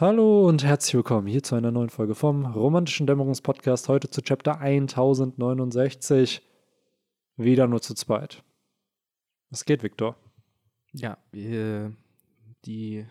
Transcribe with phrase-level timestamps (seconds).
[0.00, 3.86] Hallo und herzlich willkommen hier zu einer neuen Folge vom Romantischen Dämmerungspodcast.
[3.90, 6.40] Heute zu Chapter 1069.
[7.36, 8.42] Wieder nur zu zweit.
[9.50, 10.16] Was geht, Viktor?
[10.92, 11.92] Ja, wir,
[12.64, 13.04] die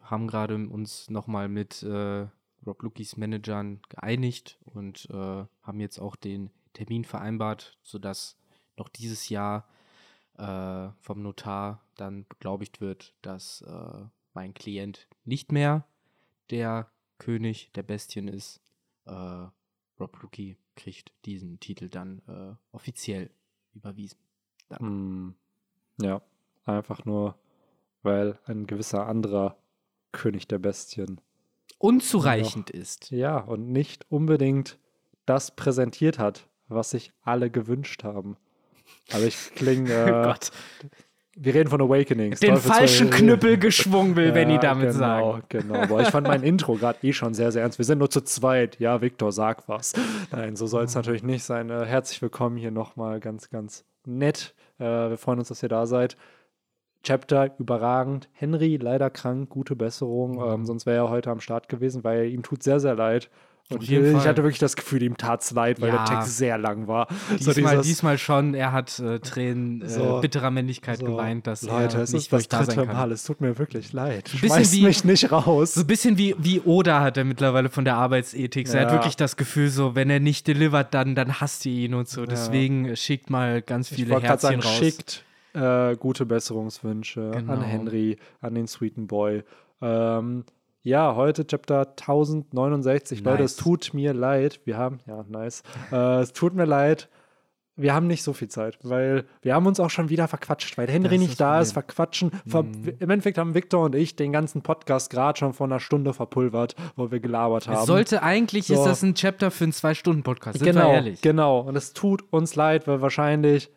[0.00, 2.26] haben gerade uns nochmal mit äh,
[2.66, 8.36] Rob Lukis Managern geeinigt und äh, haben jetzt auch den Termin vereinbart, sodass
[8.76, 9.68] noch dieses Jahr
[10.38, 15.84] äh, vom Notar dann beglaubigt wird, dass äh, mein Klient nicht mehr
[16.50, 18.60] der König der Bestien ist.
[19.06, 19.46] Äh,
[20.00, 23.30] Rob Luki kriegt diesen Titel dann äh, offiziell
[23.74, 24.18] überwiesen.
[24.80, 25.30] Mm,
[26.00, 26.22] ja,
[26.64, 27.38] einfach nur,
[28.02, 29.56] weil ein gewisser anderer
[30.12, 31.20] König der Bestien
[31.78, 33.10] unzureichend noch, ist.
[33.10, 34.78] Ja, und nicht unbedingt
[35.26, 38.36] das präsentiert hat, was sich alle gewünscht haben.
[39.12, 39.92] Aber ich klinge.
[39.92, 40.50] Äh, oh Gott.
[41.34, 42.40] Wir reden von Awakenings.
[42.40, 45.42] Den falschen Knüppel geschwungen will, ja, wenn ich damit genau, sagen.
[45.48, 47.78] Genau, Boah, ich fand mein Intro gerade eh schon sehr, sehr ernst.
[47.78, 48.78] Wir sind nur zu zweit.
[48.80, 49.94] Ja, Viktor, sag was.
[50.30, 51.70] Nein, so soll es natürlich nicht sein.
[51.70, 53.18] Äh, herzlich willkommen hier nochmal.
[53.18, 54.54] Ganz, ganz nett.
[54.78, 56.18] Äh, wir freuen uns, dass ihr da seid.
[57.02, 58.28] Chapter überragend.
[58.32, 60.38] Henry leider krank, gute Besserung.
[60.46, 63.30] Ähm, sonst wäre er heute am Start gewesen, weil ihm tut sehr, sehr leid.
[63.70, 66.04] Und ich, ich hatte wirklich das Gefühl, ihm tat es leid, weil ja.
[66.04, 67.08] der Text sehr lang war.
[67.38, 71.62] Diesmal, so diesmal schon, er hat äh, Tränen äh, so, bitterer Männlichkeit so, geweint, dass
[71.62, 74.30] Leute, er es nicht ist das da dritte Mal, es tut mir wirklich leid.
[74.40, 75.74] Bisschen wie, mich nicht raus.
[75.74, 78.68] So ein bisschen wie, wie Oda hat er mittlerweile von der Arbeitsethik.
[78.68, 78.74] Ja.
[78.74, 81.94] Er hat wirklich das Gefühl, so, wenn er nicht delivert, dann, dann hasst ihr ihn
[81.94, 82.26] und so.
[82.26, 84.76] Deswegen schickt mal ganz viele ich Herzchen sagen, raus.
[84.76, 87.52] Schickt äh, gute Besserungswünsche Genau.
[87.52, 89.44] an Henry, an den Sweeten Boy.
[89.80, 90.44] Ähm,
[90.82, 93.22] ja, heute Chapter 1069.
[93.24, 93.64] Leute, es Nice.
[93.64, 94.60] tut mir leid.
[94.64, 95.62] Wir haben, ja, nice.
[95.90, 97.08] Äh, es tut mir leid.
[97.74, 100.88] Wir haben nicht so viel Zeit, weil wir haben uns auch schon wieder verquatscht, weil
[100.88, 102.30] Henry nicht da ist, verquatschen.
[102.46, 102.92] Ver Mhm.
[102.98, 106.74] Im Endeffekt haben Victor und ich den ganzen Podcast gerade schon vor einer Stunde verpulvert,
[106.96, 107.78] wo wir gelabert haben.
[107.78, 108.74] Es sollte eigentlich, So.
[108.74, 111.22] ist das ein Chapter für einen Zwei-Stunden-Podcast, sind genau, wir ehrlich.
[111.22, 111.60] genau.
[111.60, 113.70] Und es tut uns leid, weil wahrscheinlich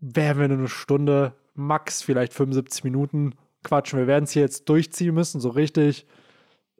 [0.00, 3.34] werden wir nur eine Stunde, max vielleicht 75 Minuten
[3.64, 3.98] quatschen.
[3.98, 6.06] Wir werden es hier jetzt durchziehen müssen, so richtig,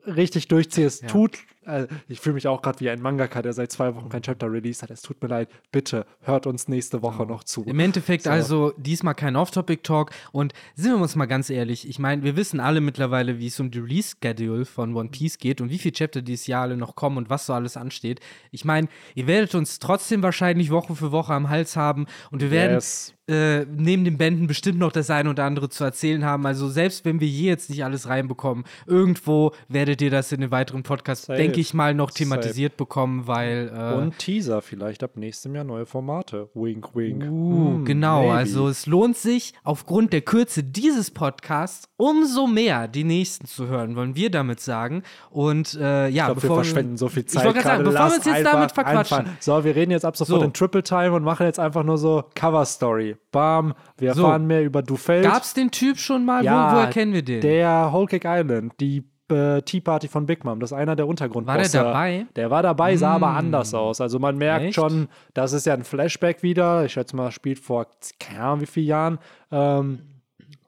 [0.07, 0.85] richtig durchziehen.
[0.85, 1.07] Es Ja.
[1.07, 4.21] tut, äh, ich fühle mich auch gerade wie ein Mangaka, der seit zwei Wochen kein
[4.21, 4.91] Chapter released hat.
[4.91, 5.49] Es tut mir leid.
[5.71, 7.63] Bitte hört uns nächste Woche noch zu.
[7.65, 8.29] Im Endeffekt So.
[8.29, 12.59] also diesmal kein Off-Topic-Talk und sind wir uns mal ganz ehrlich, ich meine, wir wissen
[12.59, 16.21] alle mittlerweile, wie es um die Release-Schedule von One Piece geht und wie viele Chapter
[16.21, 18.19] dieses Jahr alle noch kommen und was so alles ansteht.
[18.51, 22.51] Ich meine, ihr werdet uns trotzdem wahrscheinlich Woche für Woche am Hals haben und wir
[22.51, 23.13] werden Yes.
[23.27, 26.45] äh, neben den Bänden bestimmt noch das eine oder andere zu erzählen haben.
[26.45, 30.51] Also selbst wenn wir hier jetzt nicht alles reinbekommen, irgendwo werdet ihr das in den
[30.51, 31.39] weiteren Podcasts, Safe.
[31.55, 35.85] Denke ich mal, noch thematisiert bekommen, weil äh, Und Teaser vielleicht ab nächstem Jahr neue
[35.85, 36.49] Formate.
[36.53, 37.23] Wink, wink.
[37.23, 38.33] Uh, Hm, genau, maybe.
[38.33, 43.95] also es lohnt sich aufgrund der Kürze dieses Podcasts umso mehr die nächsten zu hören,
[43.95, 45.03] wollen wir damit sagen.
[45.29, 47.99] Und äh, ja, Ich glaube, wir bevor verschwenden so viel Ich Zeit gerade sagen, bevor
[47.99, 49.17] wir uns jetzt einfach damit verquatschen.
[49.17, 49.37] einfallen.
[49.39, 50.45] So, wir reden jetzt ab sofort So.
[50.45, 53.15] in Triple Time und machen jetzt einfach nur so Cover Story.
[53.31, 54.23] Bam, wir So.
[54.23, 55.23] erfahren mehr über Dufeld.
[55.23, 56.43] Gab's den Typ schon mal?
[56.43, 57.41] Ja, Wo, woher kennen wir den?
[57.41, 61.07] Der Whole Cake Island, die äh, Tea Party von Big Mom, das ist einer der
[61.07, 61.57] Untergrundbosse.
[61.57, 62.25] War der dabei?
[62.35, 63.37] Der war dabei, sah aber Mm.
[63.37, 64.01] anders aus.
[64.01, 64.75] Also man merkt Echt?
[64.75, 66.85] schon, das ist ja ein Flashback wieder.
[66.85, 67.87] Ich schätze mal, spielt vor
[68.19, 69.19] keine Ahnung wie vielen Jahren.
[69.51, 69.99] Ähm,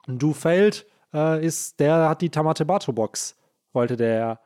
[0.08, 3.36] Dufeld äh, ist, der hat die Tamatebato-Box,
[3.74, 4.40] wollte der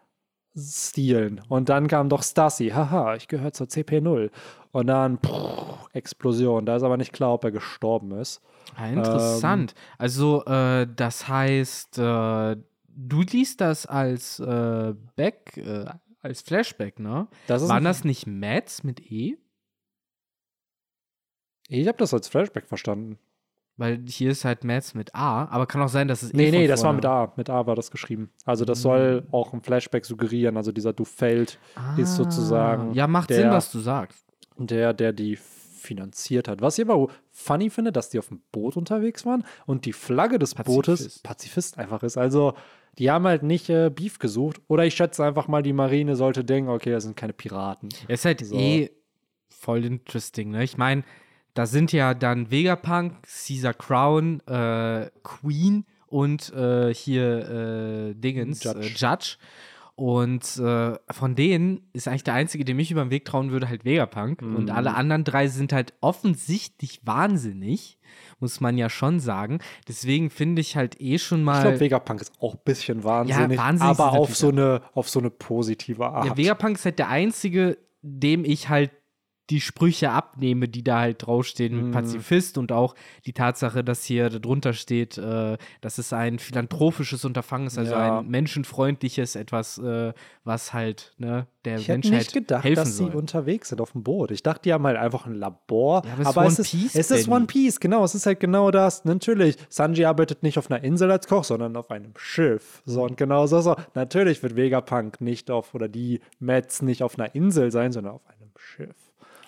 [0.57, 1.41] stehlen.
[1.47, 2.69] Und dann kam doch Stassi.
[2.69, 4.29] Haha, ich gehöre zur CP0.
[4.73, 6.65] Und dann pff, Explosion.
[6.65, 8.41] Da ist aber nicht klar, ob er gestorben ist.
[8.75, 9.73] Ah, interessant.
[9.77, 12.55] Ähm, also, äh, das heißt, äh,
[12.95, 15.85] du liest das als äh, Back, äh,
[16.21, 17.27] als Flashback, ne?
[17.47, 19.37] Das Waren das nicht Mads mit E?
[21.67, 23.17] Ich habe das als Flashback verstanden.
[23.77, 26.51] Weil hier ist halt Mads mit A, aber kann auch sein, dass es Nee, E
[26.51, 27.33] von nee, das war mit A.
[27.37, 28.29] Mit A war das geschrieben.
[28.45, 28.83] Also das Hm.
[28.83, 30.57] soll auch ein Flashback suggerieren.
[30.57, 31.57] Also dieser Dufeld
[31.97, 34.25] ist sozusagen Ah, Ja, macht der- Sinn, was du sagst.
[34.57, 36.61] der, der die finanziert hat.
[36.61, 40.37] Was ich aber funny finde, dass die auf dem Boot unterwegs waren und die Flagge
[40.37, 41.23] des Bootes Pazifist.
[41.23, 42.17] Pazifist einfach ist.
[42.17, 42.53] Also
[42.97, 44.61] die haben halt nicht äh, Beef gesucht.
[44.67, 47.89] Oder ich schätze einfach mal, die Marine sollte denken, okay, das sind keine Piraten.
[48.07, 48.55] Ist halt So.
[48.55, 48.91] eh
[49.49, 50.63] voll interesting, ne?
[50.63, 51.03] Ich meine,
[51.53, 58.79] da sind ja dann Vegapunk, Caesar Crown, äh, Queen und äh, hier äh, Dingens, Judge.
[58.79, 59.37] Äh, Judge.
[60.01, 63.69] Und äh, von denen ist eigentlich der einzige, dem ich über den Weg trauen würde,
[63.69, 64.41] halt Vegapunk.
[64.41, 64.55] Mhm.
[64.55, 67.99] Und alle anderen drei sind halt offensichtlich wahnsinnig,
[68.39, 69.59] muss man ja schon sagen.
[69.87, 71.57] Deswegen finde ich halt eh schon mal.
[71.57, 75.19] Ich glaube, Vegapunk ist auch ein bisschen wahnsinnig, wahnsinnig aber auf so, eine, auf so
[75.19, 76.25] eine positive Art.
[76.25, 78.89] Ja, Vegapunk ist halt der einzige, dem ich halt
[79.51, 81.91] die Sprüche abnehme, die da halt draufstehen, Mhm.
[81.91, 82.95] Pazifist und auch
[83.25, 88.19] die Tatsache, dass hier drunter steht, äh, dass es ein philanthropisches Unterfangen ist, also Ja.
[88.19, 90.13] ein menschenfreundliches, etwas, äh,
[90.43, 93.15] was halt ne, der Ich hätte Menschheit nicht gedacht, helfen dass sie soll.
[93.15, 94.31] unterwegs sind auf dem Boot.
[94.31, 96.03] Ich dachte, die haben halt einfach ein Labor.
[96.05, 97.27] Ja, aber es ist aber ist, Piece, es ist.
[97.27, 98.03] One Piece, genau.
[98.03, 99.05] Es ist halt genau das.
[99.05, 102.81] Natürlich, Sanji arbeitet nicht auf einer Insel als Koch, sondern auf einem Schiff.
[102.85, 103.75] So und genau so, so.
[103.93, 108.25] Natürlich wird Vegapunk nicht auf, oder die Mets nicht auf einer Insel sein, sondern auf
[108.27, 108.95] einem Schiff.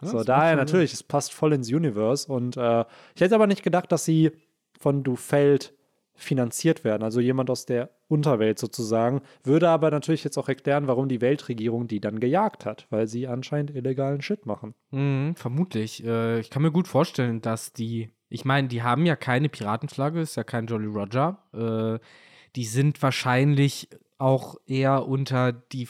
[0.06, 2.32] So, das daher macht schon natürlich, es passt voll ins Universe.
[2.32, 2.86] Und äh,
[3.16, 4.32] ich hätte aber nicht gedacht, dass sie
[4.80, 5.74] von Dufeld
[6.16, 7.04] finanziert werden.
[7.04, 9.22] Also jemand aus der Unterwelt sozusagen.
[9.44, 13.28] Würde aber natürlich jetzt auch erklären, warum die Weltregierung die dann gejagt hat, weil sie
[13.28, 14.76] anscheinend illegalen Shit machen.
[14.92, 16.06] Mhm, vermutlich.
[16.06, 20.22] Äh, ich kann mir gut vorstellen, dass die, ich meine, die haben ja keine Piratenflagge,
[20.22, 21.40] ist ja kein Jolly Roger.
[21.54, 22.00] Äh,
[22.56, 25.88] die sind wahrscheinlich auch eher unter die,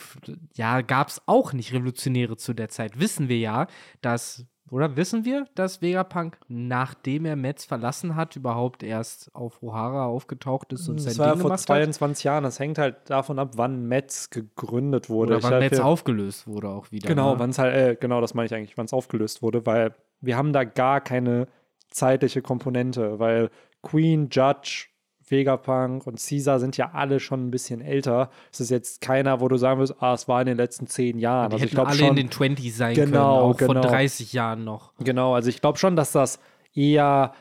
[0.53, 2.99] ja, gab es auch nicht Revolutionäre zu der Zeit.
[2.99, 3.67] Wissen wir ja,
[4.01, 10.05] dass, oder wissen wir, dass Vegapunk, nachdem er Metz verlassen hat, überhaupt erst auf O'Hara
[10.05, 11.77] aufgetaucht ist und sein Das war ja Ding vor gemacht hat?
[11.77, 12.43] 22 Jahren.
[12.43, 15.33] Das hängt halt davon ab, wann Metz gegründet wurde.
[15.33, 17.07] Oder Ich wann Metz aufgelöst wurde auch wieder.
[17.07, 17.39] Genau, ne?
[17.39, 20.37] wann es halt, äh, genau, das meine ich eigentlich, wann es aufgelöst wurde, weil wir
[20.37, 21.47] haben da gar keine
[21.89, 23.49] zeitliche Komponente, weil
[23.83, 24.87] Queen, Judge,
[25.33, 28.29] Vegapunk und Caesar sind ja alle schon ein bisschen älter.
[28.51, 31.19] Es ist jetzt keiner, wo du sagen wirst, ah, es war in den letzten zehn
[31.19, 31.49] Jahren.
[31.49, 33.67] Die also ich hätten glaube alle schon, in den 20s sein können, Genau, auch vor
[33.75, 33.81] genau.
[33.81, 34.93] 30 Jahren noch.
[34.99, 36.39] genau, also ich glaube schon, dass das
[36.73, 37.33] eher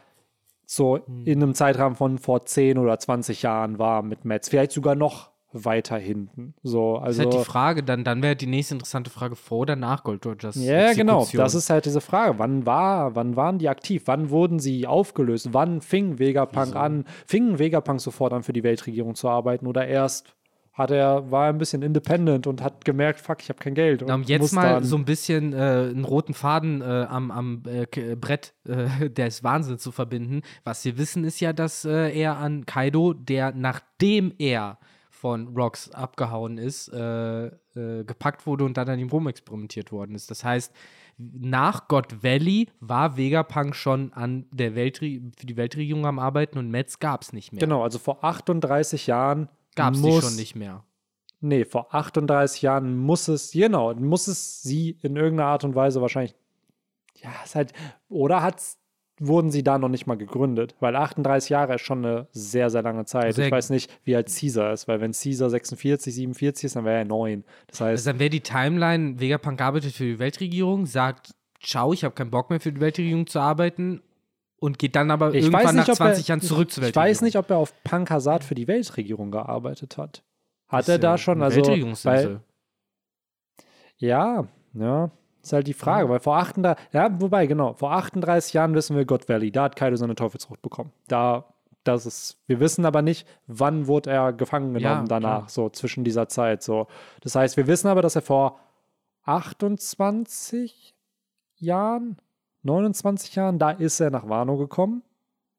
[0.67, 1.27] so Hm.
[1.27, 4.49] in einem Zeitrahmen von vor 10 oder 20 Jahren war mit Metz.
[4.49, 6.55] Vielleicht sogar noch weiter hinten.
[6.63, 9.59] So, Das also ist halt die Frage, dann, dann wäre die nächste interessante Frage vor
[9.61, 10.57] oder nach Gold Rogers.
[10.57, 11.19] Ja, genau.
[11.21, 11.45] Exekution.
[11.45, 12.39] Das ist halt diese Frage.
[12.39, 14.03] Wann war, wann waren die aktiv?
[14.07, 15.49] Wann wurden sie aufgelöst?
[15.53, 17.05] Wann fing Vegapunk an?
[17.27, 19.67] Fing Vegapunk sofort an, für die Weltregierung zu arbeiten?
[19.67, 20.35] Oder erst
[20.75, 24.03] hat er, war er ein bisschen independent und hat gemerkt, fuck, ich habe kein Geld.
[24.07, 27.63] Na, um und jetzt mal so ein bisschen äh, einen roten Faden äh, am, am
[27.67, 30.41] äh, K- Brett äh, des Wahnsinns zu verbinden.
[30.65, 34.79] Was wir wissen, ist ja, dass äh, er an Kaido, der nachdem er
[35.23, 40.33] von Rocks abgehauen ist, äh, äh, gepackt wurde und dann an ihm rumexperimentiert worden ist.
[40.33, 40.75] Das heißt,
[41.17, 46.73] nach God Valley war Vegapunk schon an der Weltre für die Weltregierung am Arbeiten und
[46.73, 47.61] Metz gab es nicht mehr.
[47.61, 50.83] Genau, also vor 38 Jahren Gab es schon nicht mehr.
[51.41, 56.01] Nee, vor 38 Jahren muss es, genau, muss es sie in irgendeiner Art und Weise
[56.01, 56.35] wahrscheinlich,
[57.23, 57.73] ja, ist halt,
[58.09, 58.77] oder hat's,
[59.27, 60.75] wurden sie da noch nicht mal gegründet?
[60.81, 63.35] Weil 38 Jahre ist schon eine sehr, sehr lange Zeit.
[63.35, 66.85] Sehr- ich weiß nicht, wie alt Caesar ist, weil wenn Caesar 46, 47 ist, dann
[66.85, 67.45] wäre er 9.
[67.69, 71.33] Das heißt, Also dann wäre die Timeline, Vegapunk arbeitet für die Weltregierung, sagt,
[71.63, 74.03] ciao, ich habe keinen Bock mehr für die Weltregierung zu arbeiten
[74.61, 76.87] und geht dann aber ich irgendwann nicht, nach ob 20 er, Jahren zurück zur Ich
[76.89, 77.11] Weltregierung.
[77.11, 80.23] weiß nicht, ob er auf Pankasat für die Weltregierung gearbeitet hat.
[80.69, 81.61] Hat Ist er ja da schon, also,
[82.05, 82.41] weil,
[83.99, 85.11] ja, ja,
[85.43, 85.77] ist halt die Mhm.
[85.77, 89.65] Frage, weil vor 38, ja, wobei, genau, vor 38 Jahren wissen wir God Valley, da
[89.65, 90.93] hat Kaido seine Teufelsfrucht bekommen.
[91.09, 91.45] Da,
[91.85, 95.49] das ist, wir wissen aber nicht, wann wurde er gefangen genommen Ja, danach, klar.
[95.49, 96.87] so zwischen dieser Zeit, so.
[97.23, 98.61] Das heißt, wir wissen aber, dass er vor
[99.25, 100.95] 28
[101.57, 102.17] Jahren,
[102.63, 105.03] 29 Jahren, da ist er nach Wano gekommen.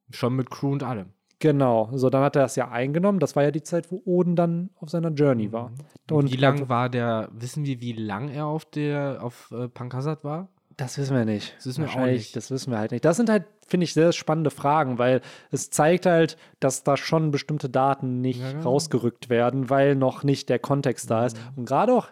[0.09, 1.12] Schon mit Crew und allem.
[1.44, 3.19] Genau, so dann hat er das ja eingenommen.
[3.19, 5.74] Das war ja die Zeit, wo Oden dann auf seiner Journey war.
[6.10, 10.24] Und wie lang war der, wissen wir, wie lang er auf der, auf äh, Pankasat
[10.24, 10.48] war?
[10.78, 11.54] Das wissen wir nicht.
[11.57, 12.34] Das wissen wir auch nicht.
[12.38, 13.04] Das wissen wir halt nicht.
[13.04, 15.19] Das sind halt, finde ich, sehr spannende Fragen, weil
[15.51, 18.69] es zeigt halt, dass da schon bestimmte Daten nicht Ja, genau.
[18.69, 21.36] rausgerückt werden, weil noch nicht der Kontext da ist.
[21.36, 21.57] Mhm.
[21.57, 22.07] Und gerade auch,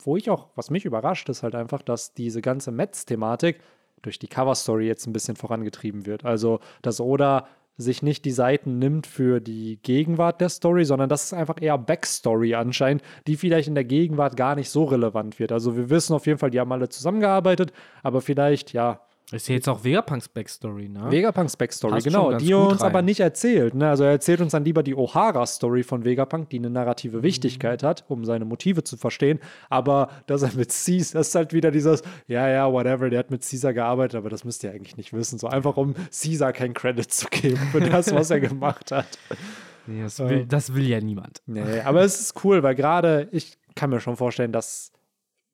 [0.00, 3.60] wo ich auch, was mich überrascht, ist halt einfach, dass diese ganze Metz-Thematik
[4.02, 6.24] durch die Cover-Story jetzt ein bisschen vorangetrieben wird.
[6.24, 7.46] Also, dass Oda
[7.82, 11.76] sich nicht die Seiten nimmt für die Gegenwart der Story, sondern das ist einfach eher
[11.76, 15.52] Backstory anscheinend, die vielleicht in der Gegenwart gar nicht so relevant wird.
[15.52, 17.72] Also wir wissen auf jeden Fall, die haben alle zusammengearbeitet,
[18.02, 19.00] aber vielleicht, ja,
[19.32, 21.10] Ist ja jetzt auch Vegapunks Backstory, ne?
[21.10, 22.90] Vegapunks Backstory, Passt genau, die er uns rein.
[22.90, 23.74] aber nicht erzählt.
[23.74, 23.88] Ne?
[23.88, 26.74] Also er erzählt uns dann lieber die O'Hara-Story von Vegapunk, die eine Mhm.
[26.74, 29.38] narrative Wichtigkeit hat, um seine Motive zu verstehen.
[29.70, 33.30] Aber dass er mit Caesar, das ist halt wieder dieses, ja, ja, whatever, der hat
[33.30, 35.38] mit Caesar gearbeitet, aber das müsst ihr eigentlich nicht wissen.
[35.38, 39.06] So einfach, um Caesar keinen Credit zu geben für das, was er gemacht hat.
[39.84, 41.42] Nee, das, will, das will ja niemand.
[41.44, 44.92] Nee, aber es ist cool, weil gerade ich kann mir schon vorstellen, dass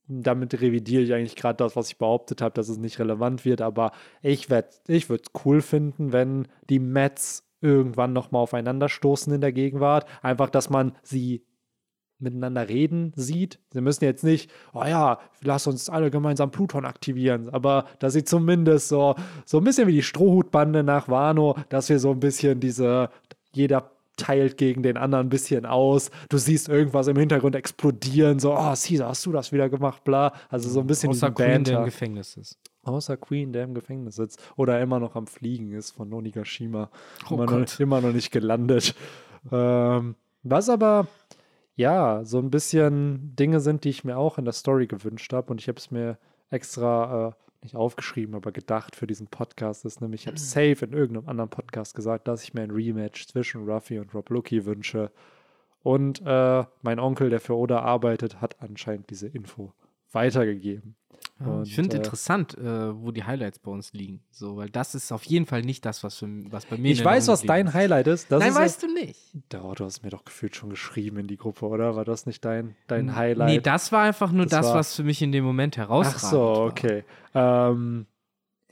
[0.09, 3.61] damit revidiere ich eigentlich gerade das, was ich behauptet habe, dass es nicht relevant wird,
[3.61, 4.49] aber ich
[4.89, 10.07] ich würde es cool finden, wenn die Mets irgendwann nochmal aufeinander stoßen in der Gegenwart.
[10.23, 11.45] Einfach, dass man sie
[12.21, 13.61] miteinander reden sieht.
[13.73, 18.25] Sie müssen jetzt nicht, oh ja, lass uns alle gemeinsam Pluton aktivieren, aber dass sie
[18.25, 22.59] zumindest so, so ein bisschen wie die Strohhutbande nach Wano, dass wir so ein bisschen
[22.59, 23.11] diese,
[23.53, 26.11] jeder teilt gegen den anderen ein bisschen aus.
[26.29, 30.35] Du siehst irgendwas im Hintergrund explodieren, so, oh, Caesar, hast du das wieder gemacht, bla.
[30.51, 31.85] Also so ein bisschen Außer Queen, der im Banter.
[31.85, 32.59] Gefängnis ist.
[32.83, 36.91] Außer Queen, der im Gefängnis sitzt oder immer noch am Fliegen ist von Onigashima.
[37.31, 38.95] Oh immer, noch, immer noch nicht gelandet.
[39.51, 41.07] Ähm, was aber,
[41.77, 45.51] ja, so ein bisschen Dinge sind, die ich mir auch in der Story gewünscht habe
[45.51, 46.19] und ich habe es mir
[46.51, 50.93] extra äh, nicht aufgeschrieben, aber gedacht für diesen Podcast ist nämlich, ich habe safe in
[50.93, 55.11] irgendeinem anderen Podcast gesagt, dass ich mir ein Rematch zwischen Ruffy und Rob Lucky wünsche.
[55.83, 59.73] Und äh, mein Onkel, der für Oda arbeitet, hat anscheinend diese Info
[60.13, 60.97] weitergegeben.
[61.41, 64.23] Ja, Und, ich finde äh, interessant, äh, wo die Highlights bei uns liegen.
[64.31, 66.91] So, weil das ist auf jeden Fall nicht das, was, für, was bei mir.
[66.91, 68.23] Ich weiß, was dein geblieben Highlight ist.
[68.25, 68.33] ist.
[68.33, 69.33] Das Nein, ist weißt du nicht.
[69.63, 71.95] Oh, du hast mir doch gefühlt schon geschrieben in die Gruppe, oder?
[71.97, 73.49] War das nicht dein, dein Highlight?
[73.49, 76.23] Nee, das war einfach nur Das das, war- was für mich in dem Moment herausragend
[76.25, 77.05] Ach so, okay.
[77.35, 78.07] Ähm,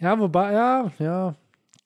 [0.01, 1.35] ja, wobei, ja, ja.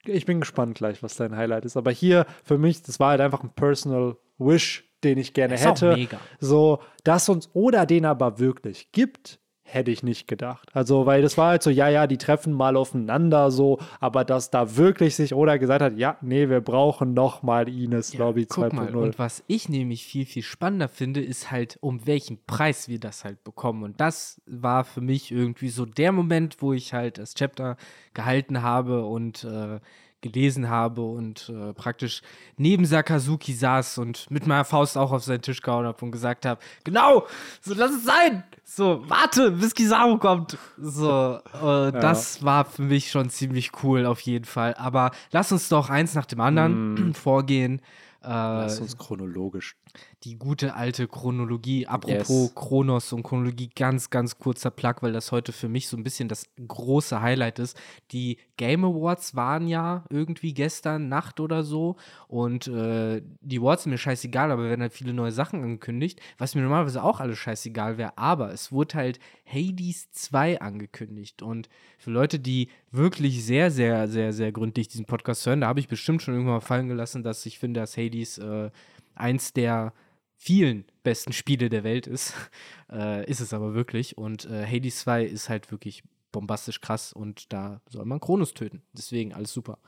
[0.07, 1.77] Ich bin gespannt gleich, was dein Highlight ist.
[1.77, 5.67] Aber hier für mich, das war halt einfach ein Personal Wish, den ich gerne Ist
[5.67, 5.95] auch hätte.
[5.97, 6.19] mega.
[6.39, 9.41] So, dass uns oder den aber wirklich gibt,
[9.73, 10.69] hätte ich nicht gedacht.
[10.73, 14.51] Also, weil das war halt so, ja, ja, die treffen mal aufeinander so, aber dass
[14.51, 18.73] da wirklich sich oder gesagt hat, ja, nee, wir brauchen noch mal Ines Lobby Guck
[18.73, 18.95] mal, 2.0.
[18.97, 23.25] und was ich nämlich viel, viel spannender finde, ist halt, um welchen Preis wir das
[23.25, 23.85] halt bekommen.
[23.85, 27.77] Und das war für mich irgendwie so der Moment, wo ich halt das Chapter
[28.13, 29.79] gehalten habe und äh,
[30.21, 32.23] gelesen habe und äh, praktisch
[32.57, 36.47] neben Sakazuki saß und mit meiner Faust auch auf seinen Tisch gehauen habe und gesagt
[36.47, 37.27] habe, genau,
[37.61, 38.45] so lass es sein.
[38.65, 40.57] So, warte, bis Kizaru kommt.
[40.79, 44.75] So, äh, das war für mich schon ziemlich cool auf jeden Fall.
[44.75, 47.81] Aber lass uns doch eins nach dem anderen vorgehen.
[48.23, 49.77] Äh, Lass uns chronologisch.
[50.25, 51.87] die gute alte Chronologie.
[51.87, 52.55] Apropos Yes.
[52.55, 56.29] Chronos und Chronologie, ganz, ganz kurzer Plug, weil das heute für mich so ein bisschen
[56.29, 57.77] das große Highlight ist.
[58.13, 61.97] Die Game Awards waren ja irgendwie gestern Nacht oder so
[62.29, 66.55] und äh, die Awards sind mir scheißegal, aber werden halt viele neue Sachen angekündigt, was
[66.55, 72.11] mir normalerweise auch alles scheißegal wäre, aber es wurde halt Hades 2 angekündigt und für
[72.11, 76.23] Leute, die wirklich sehr, sehr, sehr, sehr gründlich diesen Podcast hören, da habe ich bestimmt
[76.23, 78.71] schon irgendwann mal fallen gelassen, dass ich finde, dass Hades äh,
[79.15, 79.93] eins der
[80.37, 82.35] vielen besten Spiele der Welt ist.
[82.93, 84.17] äh, ist es aber wirklich.
[84.19, 88.83] Und äh, Hades 2 ist halt wirklich bombastisch krass und da soll man Kronos töten.
[88.93, 89.79] Deswegen alles super.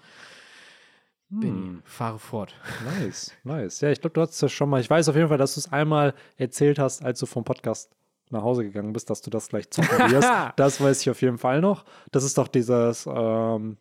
[1.34, 2.54] Benny, fahre fort.
[2.84, 3.80] Nice, nice.
[3.80, 4.82] Ja, ich glaube, du hast es ja schon mal.
[4.82, 7.90] Ich weiß auf jeden Fall, dass du es einmal erzählt hast, als du vom Podcast
[8.32, 10.28] nach Hause gegangen bist, dass du das gleich zocken wirst.
[10.56, 11.84] das weiß ich auf jeden Fall noch.
[12.10, 13.76] Das ist doch dieses, ähm,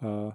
[0.00, 0.30] äh,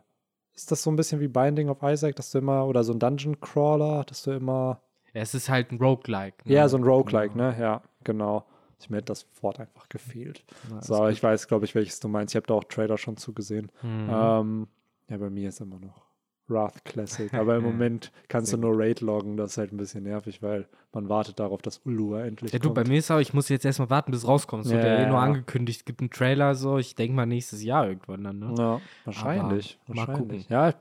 [0.53, 2.99] ist das so ein bisschen wie Binding of Isaac, dass du immer, oder so ein
[2.99, 4.81] Dungeon Crawler, dass du immer,
[5.13, 6.37] Ja, es ist halt ein Roguelike.
[6.45, 6.53] ne?
[6.53, 7.55] ja, so ein Roguelike, ne?
[7.59, 8.45] Ja, genau.
[8.81, 10.45] Ich mir hat das Wort einfach gefehlt.
[10.71, 12.33] Ja, so, ich weiß, glaube ich, welches du meinst.
[12.33, 13.71] Ich habe da auch Trailer schon zugesehen.
[13.81, 14.09] Mhm.
[14.09, 14.67] Ähm,
[15.09, 16.08] ja, bei mir ist immer noch
[16.49, 17.33] Wrath Classic.
[17.33, 19.37] Aber im Moment kannst du nur Raid loggen.
[19.37, 22.69] Das ist halt ein bisschen nervig, weil man wartet darauf, dass Ulua endlich Ja, du,
[22.69, 22.75] kommt.
[22.75, 24.65] bei mir ist auch, ich muss jetzt erstmal warten, bis es rauskommt.
[24.65, 25.21] Es wird Ja, ja, eh nur ja.
[25.23, 26.77] angekündigt, gibt einen Trailer so.
[26.77, 28.55] Ich denke mal nächstes Jahr irgendwann dann, ne?
[28.57, 29.79] Ja, wahrscheinlich.
[29.85, 30.43] Aber mal wahrscheinlich.
[30.43, 30.45] gucken.
[30.55, 30.73] Ja,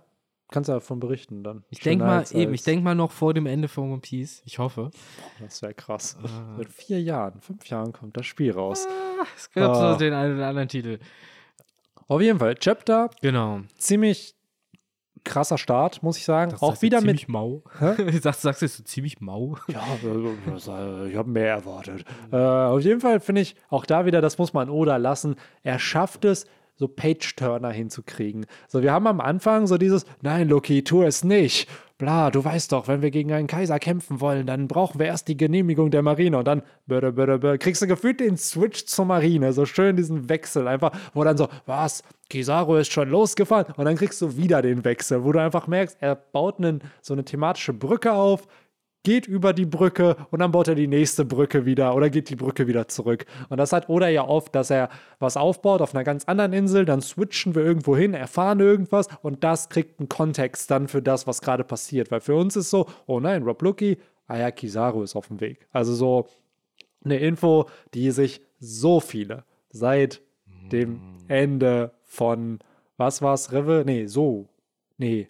[0.51, 1.63] kannst du davon berichten dann.
[1.69, 4.41] Ich denke mal, als- eben, ich denke mal noch vor dem Ende von One Piece.
[4.47, 4.91] Ich hoffe.
[5.41, 6.17] Das wäre krass.
[6.23, 6.57] Ah.
[6.63, 8.87] In vier Jahren, fünf Jahren kommt das Spiel raus.
[9.37, 9.93] Es gab Ah.
[9.93, 10.99] so den einen oder anderen Titel.
[12.07, 13.61] Auf jeden Fall, Chapter, Genau.
[13.77, 14.35] ziemlich
[15.25, 16.53] krasser Start, muss ich sagen.
[16.53, 17.63] Das Auch wieder mit ziemlich mau.
[18.21, 19.57] Sagst, sagst du jetzt so ziemlich mau?
[19.69, 22.05] Ja, äh, ich habe mehr erwartet.
[22.33, 25.37] Äh, auf jeden Fall finde ich auch da wieder, das muss man Oda lassen.
[25.63, 26.47] Er schafft es,
[26.79, 28.47] so Page-Turner hinzukriegen.
[28.69, 31.69] So, wir haben am Anfang so dieses, nein, Loki, tu es nicht.
[31.99, 35.27] Bla, du weißt doch, wenn wir gegen einen Kaiser kämpfen wollen, dann brauchen wir erst
[35.27, 39.05] die Genehmigung der Marine und dann böde, böde, böde, kriegst du gefühlt den Switch zur
[39.05, 39.53] Marine.
[39.53, 43.97] So schön diesen Wechsel einfach, wo dann so, was, Kizaru ist schon losgefahren und dann
[43.97, 47.73] kriegst du wieder den Wechsel, wo du einfach merkst, er baut einen, so eine thematische
[47.73, 48.47] Brücke auf,
[49.09, 52.37] geht über die Brücke und dann baut er die nächste Brücke wieder oder geht die
[52.37, 53.25] Brücke wieder zurück.
[53.49, 56.85] Und das hat Oda ja oft, dass er was aufbaut auf einer ganz anderen Insel,
[56.85, 61.27] dann switchen wir irgendwo hin, erfahren irgendwas und das kriegt einen Kontext dann für das,
[61.27, 62.11] was gerade passiert.
[62.11, 63.97] Weil für uns ist so, oh nein, Rob Lucky,
[64.27, 65.67] ah ja, Kizaru ist auf dem Weg.
[65.73, 66.27] Also so
[67.03, 70.21] eine Info, die sich so viele seit
[70.71, 72.59] dem Ende von,
[72.99, 73.85] was war's, Rive?
[73.87, 74.51] Nee, so.
[74.99, 75.29] Nee.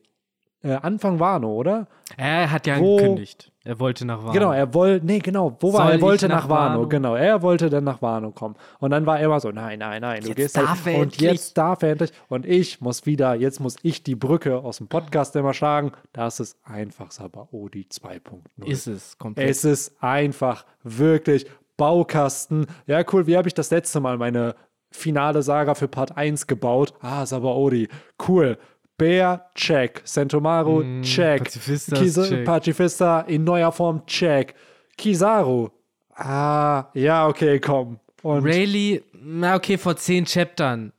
[0.63, 1.87] Äh, Anfang Wano, oder?
[2.17, 3.53] Er hat ja Wo- angekündigt.
[3.65, 4.33] Er wollte nach Wano.
[4.33, 5.93] Genau, er wollte, nee, genau, wo war Soll er?
[5.97, 6.89] Er wollte nach nach, Wano, Wano?
[6.89, 7.15] genau.
[7.17, 8.57] Er wollte dann nach Wano kommen.
[8.81, 10.95] Und dann war er immer so, nein, nein, nein, du Jetzt gehst darf halt, er
[10.97, 11.21] und endlich.
[11.21, 12.13] jetzt darf er endlich.
[12.29, 15.93] Und ich muss wieder, jetzt muss ich die Brücke aus dem Podcast immer schlagen.
[16.13, 18.67] Das ist einfach Sabaody 2.0.
[18.67, 19.51] Ist es komplett.
[19.51, 21.47] Es ist einfach wirklich
[21.77, 22.67] Baukasten.
[22.87, 23.27] Ja, cool.
[23.27, 24.55] Wie habe ich das letzte Mal meine
[24.91, 26.95] finale Saga für Part 1 gebaut?
[27.01, 27.89] Ah, Sabaody.
[28.27, 28.59] Cool.
[28.99, 30.03] Bear, check.
[30.05, 31.45] Sentomaru, Mm, check.
[31.45, 32.45] Pazifistas, Kisa- check.
[32.45, 34.55] Pacifista in neuer Form, check.
[34.97, 35.69] Kizaru.
[36.17, 38.01] Ah, ja, okay, komm.
[38.23, 40.93] Und Rayleigh, na okay, vor zehn Chaptern.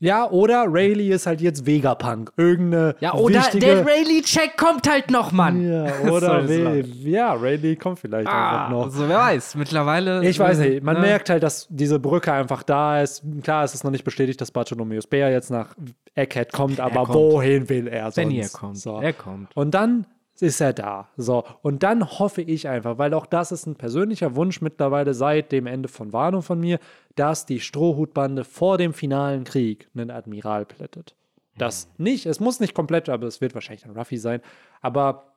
[0.00, 2.30] Ja, oder Rayleigh ist halt jetzt Vegapunk.
[2.36, 2.94] Irgendeine.
[3.00, 5.68] Ja, oder wichtige, der Rayleigh-Check kommt halt noch, Mann.
[5.68, 6.84] Ja, oder wen?
[7.02, 8.84] Ja, Rayleigh kommt vielleicht Ah, einfach noch.
[8.84, 10.24] also wer weiß, mittlerweile.
[10.24, 10.84] Ich weiß nicht.
[10.84, 11.02] Man ne?
[11.02, 13.24] merkt halt, dass diese Brücke einfach da ist.
[13.42, 15.74] Klar, es ist noch nicht bestätigt, dass Bartholomeus Bär jetzt nach
[16.14, 17.14] Egghead kommt, aber kommt.
[17.14, 18.16] wohin will er sonst?
[18.16, 18.78] Wenn er kommt.
[18.78, 19.00] So.
[19.00, 19.56] Er kommt.
[19.56, 20.06] Und dann
[20.42, 21.08] ist er da.
[21.16, 21.44] So.
[21.62, 25.66] Und dann hoffe ich einfach, weil auch das ist ein persönlicher Wunsch mittlerweile seit dem
[25.66, 26.78] Ende von Wano von mir,
[27.16, 31.14] dass die Strohhutbande vor dem finalen Krieg einen Admiral plättet.
[31.56, 34.40] Das nicht, es muss nicht komplett, aber es wird wahrscheinlich ein Ruffy sein.
[34.80, 35.34] Aber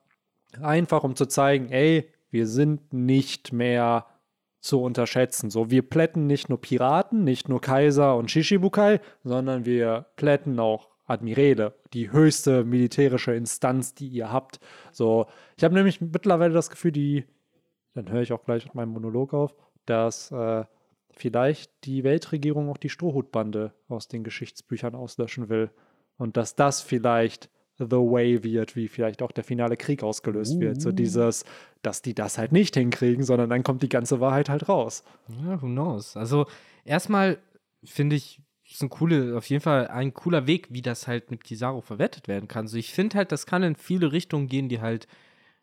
[0.60, 4.06] einfach um zu zeigen, ey, wir sind nicht mehr
[4.60, 5.50] zu unterschätzen.
[5.50, 10.91] So, wir plätten nicht nur Piraten, nicht nur Kaiser und Shishibukai, sondern wir plätten auch
[11.04, 14.60] Admirale, die höchste militärische Instanz, die ihr habt.
[14.92, 17.24] So, ich habe nämlich mittlerweile das Gefühl, die,
[17.94, 19.54] dann höre ich auch gleich mit meinem Monolog auf,
[19.86, 20.64] dass äh,
[21.10, 25.70] vielleicht die Weltregierung auch die Strohhutbande aus den Geschichtsbüchern auslöschen will.
[26.18, 30.80] Und dass das vielleicht the way wird, wie vielleicht auch der finale Krieg ausgelöst wird.
[30.80, 31.44] So dieses,
[31.82, 35.04] dass die das halt nicht hinkriegen, sondern dann kommt die ganze Wahrheit halt raus.
[35.44, 36.16] Ja, who knows?
[36.16, 36.46] Also,
[36.84, 37.38] erstmal
[37.84, 38.40] finde ich,
[38.74, 42.28] ist ein coole, auf jeden Fall ein cooler Weg, wie das halt mit Kizaru verwertet
[42.28, 42.66] werden kann.
[42.66, 45.06] Also, ich finde halt, das kann in viele Richtungen gehen, die halt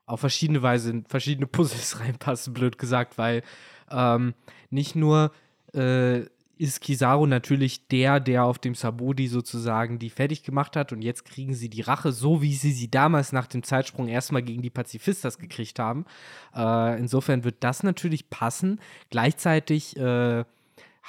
[0.06, 3.44] auf verschiedene Weise in verschiedene Puzzles reinpassen, blöd gesagt, weil
[3.92, 4.34] ähm,
[4.70, 5.32] nicht nur
[5.74, 6.25] äh,
[6.60, 11.24] ist Kizaru natürlich der, der auf dem Sabodi sozusagen die fertig gemacht hat und jetzt
[11.24, 14.70] kriegen sie die Rache, so wie sie sie damals nach dem Zeitsprung erstmal gegen die
[14.70, 16.06] Pazifistas gekriegt haben.
[16.54, 18.82] Äh, insofern wird das natürlich passen.
[19.10, 20.44] Gleichzeitig äh,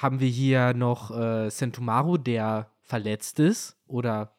[0.01, 4.35] haben wir hier noch äh, Sentomaru, der verletzt ist oder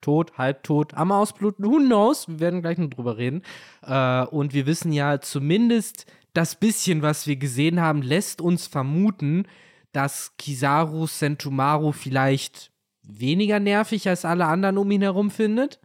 [0.00, 3.42] tot, halbtot, am Ausbluten, who knows, wir werden gleich noch drüber reden.
[3.82, 9.46] Äh, und wir wissen ja zumindest, das bisschen, was wir gesehen haben, lässt uns vermuten,
[9.92, 12.70] dass Kizaru Sentomaru vielleicht
[13.02, 15.80] weniger nervig als alle anderen um ihn herum findet.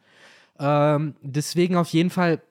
[0.59, 2.41] Ähm, deswegen auf jeden Fall,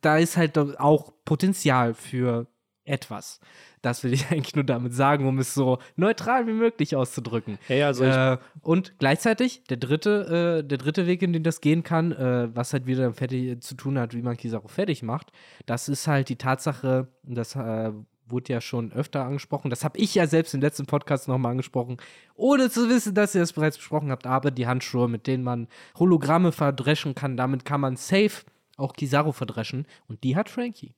[0.00, 2.48] da- ist halt auch Potenzial für
[2.88, 3.40] etwas.
[3.82, 7.58] Das will ich eigentlich nur damit sagen, um es so neutral wie möglich auszudrücken.
[7.66, 11.82] Hey, also Äh, und gleichzeitig der dritte, äh, der dritte Weg, in den das gehen
[11.82, 15.32] kann, äh, was halt wieder fertig zu tun hat, wie man Kizaru fertig macht,
[15.66, 17.92] das ist halt die Tatsache, das äh,
[18.30, 21.96] wurde ja schon öfter angesprochen, das habe ich ja selbst im letzten Podcast nochmal angesprochen,
[22.34, 25.68] ohne zu wissen, dass ihr das bereits besprochen habt, aber die Handschuhe, mit denen man
[25.98, 28.44] Hologramme verdreschen kann, damit kann man safe
[28.76, 30.94] auch Kizaru verdreschen und die hat Frankie.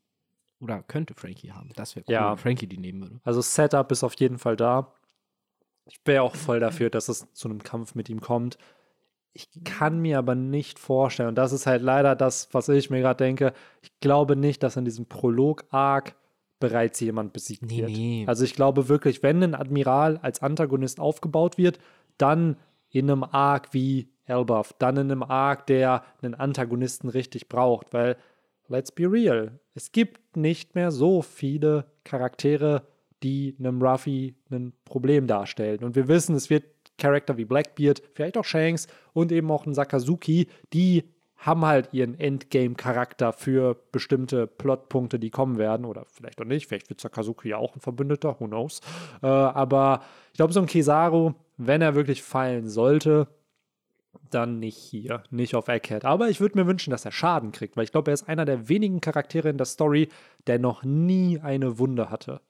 [0.60, 1.70] Oder könnte Frankie haben.
[1.74, 2.30] Das wäre cool, Ja.
[2.32, 3.20] wenn Frankie die nehmen würde.
[3.24, 4.92] also Setup ist auf jeden Fall da.
[5.86, 8.58] Ich wäre auch voll dafür, dass es zu einem Kampf mit ihm kommt.
[9.32, 13.00] Ich kann mir aber nicht vorstellen, und das ist halt leider das, was ich mir
[13.00, 16.14] gerade denke, ich glaube nicht, dass in diesem Prolog-Arc
[16.58, 17.90] bereits jemand besiegt Nee, wird.
[17.90, 18.24] nee.
[18.28, 21.78] Also ich glaube wirklich, wenn ein Admiral als Antagonist aufgebaut wird,
[22.18, 22.56] dann
[22.90, 28.16] in einem Arc wie Elbaf, dann in einem Arc, der einen Antagonisten richtig braucht, weil
[28.70, 32.86] let's be real, es gibt nicht mehr so viele Charaktere,
[33.22, 35.84] die einem Ruffy ein Problem darstellen.
[35.84, 36.64] Und wir wissen, es wird
[36.96, 41.04] Charakter wie Blackbeard, vielleicht auch Shanks und eben auch ein Sakazuki, die
[41.40, 45.86] haben halt ihren Endgame-Charakter für bestimmte Plotpunkte, die kommen werden.
[45.86, 46.66] Oder vielleicht auch nicht.
[46.66, 48.80] Vielleicht wird Sakazuki ja auch ein Verbündeter, who knows.
[49.22, 50.02] Äh, aber
[50.32, 53.26] ich glaube, so ein Kizaru, wenn er wirklich fallen sollte,
[54.30, 56.04] dann nicht hier, nicht auf Egghead.
[56.04, 58.44] Aber ich würde mir wünschen, dass er Schaden kriegt, weil ich glaube, er ist einer
[58.44, 60.08] der wenigen Charaktere in der Story,
[60.46, 62.40] der noch nie eine Wunde hatte.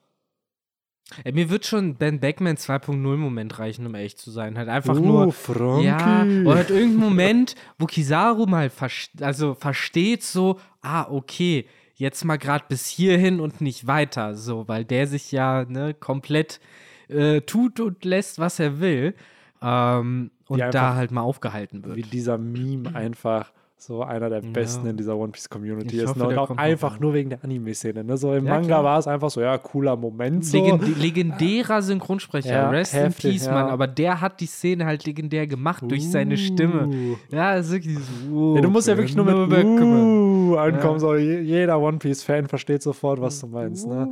[1.25, 4.57] Ey, mir wird schon Ben Beckman 2.0 Moment reichen, um ehrlich zu sein.
[4.57, 5.33] Halt einfach Uh, nur.
[5.33, 5.87] Frankie.
[5.87, 12.25] Ja, oder halt irgendein Moment, wo Kizaru mal vers also versteht, so, ah, okay, jetzt
[12.25, 16.61] mal gerade bis hierhin und nicht weiter, so, weil der sich ja ne, komplett
[17.09, 19.15] äh, tut und lässt, was er will.
[19.61, 21.97] Ähm, und einfach- da halt mal aufgehalten wird.
[21.97, 26.11] Wie dieser Meme einfach so einer der besten in dieser One Piece Community Ich ist.
[26.11, 26.27] hoffe, ne?
[26.29, 28.05] Und auch einfach nur wegen der Anime-Szene.
[28.05, 28.19] Ne?
[28.19, 30.45] So im Ja, Manga war es einfach so, ja, cooler Moment.
[30.45, 30.59] So.
[30.63, 33.53] Legend legendärer Synchronsprecher, Ja, Rest heftig, in Peace, ja.
[33.53, 36.89] Mann, aber der hat die Szene halt legendär gemacht durch seine Stimme.
[36.89, 37.17] Uh.
[37.35, 37.97] Ja, das ist wirklich
[38.29, 38.57] so.
[38.57, 39.35] Ja, du musst ja wirklich nur mit
[39.65, 40.95] uh, ankommen.
[40.95, 40.99] Ja.
[40.99, 43.87] So, je- jeder One Piece-Fan versteht sofort, was du meinst.
[43.89, 44.07] Ne?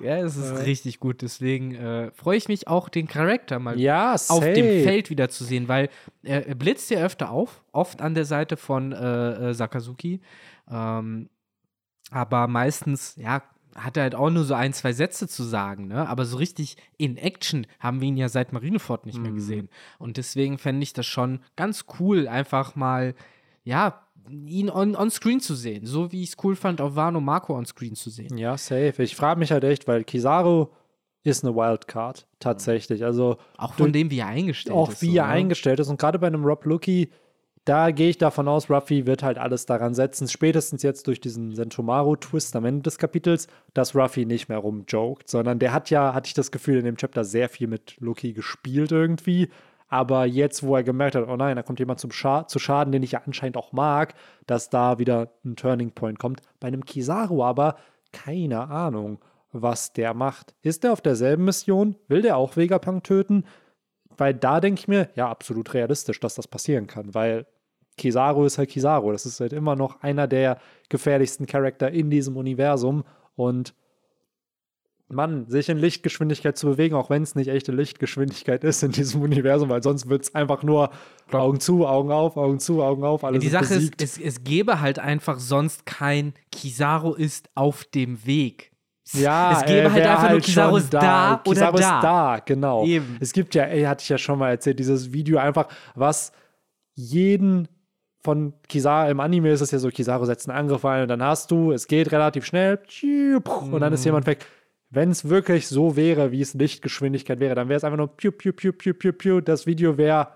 [0.00, 0.56] Ja, es ist Ja.
[0.58, 1.22] richtig gut.
[1.22, 5.44] Deswegen äh, freue ich mich auch, den Charakter mal Ja, auf dem Feld wieder zu
[5.44, 5.88] sehen, weil
[6.22, 10.20] er, er blitzt ja öfter auf, oft an der Seite von äh, äh, Sakazuki.
[10.70, 11.28] Ähm,
[12.10, 13.42] aber meistens, ja,
[13.74, 16.08] hat er halt auch nur so ein, zwei Sätze zu sagen, ne?
[16.08, 19.22] Aber so richtig in Action haben wir ihn ja seit Marineford nicht Mhm.
[19.22, 19.68] mehr gesehen.
[19.98, 23.14] Und deswegen fände ich das schon ganz cool, einfach mal,
[23.64, 25.86] ja, ihn on, on screen zu sehen.
[25.86, 28.36] So wie ich es cool fand, auf Wano Marco on screen zu sehen.
[28.36, 29.02] Ja, safe.
[29.02, 30.68] Ich frage mich halt echt, weil Kizaru
[31.24, 33.04] ist eine Wildcard, tatsächlich.
[33.04, 34.98] Also auch von dem, wie er eingestellt auch ist.
[34.98, 35.88] Auch wie er eingestellt ist.
[35.88, 37.10] Und gerade bei einem Rob Lucky,
[37.68, 41.54] da gehe ich davon aus, Ruffy wird halt alles daran setzen, spätestens jetzt durch diesen
[41.54, 46.28] Sentomaru-Twist am Ende des Kapitels, dass Ruffy nicht mehr rumjoked, sondern der hat ja, hatte
[46.28, 49.50] ich das Gefühl, in dem Chapter sehr viel mit Lucky gespielt irgendwie.
[49.88, 52.92] Aber jetzt, wo er gemerkt hat, oh nein, da kommt jemand zum Scha zu Schaden,
[52.92, 54.14] den ich ja anscheinend auch mag,
[54.46, 56.42] dass da wieder ein Turning Point kommt.
[56.60, 57.76] Bei einem Kizaru aber
[58.12, 59.18] keine Ahnung,
[59.52, 60.54] was der macht.
[60.62, 61.96] Ist der auf derselben Mission?
[62.06, 63.44] Will der auch Vegapunk töten?
[64.16, 67.46] Weil da denke ich mir, ja, absolut realistisch, dass das passieren kann, weil
[67.96, 69.12] Kizaru ist halt Kizaru.
[69.12, 73.04] Das ist halt immer noch einer der gefährlichsten Charakter in diesem Universum.
[73.36, 73.74] Und
[75.10, 79.22] Mann, sich in Lichtgeschwindigkeit zu bewegen, auch wenn es nicht echte Lichtgeschwindigkeit ist in diesem
[79.22, 80.90] Universum, weil sonst wird es einfach nur
[81.28, 81.42] Klar.
[81.42, 84.02] Augen zu, Augen auf, Augen zu, Augen auf, alles Die Sache besiegt.
[84.02, 88.72] ist, es, es gäbe halt einfach sonst kein Kizaru ist auf dem Weg.
[89.12, 91.96] Ja, es gäbe halt einfach halt nur Kizaru ist da, da Kizaru oder da.
[91.96, 92.84] ist da, genau.
[92.84, 93.16] Eben.
[93.20, 96.32] Es gibt ja, ey, hatte ich ja schon mal erzählt, dieses Video einfach, was
[96.94, 97.68] jeden
[98.22, 101.22] von Kizaru, im Anime ist es ja so, Kizaru setzt einen Angriff ein und dann
[101.22, 102.78] hast du, es geht relativ schnell
[103.42, 104.44] und dann ist jemand weg.
[104.90, 108.32] Wenn es wirklich so wäre, wie es Lichtgeschwindigkeit wäre, dann wäre es einfach nur piu,
[108.32, 109.40] piu, piu, piu, piu, piu.
[109.42, 110.28] Das Video wäre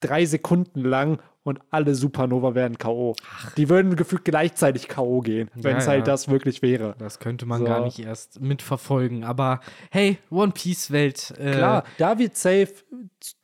[0.00, 3.16] drei Sekunden lang und alle Supernova wären K.O.
[3.56, 5.20] Die würden gefühlt gleichzeitig K.O.
[5.20, 6.12] gehen, wenn es ja, halt ja.
[6.12, 6.94] das wirklich wäre.
[6.98, 7.64] Das könnte man so.
[7.64, 9.24] gar nicht erst mitverfolgen.
[9.24, 11.34] Aber hey, One Piece-Welt.
[11.38, 12.68] Äh Klar, David Safe,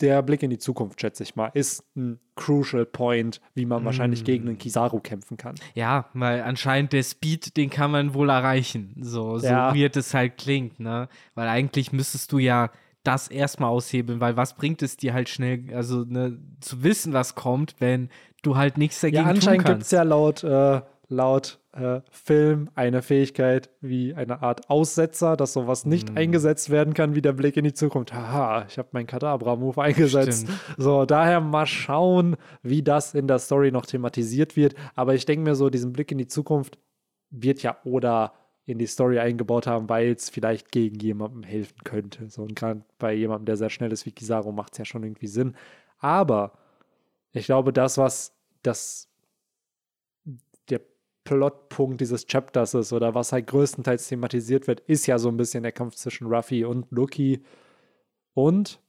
[0.01, 3.87] der Blick in die Zukunft, schätze ich mal, ist ein Crucial Point, wie man mm.
[3.87, 5.55] wahrscheinlich gegen einen Kizaru kämpfen kann.
[5.75, 8.95] Ja, weil anscheinend der Speed, den kann man wohl erreichen.
[9.01, 9.75] So, so ja.
[9.75, 11.09] weird es halt klingt, ne?
[11.35, 12.71] Weil eigentlich müsstest du ja
[13.05, 17.35] das erstmal aushebeln, weil was bringt es dir halt schnell, also ne, zu wissen, was
[17.35, 18.09] kommt, wenn
[18.43, 23.03] du halt nichts dagegen ja, anscheinend gibt es ja laut, äh, laut äh, Film eine
[23.03, 26.17] Fähigkeit wie eine Art Aussetzer, dass sowas nicht mm.
[26.17, 28.15] eingesetzt werden kann, wie der Blick in die Zukunft.
[28.15, 30.45] Haha, ich habe meinen Kadabra-Move eingesetzt.
[30.45, 30.61] Stimmt.
[30.79, 34.75] So, daher mal schauen, wie das in der Story noch thematisiert wird.
[34.95, 36.79] Aber ich denke mir so, diesen Blick in die Zukunft
[37.31, 38.33] wird ja oder
[38.67, 42.31] in die Story eingebaut haben, weil es vielleicht gegen jemanden helfen könnte.
[42.31, 45.03] So, und gerade bei jemandem, der sehr schnell ist wie Kizaru, macht es ja schon
[45.03, 45.55] irgendwie Sinn.
[45.99, 46.59] Aber
[47.33, 49.11] ich glaube, das, was das
[50.71, 50.81] der
[51.25, 55.63] Plotpunkt dieses Chapters ist oder was halt größtenteils thematisiert wird, ist ja so ein bisschen
[55.63, 57.45] der Kampf zwischen Ruffy und Lucky.
[58.33, 58.81] Und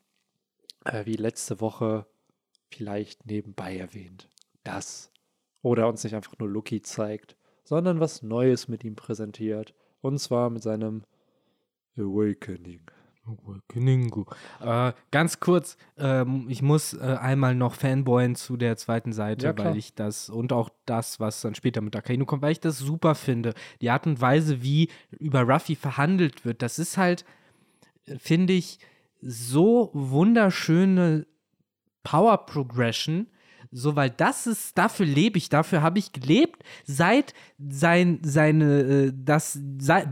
[0.85, 2.05] äh, wie letzte Woche
[2.69, 4.29] vielleicht nebenbei erwähnt,
[4.63, 5.11] das
[5.61, 9.73] oder uns nicht einfach nur Lucky zeigt, sondern was Neues mit ihm präsentiert.
[10.01, 11.03] Und zwar mit seinem
[11.97, 12.81] Awakening.
[13.25, 14.25] Awakening.
[14.61, 19.57] Äh, ganz kurz, ähm, ich muss äh, einmal noch fanboyen zu der zweiten Seite, ja,
[19.57, 22.77] weil ich das und auch das, was dann später mit Akainu kommt, weil ich das
[22.77, 23.53] super finde.
[23.81, 27.25] Die Art und Weise, wie über Ruffy verhandelt wird, das ist halt,
[28.19, 28.79] finde ich,
[29.21, 31.25] so wunderschöne
[32.03, 33.27] Power Progression
[33.75, 39.11] so, weil das ist, dafür lebe ich, dafür habe ich gelebt, seit sein, seine, äh,
[39.13, 40.07] das, seit,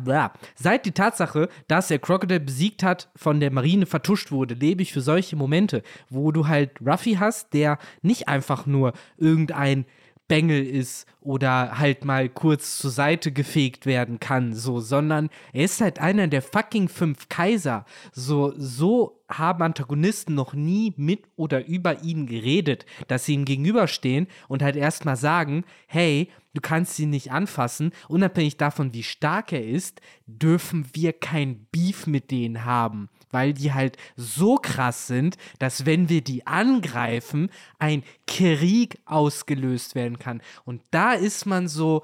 [0.56, 4.92] seit die Tatsache, dass er Crocodile besiegt hat, von der Marine vertuscht wurde, lebe ich
[4.92, 9.86] für solche Momente, wo du halt Ruffy hast, der nicht einfach nur irgendein
[10.28, 15.82] Bengel ist oder halt mal kurz zur Seite gefegt werden kann, so, sondern er ist
[15.82, 17.86] halt einer der fucking fünf Kaiser.
[18.14, 24.28] So, so haben Antagonisten noch nie mit oder über ihn geredet, dass sie ihm gegenüberstehen
[24.48, 29.66] und halt erstmal sagen, hey, du kannst ihn nicht anfassen, unabhängig davon, wie stark er
[29.66, 35.86] ist, dürfen wir kein Beef mit denen haben weil die halt so krass sind, dass
[35.86, 40.42] wenn wir die angreifen, ein Krieg ausgelöst werden kann.
[40.66, 42.04] Und da ist man so,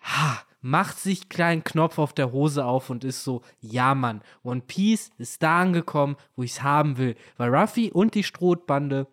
[0.00, 4.62] ha, macht sich kleinen Knopf auf der Hose auf und ist so, ja Mann, One
[4.62, 7.16] Piece ist da angekommen, wo ich es haben will.
[7.36, 9.06] Weil Ruffy und die Strohbande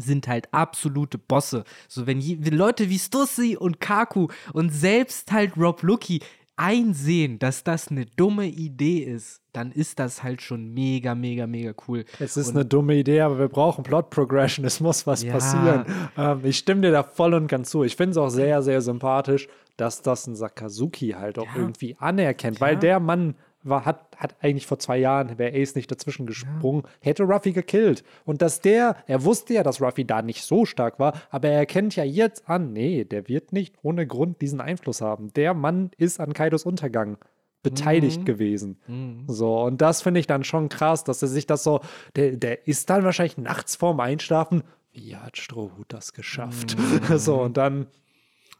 [0.00, 1.64] sind halt absolute Bosse.
[1.88, 6.20] So, wenn, je, wenn Leute wie Stussy und Kaku und selbst halt Rob Lucky
[6.56, 11.74] einsehen, dass das eine dumme Idee ist, dann ist das halt schon mega, mega, mega
[11.86, 12.04] cool.
[12.18, 14.64] Es ist und eine dumme Idee, aber wir brauchen Plot Progression.
[14.64, 15.32] Es muss was ja.
[15.32, 15.84] passieren.
[16.16, 17.84] Ähm, ich stimme dir da voll und ganz zu.
[17.84, 21.56] Ich finde es auch sehr, sehr sympathisch, dass das ein Sakazuki halt auch ja.
[21.56, 23.34] irgendwie anerkennt, weil der Mann
[23.68, 26.90] war, hat, hat eigentlich vor zwei Jahren, wäre Ace nicht dazwischen gesprungen, ja.
[27.00, 28.04] hätte Ruffy gekillt.
[28.24, 31.58] Und dass der, er wusste ja, dass Ruffy da nicht so stark war, aber er
[31.58, 35.32] erkennt ja jetzt an, nee, der wird nicht ohne Grund diesen Einfluss haben.
[35.34, 37.18] Der Mann ist an Kaidos Untergang
[37.62, 38.24] beteiligt mhm.
[38.24, 38.78] gewesen.
[38.86, 39.24] Mhm.
[39.26, 41.80] So, und das finde ich dann schon krass, dass er sich das so,
[42.14, 46.76] der, der ist dann wahrscheinlich nachts vorm Einschlafen, wie hat Strohhut das geschafft?
[46.78, 47.18] Mhm.
[47.18, 47.88] so, und dann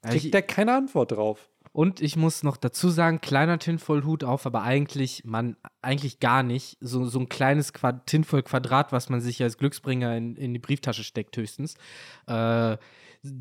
[0.02, 1.48] kriegt er keine Antwort drauf.
[1.76, 6.78] Und ich muss noch dazu sagen, kleiner Tinfoil-Hut auf, aber eigentlich, man, eigentlich gar nicht.
[6.80, 7.74] So, so ein kleines
[8.06, 11.74] Tinfoil-Quadrat, was man sich als Glücksbringer in, in die Brieftasche steckt, höchstens.
[12.28, 12.78] Äh,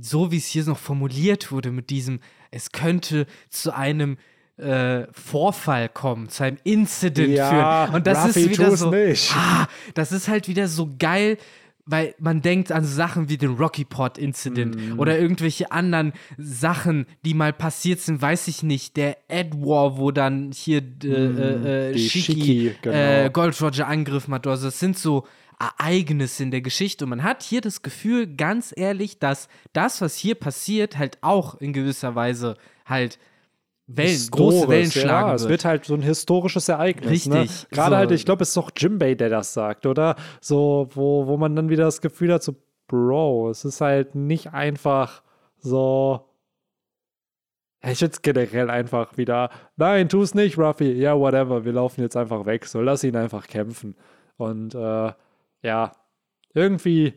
[0.01, 2.19] so wie es hier noch formuliert wurde mit diesem,
[2.51, 4.17] es könnte zu einem
[4.57, 7.95] äh, Vorfall kommen, zu einem Incident Ja, führen.
[7.95, 8.93] Und das Ruffy, ist wieder so.
[9.33, 11.37] Ah, das ist halt wieder so geil,
[11.85, 14.99] weil man denkt an Sachen wie den Rocky Pot Incident Mhm.
[14.99, 18.97] oder irgendwelche anderen Sachen, die mal passiert sind, weiß ich nicht.
[18.97, 21.93] Der Ed War, wo dann hier äh, äh, Mhm.
[21.93, 22.95] die Shiki, Shiki, genau.
[23.25, 24.47] äh, Gold Roger angegriffen hat.
[24.47, 25.25] Also es sind so
[25.59, 30.15] Ereignisse in der Geschichte und man hat hier das Gefühl, ganz ehrlich, dass das, was
[30.17, 33.19] hier passiert, halt auch in gewisser Weise halt
[33.87, 35.41] Wellen, große Wellen schlagen ja, wird.
[35.41, 37.27] Es wird halt so ein historisches Ereignis.
[37.27, 37.41] Ne?
[37.41, 37.97] Richtig, Gerade so.
[37.97, 40.15] halt, ich glaube, es ist doch Jimbei, der das sagt, oder?
[40.41, 42.55] So, wo, wo man dann wieder das Gefühl hat, so,
[42.87, 45.23] Bro, es ist halt nicht einfach
[45.57, 46.29] so.
[47.83, 50.91] Ich jetzt generell einfach wieder, nein, tu es nicht, Ruffy.
[50.93, 52.65] Ja, whatever, wir laufen jetzt einfach weg.
[52.65, 53.95] So, lass ihn einfach kämpfen.
[54.37, 55.11] Und äh,
[55.61, 55.91] ja,
[56.53, 57.13] irgendwie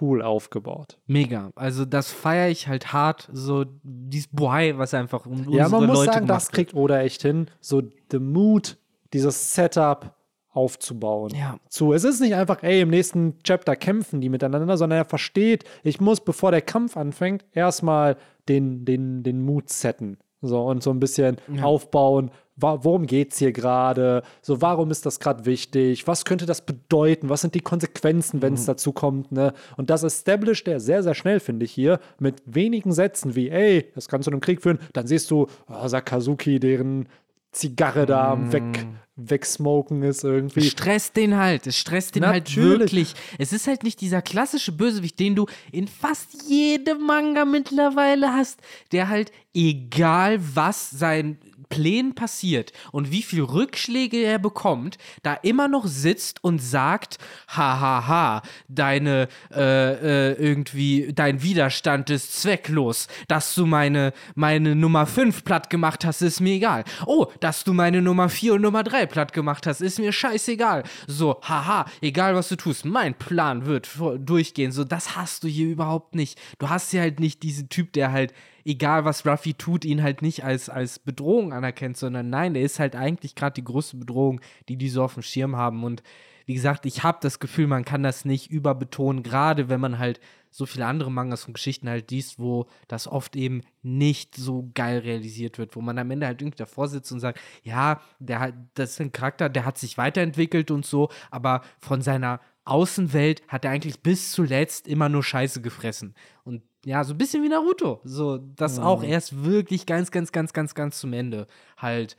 [0.00, 0.98] cool aufgebaut.
[1.06, 1.50] Mega.
[1.54, 3.28] Also das feiere ich halt hart.
[3.32, 7.22] So dieses Bohai, was einfach um Ja, man muss Leute sagen, das kriegt Oda echt
[7.22, 8.78] hin, so the Mood,
[9.12, 10.14] dieses Setup
[10.56, 11.32] aufzubauen.
[11.34, 11.58] Ja.
[11.68, 11.92] Zu.
[11.92, 16.00] Es ist nicht einfach, ey, im nächsten Chapter kämpfen die miteinander, sondern er versteht, ich
[16.00, 18.16] muss, bevor der Kampf anfängt, erstmal
[18.48, 20.18] den, den, den Mood setten.
[20.40, 24.22] So, und so ein bisschen aufbauen, wa worum geht es hier gerade?
[24.42, 26.06] So, warum ist das gerade wichtig?
[26.06, 27.28] Was könnte das bedeuten?
[27.28, 28.66] Was sind die Konsequenzen, wenn es Mhm.
[28.66, 29.30] dazu kommt?
[29.32, 29.52] Ne?
[29.76, 33.90] Und das established er sehr, sehr schnell, finde ich hier, mit wenigen Sätzen wie, ey,
[33.94, 34.78] das kann zu einem Krieg führen.
[34.94, 37.08] Dann siehst du oh, Sakazuki, deren
[37.52, 38.96] Zigarre da am Weg, Mhm.
[39.18, 40.60] Wegsmoken ist Es irgendwie.
[40.62, 41.66] stresst den halt.
[41.66, 42.80] Es stresst den halt Natürlich.
[42.80, 43.14] wirklich.
[43.38, 48.60] Es ist halt nicht dieser klassische Bösewicht, den du in fast jedem Manga mittlerweile hast,
[48.92, 55.68] der halt egal was sein Plänen passiert und wie viel Rückschläge er bekommt, da immer
[55.68, 63.08] noch sitzt und sagt, hahaha, ha, ha, deine äh, äh, irgendwie dein Widerstand ist zwecklos,
[63.28, 66.84] dass du meine meine Nummer 5 platt gemacht hast, ist mir egal.
[67.06, 70.84] Oh, dass du meine Nummer 4 und Nummer 3 platt gemacht hast, ist mir scheißegal.
[71.06, 74.72] So, haha, egal was du tust, mein Plan wird durchgehen.
[74.72, 76.38] So, das hast du hier überhaupt nicht.
[76.58, 78.32] Du hast hier halt nicht diesen Typ, der halt
[78.66, 82.80] egal was Ruffy tut, ihn halt nicht als, als Bedrohung anerkennt, sondern nein, er ist
[82.80, 85.84] halt eigentlich gerade die größte Bedrohung, die die so auf dem Schirm haben.
[85.84, 86.02] Und
[86.46, 90.20] wie gesagt, ich habe das Gefühl, man kann das nicht überbetonen, gerade wenn man halt
[90.50, 94.98] so viele andere Mangas und Geschichten halt liest, wo das oft eben nicht so geil
[94.98, 98.54] realisiert wird, wo man am Ende halt irgendwie davor sitzt und sagt, ja, der hat,
[98.74, 103.64] das ist ein Charakter, der hat sich weiterentwickelt und so, aber von seiner Außenwelt hat
[103.64, 106.14] er eigentlich bis zuletzt immer nur Scheiße gefressen.
[106.42, 108.00] Und ja, so ein bisschen wie Naruto.
[108.04, 112.16] So, das auch erst wirklich ganz, ganz, ganz, ganz, ganz zum Ende halt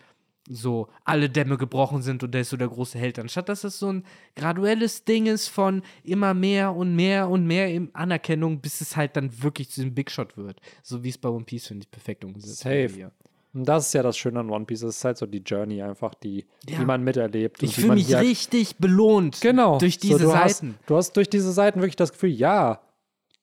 [0.50, 3.18] so alle Dämme gebrochen sind und der ist so der große Held.
[3.18, 4.04] Anstatt dass es so ein
[4.36, 9.42] graduelles Ding ist von immer mehr und mehr und mehr Anerkennung, bis es halt dann
[9.42, 10.60] wirklich zu diesem Big Shot wird.
[10.84, 13.12] So wie es bei One Piece, finde ich, perfekt umgesetzt Safe.
[13.54, 14.84] Und das ist ja das Schöne an One Piece.
[14.84, 16.80] Es ist halt so die Journey einfach, die, Ja.
[16.80, 17.64] die man miterlebt.
[17.64, 19.78] Ich fühle mich richtig belohnt Genau.
[19.80, 20.76] durch So, diese du hast, Seiten.
[20.86, 22.82] du hast durch diese Seiten wirklich das Gefühl, ja,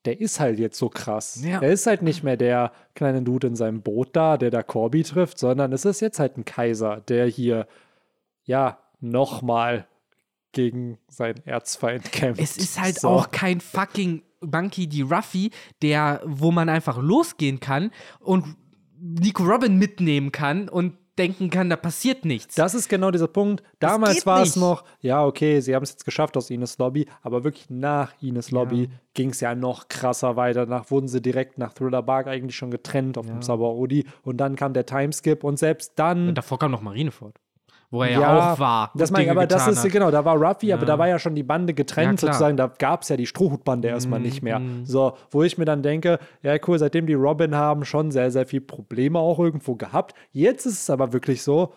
[0.05, 1.41] der ist halt jetzt so krass.
[1.43, 1.61] Ja.
[1.61, 5.03] Er ist halt nicht mehr der kleine Dude in seinem Boot da, der da Corby
[5.03, 7.67] trifft, sondern es ist jetzt halt ein Kaiser, der hier,
[8.45, 9.87] ja, nochmal
[10.53, 12.41] gegen seinen Erzfeind kämpft.
[12.41, 13.09] Es ist halt So.
[13.09, 15.03] auch kein fucking Monkey D.
[15.03, 15.51] Ruffy,
[15.83, 17.91] der, wo man einfach losgehen kann
[18.21, 18.57] und
[18.99, 22.55] Nico Robin mitnehmen kann und denken kann, da passiert nichts.
[22.55, 23.63] Das ist genau dieser Punkt.
[23.79, 27.45] Damals war es noch, ja, okay, sie haben es jetzt geschafft aus Ines Lobby, aber
[27.45, 30.67] wirklich nach Ines Lobby ging es ja noch krasser weiter.
[30.67, 34.57] Danach wurden sie direkt nach Thriller Bark eigentlich schon getrennt auf dem Sabaody und dann
[34.57, 36.29] kam der Timeskip und selbst dann.
[36.31, 37.37] Und davor kam noch Marineford,
[37.95, 38.91] wo er ja, auch war.
[38.95, 39.91] Das meine ich, aber das ist hat.
[39.91, 42.57] genau, da war Ruffy, aber da war ja schon die Bande getrennt Ja, sozusagen.
[42.57, 44.61] Da gab es ja die Strohhutbande erstmal Mhm, nicht mehr.
[44.85, 48.47] So, wo ich mir dann denke, ja cool, seitdem die Robin haben, schon sehr, sehr
[48.47, 50.15] viel Probleme auch irgendwo gehabt.
[50.33, 51.73] Jetzt ist es aber wirklich so,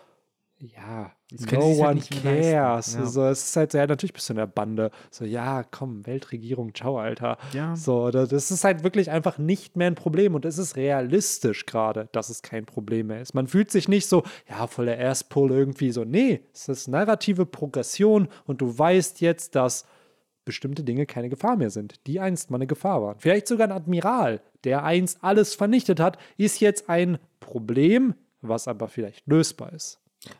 [0.60, 1.12] ja,
[1.52, 2.94] no halt one cares.
[2.96, 3.06] Ja.
[3.06, 4.90] So, es ist halt so, ja, natürlich bist du in der Bande.
[5.12, 7.38] So, ja, komm, Weltregierung, ciao, Alter.
[7.54, 7.76] Ja.
[7.76, 11.66] So, da- das ist halt wirklich einfach nicht mehr ein Problem und es ist realistisch
[11.68, 13.36] gerade, dass es kein Problem mehr ist.
[13.36, 16.04] Man fühlt sich nicht so, ja, voll der Ass-Pull irgendwie so.
[16.04, 19.86] Nee, es ist narrative Progression und du weißt jetzt, dass
[20.44, 23.20] bestimmte Dinge keine Gefahr mehr sind, die einst mal eine Gefahr waren.
[23.20, 28.88] Vielleicht sogar ein Admiral, der einst alles vernichtet hat, ist jetzt ein Problem, was aber
[28.88, 30.00] vielleicht lösbar ist.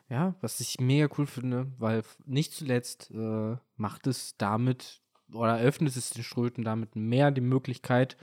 [0.10, 5.96] Ja, was ich mega cool finde, weil nicht zuletzt äh, macht es damit oder eröffnet
[5.96, 8.18] es den Ströten damit mehr die Möglichkeit,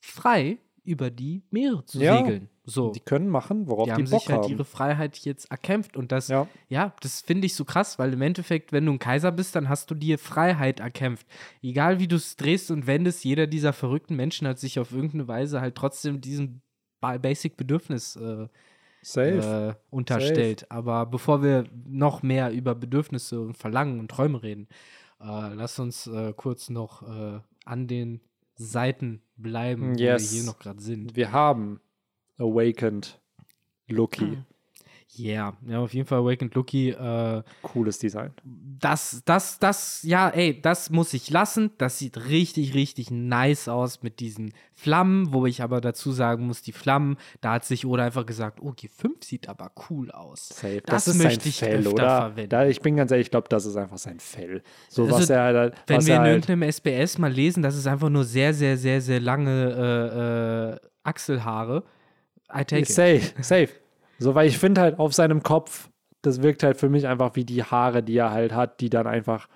[0.00, 2.16] frei über die Meere zu Ja.
[2.18, 2.48] segeln.
[2.64, 2.90] So.
[2.92, 4.52] Die können machen, worauf die die, haben Bock sich halt haben.
[4.52, 6.94] ihre Freiheit jetzt erkämpft und das, ja, ja.
[7.00, 9.90] das finde ich so krass, weil im Endeffekt, wenn du ein Kaiser bist, dann hast
[9.90, 11.26] du dir Freiheit erkämpft.
[11.62, 15.28] Egal wie du es drehst und wendest, jeder dieser verrückten Menschen hat sich auf irgendeine
[15.28, 16.60] Weise halt trotzdem diesem
[17.00, 18.48] ba- Basic-Bedürfnis äh.
[19.14, 20.70] Äh, unterstellt.
[20.70, 24.68] Aber bevor wir noch mehr über Bedürfnisse und Verlangen und Träume reden,
[25.20, 28.20] äh, lass uns äh, kurz noch äh, an den
[28.54, 30.32] Seiten bleiben, wo Yes.
[30.32, 31.14] wir hier noch gerade sind.
[31.16, 31.80] Wir haben
[32.38, 33.20] Awakened
[33.88, 34.38] Loki.
[35.16, 36.90] Yeah, ja, auf jeden Fall Awakened Lucky.
[36.90, 38.32] Äh, Cooles Design.
[38.44, 41.70] das, das, das, ja, ey, das muss ich lassen.
[41.78, 46.62] Das sieht richtig, richtig nice aus mit diesen Flammen, wo ich aber dazu sagen muss,
[46.62, 50.50] die Flammen, da hat sich Oda einfach gesagt, oh, G5 sieht aber cool aus.
[50.50, 50.82] Safe.
[50.84, 52.20] Das, Das, ist möchte sein ich Fell, öfter oder?
[52.20, 52.50] verwenden.
[52.50, 54.62] Da, ich bin ganz ehrlich, ich glaube, das ist einfach sein Fell.
[54.88, 55.74] So Also, was er halt.
[55.86, 58.52] Wenn was wir er in halt, irgendeinem SBS mal lesen, das ist einfach nur sehr,
[58.52, 61.84] sehr, sehr, sehr lange äh, äh, Achselhaare.
[62.54, 62.88] I take it.
[62.88, 63.68] Safe, safe.
[64.18, 65.88] So, weil ich finde halt auf seinem Kopf,
[66.22, 69.06] das wirkt halt für mich einfach wie die Haare, die er halt hat, die dann
[69.06, 69.48] einfach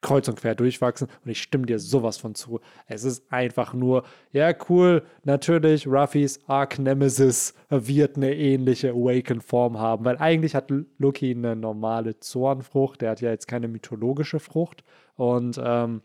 [0.00, 1.08] kreuz und quer durchwachsen.
[1.24, 2.60] Und ich stimme dir sowas von zu.
[2.86, 10.04] Es ist einfach nur, ja, cool, natürlich, Ruffys Arc Nemesis wird eine ähnliche Awaken-Form haben,
[10.04, 14.84] weil eigentlich hat Loki eine normale Zornfrucht, der hat ja jetzt keine mythologische Frucht.
[15.16, 16.02] Und ähm,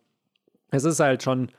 [0.71, 1.49] es ist halt schon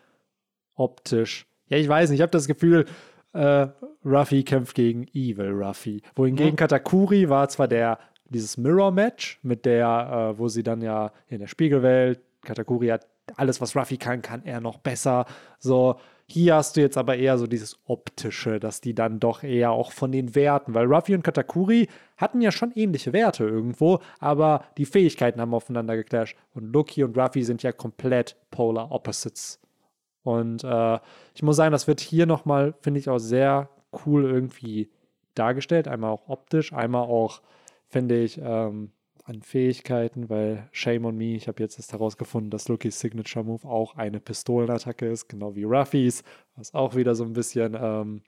[0.74, 1.46] optisch.
[1.68, 2.85] Ja, ich weiß nicht, ich habe das Gefühl,
[3.34, 3.68] äh,
[4.04, 6.02] Ruffy kämpft gegen Evil Ruffy.
[6.14, 6.56] Wohingegen Ja.
[6.56, 7.98] Katakuri war zwar der,
[8.30, 13.60] dieses Mirror-Match, mit der, äh, wo sie dann ja in der Spiegelwelt, Katakuri hat alles,
[13.60, 15.24] was Ruffy kann, kann er noch besser.
[15.58, 19.72] So, hier hast du jetzt aber eher so dieses Optische, dass die dann doch eher
[19.72, 24.64] auch von den Werten, weil Ruffy und Katakuri hatten ja schon ähnliche Werte irgendwo, aber
[24.78, 26.36] die Fähigkeiten haben aufeinander geclasht.
[26.54, 29.60] Und Loki und Ruffy sind ja komplett Polar Opposites.
[30.24, 30.98] Und äh,
[31.34, 33.68] ich muss sagen, das wird hier nochmal, finde ich, auch sehr
[34.04, 34.90] cool irgendwie
[35.34, 35.87] dargestellt.
[35.87, 37.42] Einmal auch optisch, einmal auch,
[37.88, 38.90] finde ich, ähm,
[39.24, 43.66] an Fähigkeiten, weil Shame on me, ich habe jetzt erst herausgefunden, dass Lokis Signature Move
[43.66, 46.22] auch eine Pistolenattacke ist, genau wie Ruffys,
[46.56, 48.22] was auch wieder so ein bisschen, ähm,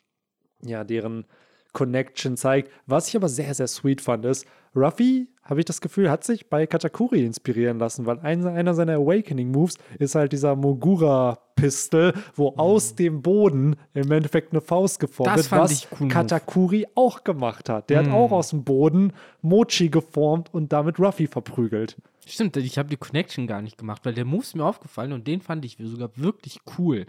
[0.63, 1.27] ja, deren
[1.73, 2.71] Connection zeigt.
[2.87, 6.49] Was ich aber sehr, sehr sweet fand, ist, Ruffy, habe ich das Gefühl, hat sich
[6.49, 12.95] bei Katakuri inspirieren lassen, weil ein, einer seiner Awakening-Moves ist halt dieser Mogura-Pistol, wo aus
[12.95, 16.13] dem Boden im Endeffekt eine Faust geformt wird, was cool Move.
[16.13, 17.91] Katakuri auch gemacht hat.
[17.91, 21.97] Der hat auch aus dem Boden Mochi geformt und damit Ruffy verprügelt.
[22.29, 25.29] Stimmt, ich habe die Connection gar nicht gemacht, weil der Move ist mir aufgefallen und
[25.29, 27.07] den fand ich sogar wirklich cool.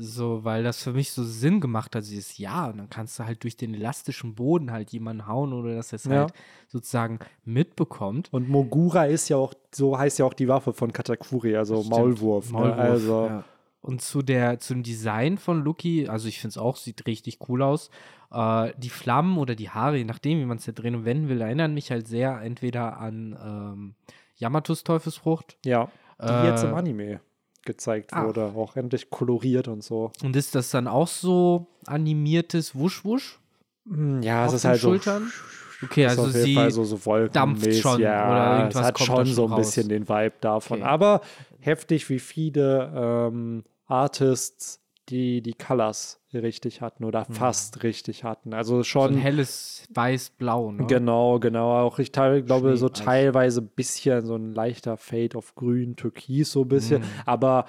[0.00, 3.24] So, weil das für mich so Sinn gemacht hat, dieses Ja, und dann kannst du
[3.24, 6.10] halt durch den elastischen Boden halt jemanden hauen oder dass er es Ja.
[6.20, 6.32] halt
[6.68, 8.28] sozusagen mitbekommt.
[8.32, 11.90] Und Mogura ist ja auch, so heißt ja auch die Waffe von Katakuri, also Stimmt,
[11.90, 12.46] Maulwurf.
[12.50, 12.58] Ne?
[12.58, 13.44] Maulwurf, Also, ja.
[13.80, 17.62] Und zu der, zum Design von Lucky, also ich finde es auch, sieht richtig cool
[17.62, 17.90] aus.
[18.30, 21.28] Äh, die Flammen oder die Haare, je nachdem, wie man es ja drehen und wenden
[21.28, 23.94] will, erinnern mich halt sehr entweder an ähm,
[24.36, 25.56] Yamatos Teufelsfrucht.
[25.64, 27.20] ja, die Äh, jetzt im Anime
[27.68, 28.26] gezeigt ah.
[28.26, 30.10] wurde, auch endlich koloriert und so.
[30.24, 33.38] Und ist das dann auch so animiertes Wusch-Wusch?
[33.88, 35.32] Hm, Ja, Auf es ist den halt Schultern?
[35.80, 35.86] so.
[35.86, 38.86] Okay, ist also auf jeden sie Fall so, so dampft schon ja, oder irgendwas es
[38.88, 39.58] hat kommt schon so ein raus.
[39.66, 40.80] bisschen den Vibe davon.
[40.80, 40.88] Okay.
[40.88, 41.20] Aber
[41.60, 48.52] heftig, wie viele ähm, Artists die die Colors richtig hatten oder fast richtig hatten.
[48.54, 48.78] Also Hm.
[48.80, 50.86] so schon ein helles Weiß-Blau, ne?
[50.86, 51.80] Genau, genau.
[51.80, 56.52] Auch ich teil, glaube, so teilweise ein bisschen so ein leichter Fade auf grün, türkis,
[56.52, 57.00] so ein bisschen.
[57.02, 57.06] Mhm.
[57.26, 57.64] Aber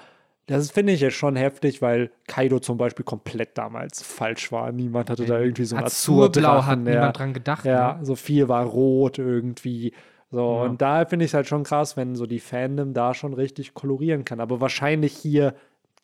[0.46, 4.72] das finde ich jetzt schon heftig, weil Kaido zum Beispiel komplett damals falsch war.
[4.72, 6.82] Niemand hatte da irgendwie so ein Azurblau hat Azurdrachen.
[6.84, 7.64] niemand Ja, dran gedacht.
[7.64, 8.04] ja, Ne?
[8.04, 9.92] so viel war rot irgendwie.
[10.32, 10.62] So, Ja.
[10.64, 13.74] und da finde ich es halt schon krass, wenn so die Fandom da schon richtig
[13.74, 14.40] kolorieren kann.
[14.40, 15.54] Aber wahrscheinlich hier,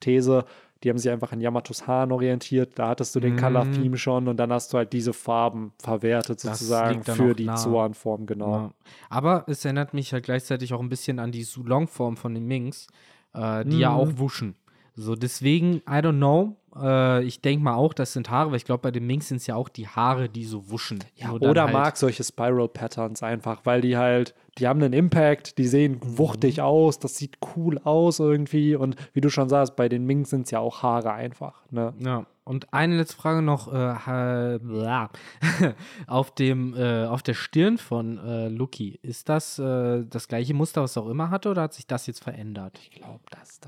[0.00, 0.44] These,
[0.84, 2.78] die haben sich einfach an Yamatos Haaren orientiert.
[2.78, 3.38] Da hattest du den Mhm.
[3.40, 7.56] Color-Theme schon und dann hast du halt diese Farben verwertet sozusagen für die nah.
[7.56, 8.52] Zoan-Form, genau.
[8.56, 8.70] Ja.
[9.08, 12.86] Aber es erinnert mich halt gleichzeitig auch ein bisschen an die Sulong-Form von den Minks,
[13.34, 13.96] äh, die ja Mhm.
[13.96, 14.54] auch wuschen.
[14.94, 16.56] So, deswegen, I don't know.
[16.80, 19.38] Äh, ich denke mal auch, das sind Haare, weil ich glaube, bei den Minks sind
[19.38, 20.98] es ja auch die Haare, die so wuschen.
[21.16, 25.66] Ja, oder halt, mag solche Spiral-Patterns einfach, weil die halt, die haben einen Impact, die
[25.66, 26.18] sehen Mhm.
[26.18, 30.30] wuchtig aus, das sieht cool aus irgendwie und wie du schon sagst, bei den Minks
[30.30, 31.94] sind es ja auch Haare einfach, ne?
[31.98, 33.66] Ja, und eine letzte Frage noch.
[33.72, 35.10] Äh, bla.
[36.06, 40.82] auf, dem, äh, auf der Stirn von äh, Lucky, ist das äh, das gleiche Muster,
[40.82, 42.78] was er auch immer hatte, oder hat sich das jetzt verändert?
[42.80, 43.66] Ich glaube, das ist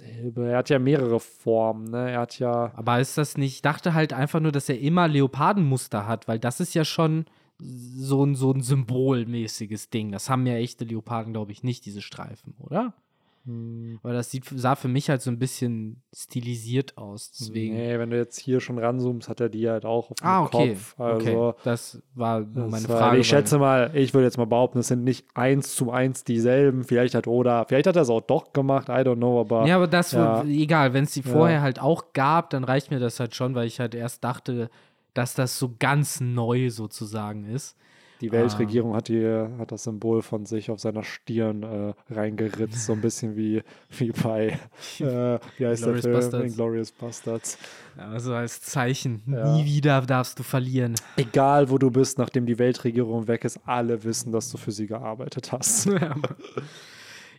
[0.00, 0.48] dasselbe.
[0.48, 2.10] Er hat ja mehrere Formen, ne?
[2.10, 5.08] Er hat ja, Aber ist das nicht, ich dachte halt einfach nur, dass er immer
[5.08, 7.26] Leopardenmuster hat, weil das ist ja schon
[7.58, 10.12] so ein, so ein symbolmäßiges Ding.
[10.12, 12.94] Das haben ja echte Leoparden, glaube ich, nicht, diese Streifen, oder?
[13.44, 17.32] Weil das sieht, sah für mich halt so ein bisschen stilisiert aus.
[17.32, 17.74] Deswegen.
[17.74, 20.42] Nee, wenn du jetzt hier schon ranzoomst, hat er die halt auch auf dem ah,
[20.42, 20.74] okay.
[20.74, 21.00] Kopf.
[21.00, 21.60] Also, okay.
[21.64, 23.18] Das war nur meine das, Frage.
[23.18, 26.84] Ich schätze mal, ich würde jetzt mal behaupten, es sind nicht eins zu eins dieselben.
[26.84, 29.66] Vielleicht hat Oda, vielleicht hat er es auch doch gemacht, I don't know, aber.
[29.66, 30.44] Ja, aber das, ja.
[30.44, 33.66] egal, wenn es die vorher halt auch gab, dann reicht mir das halt schon, weil
[33.66, 34.68] ich halt erst dachte,
[35.14, 37.76] dass das so ganz neu sozusagen ist.
[38.20, 38.98] Die Weltregierung ah.
[38.98, 39.24] hat, die,
[39.58, 43.62] hat das Symbol von sich auf seiner Stirn äh, reingeritzt, so ein bisschen wie,
[43.98, 44.58] wie bei,
[44.98, 46.14] äh, wie heißt der Film?
[46.14, 46.46] Bastards.
[46.46, 47.58] Inglourious Bastards.
[47.96, 49.54] Also als Zeichen, ja.
[49.54, 50.94] nie wieder darfst du verlieren.
[51.16, 54.86] Egal, wo du bist, nachdem die Weltregierung weg ist, alle wissen, dass du für sie
[54.86, 55.88] gearbeitet hast.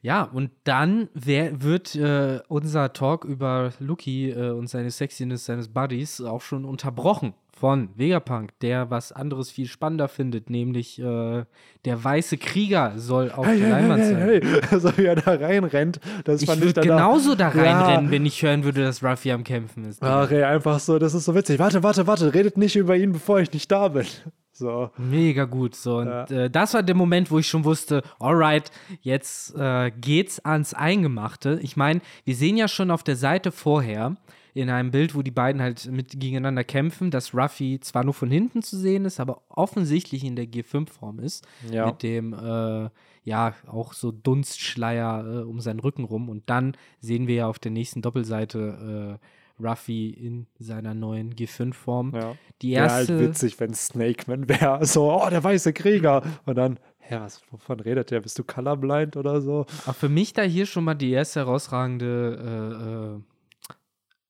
[0.03, 5.67] Ja, und dann wär, wird äh, unser Talk über Lucky äh, und seine Sexiness seines
[5.67, 11.45] Buddies auch schon unterbrochen von Vegapunk, der was anderes viel spannender findet, nämlich äh,
[11.85, 14.17] der weiße Krieger soll auf hey, der Leinwand sein.
[14.17, 14.61] Hey, hey.
[14.71, 18.11] Also wie er da reinrennt, das ich fand ich dann genauso da reinrennen, ja.
[18.11, 20.01] wenn ich hören würde, dass Ruffy am Kämpfen ist.
[20.01, 21.59] Ach ey, einfach so, das ist so witzig.
[21.59, 24.07] Warte, warte, warte, redet nicht über ihn, bevor ich nicht da bin.
[24.53, 24.91] So.
[24.97, 25.75] Mega gut.
[25.75, 25.99] So.
[25.99, 26.25] Und ja.
[26.25, 28.69] äh, das war der Moment, wo ich schon wusste, alright,
[29.01, 31.57] jetzt äh, geht's ans Eingemachte.
[31.63, 34.17] Ich meine, wir sehen ja schon auf der Seite vorher,
[34.53, 38.29] in einem Bild, wo die beiden halt mit gegeneinander kämpfen, dass Ruffy zwar nur von
[38.29, 41.47] hinten zu sehen ist, aber offensichtlich in der G5-Form ist.
[41.71, 41.87] Ja.
[41.87, 42.89] Mit dem, äh,
[43.23, 46.29] ja, auch so Dunstschleier äh, um seinen Rücken rum.
[46.29, 52.13] Und dann sehen wir ja auf der nächsten Doppelseite äh, Ruffy in seiner neuen G5-Form.
[52.15, 52.35] Ja.
[52.61, 53.09] Die erste.
[53.09, 54.85] Wäre halt witzig, wenn Snakeman wäre.
[54.85, 56.23] So, oh, der weiße Krieger.
[56.45, 56.79] Und dann,
[57.09, 58.21] ja, was, wovon redet der?
[58.21, 59.65] Bist du colorblind oder so?
[59.85, 63.30] Auch für mich da hier schon mal die erste herausragende äh, äh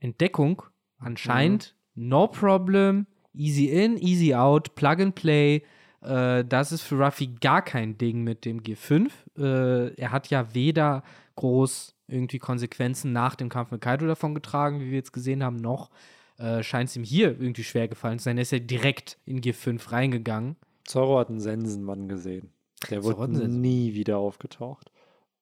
[0.01, 0.63] Entdeckung
[0.97, 2.09] anscheinend mhm.
[2.09, 5.63] no problem, easy in, easy out, plug and play.
[6.01, 9.09] Äh, das ist für Ruffy gar kein Ding mit dem G5.
[9.37, 11.03] Äh, er hat ja weder
[11.35, 15.55] groß irgendwie Konsequenzen nach dem Kampf mit Kaido davon getragen, wie wir jetzt gesehen haben,
[15.55, 15.89] noch
[16.37, 18.37] äh, scheint es ihm hier irgendwie schwer gefallen zu sein.
[18.37, 20.57] Er ist ja direkt in G5 reingegangen.
[20.85, 22.51] Zorro hat einen Sensenmann gesehen.
[22.89, 24.90] Der wurde nie wieder aufgetaucht.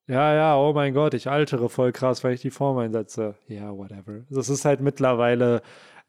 [0.09, 3.35] Ja, ja, oh mein Gott, ich altere voll krass, weil ich die Form einsetze.
[3.47, 4.21] Ja, whatever.
[4.31, 5.61] Das ist halt mittlerweile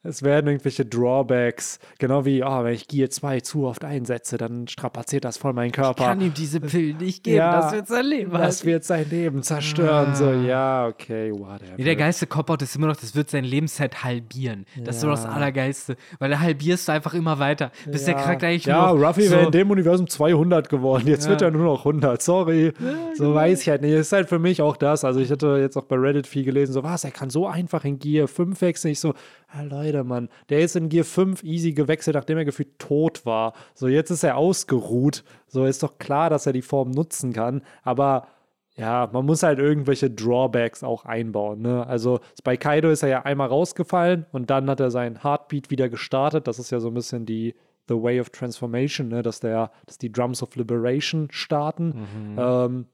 [0.03, 4.67] es werden irgendwelche Drawbacks, genau wie, oh, wenn ich Gear 2 zu oft einsetze, dann
[4.67, 6.01] strapaziert das voll meinen Körper.
[6.03, 8.33] Ich kann ihm diese Pillen nicht geben, ja, das wird sein Leben.
[8.33, 10.09] Das wird sein Leben zerstören.
[10.13, 10.15] Ah.
[10.15, 11.75] So, ja, okay, whatever.
[11.77, 14.65] Nee, der geilste Cop-Out ist immer noch, das wird sein Lebenszeit halbieren.
[14.79, 18.47] Das ist immer das Allergeilste, weil da halbierst du einfach immer weiter, bis der Charakter
[18.47, 21.51] eigentlich ja, nur Ja, Ruffy so wäre in dem Universum 200 geworden, jetzt wird er
[21.51, 22.73] nur noch 100, sorry.
[23.15, 23.35] so genau.
[23.35, 23.95] weiß ich halt nicht.
[23.95, 26.45] Das ist halt für mich auch das, also ich hatte jetzt auch bei Reddit viel
[26.45, 28.93] gelesen, so, was, er kann so einfach in Gear 5 wechseln.
[28.93, 29.13] Ich so,
[29.53, 33.55] ah, Leute, Mann, der ist in Gear 5 easy gewechselt, nachdem er gefühlt tot war.
[33.75, 35.25] So, jetzt ist er ausgeruht.
[35.47, 37.63] So, ist doch klar, dass er die Form nutzen kann.
[37.83, 38.29] Aber
[38.77, 41.61] ja, man muss halt irgendwelche Drawbacks auch einbauen.
[41.61, 41.87] Ne?
[41.87, 45.89] Also bei Kaido ist er ja einmal rausgefallen und dann hat er seinen Heartbeat wieder
[45.89, 46.47] gestartet.
[46.47, 47.55] Das ist ja so ein bisschen die
[47.89, 49.23] The Way of Transformation, ne?
[49.23, 51.89] dass, der, dass die Drums of Liberation starten.
[51.89, 52.39] Mhm.
[52.39, 52.87] Ähm,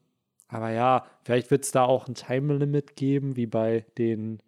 [0.49, 4.39] aber ja, vielleicht wird es da auch ein Time Limit geben, wie bei den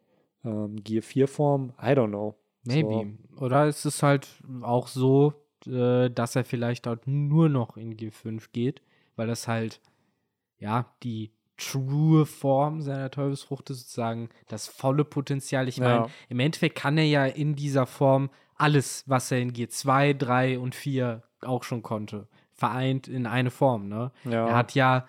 [0.44, 1.74] ähm, Gear 4 Form.
[1.82, 2.36] I don't know.
[2.64, 3.18] Maybe.
[3.32, 3.46] So.
[3.46, 4.28] Oder ist es halt
[4.62, 5.34] auch so,
[5.66, 8.82] äh, dass er vielleicht halt nur noch in Gear 5 geht,
[9.16, 9.82] weil das halt,
[10.58, 15.68] ja, die true Form seiner Teufelsfrucht ist sozusagen das volle Potenzial.
[15.68, 16.10] Ich meine, ja.
[16.30, 20.60] im Endeffekt kann er ja in dieser Form alles, was er in Gear 2, 3
[20.60, 24.12] und 4 auch schon konnte, vereint in eine Form, ne?
[24.26, 24.48] Ja.
[24.48, 25.08] Er hat ja,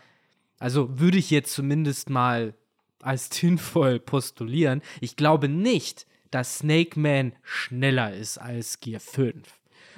[0.58, 2.54] also würde ich jetzt zumindest mal
[3.02, 4.82] als tinvoll postulieren.
[5.00, 9.46] Ich glaube nicht, dass Snake Man schneller ist als Gear 5.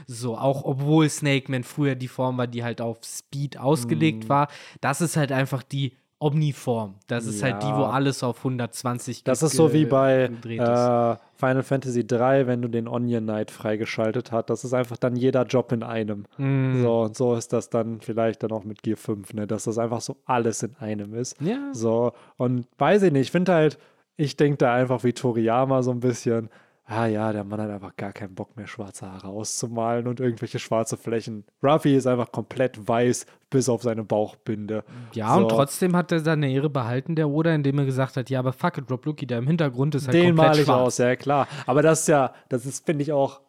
[0.07, 4.28] So, auch obwohl Snake Man früher die Form war, die halt auf Speed ausgelegt mm.
[4.28, 4.48] war.
[4.80, 6.94] Das ist halt einfach die Omniform.
[7.08, 7.48] Das ist ja.
[7.48, 12.46] halt die, wo alles auf 120 Das ist so wie bei äh, Final Fantasy 3,
[12.46, 14.48] wenn du den Onion Knight freigeschaltet hast.
[14.48, 16.26] Das ist einfach dann jeder Job in einem.
[16.38, 16.82] Mm.
[16.82, 19.46] So, und so ist das dann vielleicht dann auch mit Gear 5, ne?
[19.46, 21.40] Dass das einfach so alles in einem ist.
[21.40, 21.70] Ja.
[21.72, 23.78] So, und weiß ich nicht, ich finde halt,
[24.16, 26.48] ich denke da einfach wie Toriyama so ein bisschen
[26.84, 30.58] ah ja, der Mann hat einfach gar keinen Bock mehr, schwarze Haare auszumalen und irgendwelche
[30.58, 31.44] schwarze Flächen.
[31.62, 34.84] Ruffy ist einfach komplett weiß, bis auf seine Bauchbinde.
[35.12, 35.40] Ja, so.
[35.40, 38.52] und trotzdem hat er seine Ehre behalten, der Oda, indem er gesagt hat, ja, aber
[38.52, 40.86] fuck it, Rob Lucky, der im Hintergrund ist halt Den komplett mal ich schwarz.
[40.86, 41.48] aus, ja klar.
[41.66, 43.40] Aber das ist ja, das ist, finde ich, auch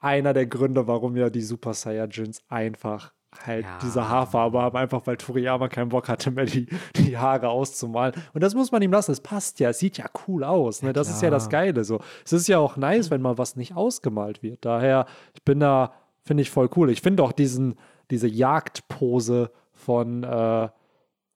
[0.00, 3.12] einer der Gründe, warum ja die Super Saiyajins einfach
[3.46, 3.78] halt ja.
[3.82, 6.66] diese Haarfarbe haben, einfach weil Toriyama keinen Bock hatte, mehr die,
[6.96, 8.12] die Haare auszumalen.
[8.34, 9.12] Und das muss man ihm lassen.
[9.12, 10.82] Es passt ja, es sieht ja cool aus.
[10.82, 10.88] Ne?
[10.88, 11.84] Ja, das ist ja das Geile.
[11.84, 12.00] So.
[12.24, 14.64] Es ist ja auch nice, wenn mal was nicht ausgemalt wird.
[14.64, 15.92] Daher, ich bin da,
[16.24, 16.90] finde ich voll cool.
[16.90, 17.76] Ich finde auch diesen,
[18.10, 20.68] diese Jagdpose von äh,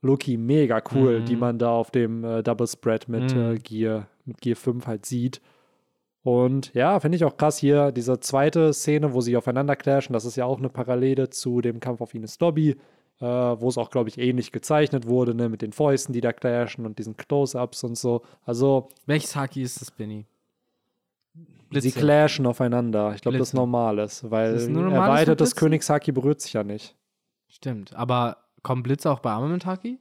[0.03, 1.25] Loki mega cool, Mhm.
[1.25, 3.41] die man da auf dem äh, Double Spread mit Mhm.
[3.55, 5.41] äh, Gear, mit Gear 5 halt sieht.
[6.25, 10.25] Und ja, finde ich auch krass hier, diese zweite Szene, wo sie aufeinander clashen, das
[10.25, 12.71] ist ja auch eine Parallele zu dem Kampf auf Ines Lobby,
[13.21, 16.33] äh, wo es auch, glaube ich, ähnlich gezeichnet wurde, ne, mit den Fäusten, die da
[16.33, 18.23] clashen und diesen Close-Ups und so.
[18.47, 20.25] Also, Welches Haki ist das, Benny?
[21.71, 23.13] sie clashen aufeinander.
[23.15, 23.57] Ich glaube, das ist Blitze.
[23.57, 25.57] normales, weil ist normales erweitertes?
[25.57, 26.97] Königshaki berührt sich ja nicht.
[27.49, 27.95] Stimmt.
[27.95, 29.99] Aber kommen Blitze auch bei Armament Haki?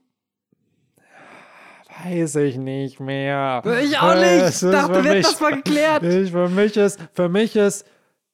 [2.03, 3.61] Weiß ich nicht mehr.
[3.83, 4.49] Ich auch nicht.
[4.63, 6.03] Ich dachte, wird mich- das mal geklärt.
[6.03, 7.85] Ich, für, mich ist, für mich ist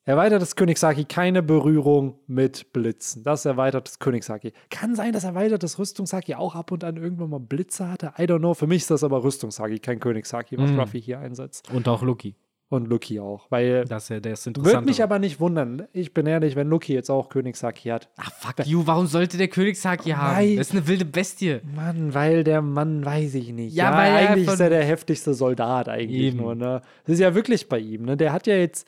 [0.06, 3.24] erweitertes Königshaki keine Berührung mit Blitzen.
[3.24, 4.54] Das ist erweitertes Königshaki.
[4.70, 8.14] Kann sein, dass erweitertes Rüstungshaki auch ab und an irgendwann mal Blitze hatte.
[8.18, 8.54] I don't know.
[8.54, 10.80] Für mich ist das aber Rüstungshaki, kein Königshaki, was Mhm.
[10.80, 11.70] Ruffy hier einsetzt.
[11.72, 12.36] Und auch Loki.
[12.72, 13.50] Und Lucky auch.
[13.50, 15.88] Weil Das ist ja der ist würde mich aber nicht wundern.
[15.92, 18.10] Ich bin ehrlich, wenn Lucky jetzt auch Königshaki hat.
[18.18, 18.84] Ah, fuck you.
[18.86, 20.36] Warum sollte der Königshaki haben?
[20.36, 20.58] Nein.
[20.58, 21.62] Das ist eine wilde Bestie.
[21.76, 23.74] Mann, weil der Mann, weiß ich nicht.
[23.76, 26.38] Ja, weil er eigentlich von- ist er der heftigste Soldat eigentlich Eben.
[26.38, 26.82] nur, ne?
[27.06, 28.16] Das ist ja wirklich bei ihm, ne?
[28.16, 28.88] Der hat ja jetzt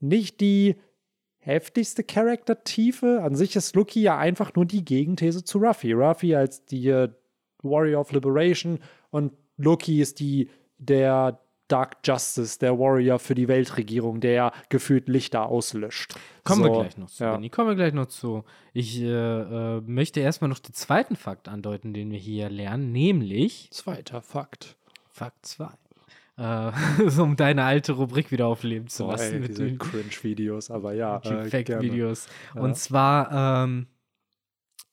[0.00, 0.76] nicht die
[1.40, 3.20] heftigste Charaktertiefe.
[3.22, 5.92] An sich ist Lucky ja einfach nur die Gegenthese zu Ruffy.
[5.92, 7.08] Ruffy als die äh,
[7.62, 8.78] Warrior of Liberation
[9.10, 10.48] und Lucky ist die
[10.78, 16.14] der Dark Justice, der Warrior für die Weltregierung, der gefühlt Lichter auslöscht.
[16.44, 17.24] Kommen wir So, gleich noch zu.
[17.24, 17.32] ja.
[17.32, 17.50] Benni.
[17.50, 18.44] Kommen wir gleich noch zu.
[18.72, 23.68] Ich äh, äh, möchte erstmal noch den zweiten Fakt andeuten, den wir hier lernen, nämlich
[23.70, 24.76] Zweiter Fakt.
[25.10, 25.68] Fakt 2.
[26.38, 26.72] Äh,
[27.20, 31.18] um deine alte Rubrik wieder aufleben zu lassen ey, mit diese den Cringe-Videos, aber ja.
[31.18, 31.44] Äh.
[31.44, 32.28] Fact-Videos.
[32.54, 32.60] Ja.
[32.60, 33.88] Und zwar ähm,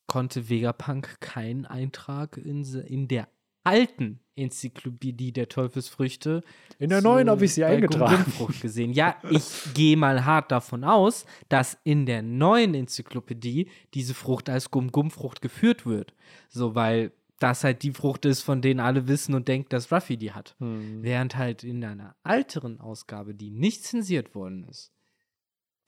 [0.07, 3.27] konnte Vegapunk keinen Eintrag in, in der
[3.65, 6.43] alten Enzyklopädie der Teufelsfrüchte
[6.77, 8.25] In der neuen habe ich sie bei eingetragen.
[8.61, 8.91] Gesehen.
[8.93, 14.71] Ja, ich gehe mal hart davon aus, dass in der neuen Enzyklopädie diese Frucht als
[14.71, 16.13] Gumgumfrucht geführt wird.
[16.49, 20.17] So, weil das halt die Frucht ist, von denen alle wissen und denken, dass Ruffy
[20.17, 20.55] die hat.
[20.59, 21.01] Hm.
[21.01, 24.91] Während halt in einer älteren Ausgabe, die nicht zensiert worden ist,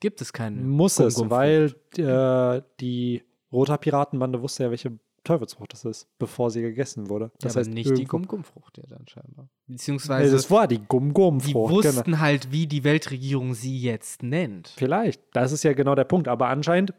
[0.00, 0.62] gibt es keine.
[0.62, 1.76] Muss es, Gumgumfrucht.
[1.96, 3.22] weil äh, die
[3.52, 4.98] Roter Piratenbande wusste ja, welche
[5.28, 7.30] Teufelsfrucht das ist, bevor sie gegessen wurde.
[7.40, 9.48] Das ja, heißt nicht die Gumgumfrucht, ja dann scheinbar.
[9.66, 11.72] Nee, Beziehungsweise, das war die die Gum-Gum-Frucht.
[11.72, 12.18] wussten Genau.
[12.18, 14.68] halt, wie die Weltregierung sie jetzt nennt.
[14.68, 16.28] Vielleicht, das ist ja genau der Punkt.
[16.28, 16.94] Aber anscheinend,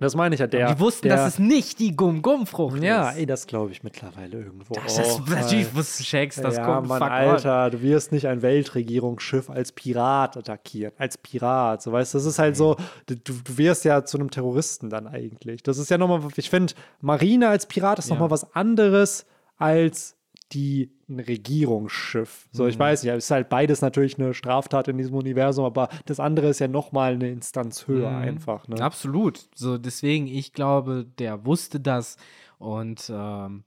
[0.00, 0.74] das meine ich ja, der.
[0.74, 3.18] die wussten, der, dass es nicht die Gum-Gum-Frucht Ja, ist.
[3.18, 4.74] ey, das glaube ich mittlerweile irgendwo.
[4.74, 8.26] das auch, ist natürlich weil- wusste Shakes, das ja, kommt Mann, Alter, du wirst nicht
[8.26, 10.92] ein Weltregierungsschiff als Pirat attackieren.
[10.98, 12.76] Als Pirat, so weißt das ist halt so,
[13.06, 15.62] du, du wirst ja zu einem Terroristen dann eigentlich.
[15.62, 18.14] Das ist ja nochmal, ich finde, Marine als Pirat ist Ja.
[18.14, 19.26] nochmal was anderes
[19.58, 20.16] als
[20.52, 22.48] die ein Regierungsschiff.
[22.52, 22.80] So, ich Mhm.
[22.80, 26.48] weiß nicht, es ist halt beides natürlich eine Straftat in diesem Universum, aber das andere
[26.48, 28.16] ist ja nochmal eine Instanz höher Mhm.
[28.16, 28.68] einfach.
[28.68, 28.82] Ne?
[28.82, 29.48] Absolut.
[29.54, 32.16] So, deswegen, ich glaube, der wusste das
[32.58, 33.64] und ähm,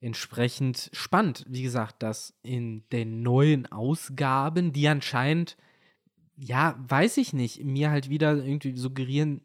[0.00, 5.56] entsprechend spannend, wie gesagt, dass in den neuen Ausgaben, die anscheinend,
[6.36, 9.42] ja, weiß ich nicht, mir halt wieder irgendwie suggerieren,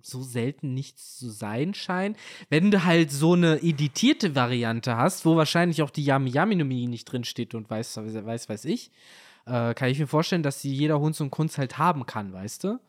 [0.00, 2.16] so selten nichts zu sein scheint.
[2.50, 6.64] Wenn du halt so eine editierte Variante hast, wo wahrscheinlich auch die Yami Yami no
[6.64, 8.90] Mi nicht drin steht und weiß, weiß, weiß ich,
[9.46, 12.64] äh, kann ich mir vorstellen, dass sie jeder Hund und Kunst halt haben kann, weißt
[12.64, 12.80] du?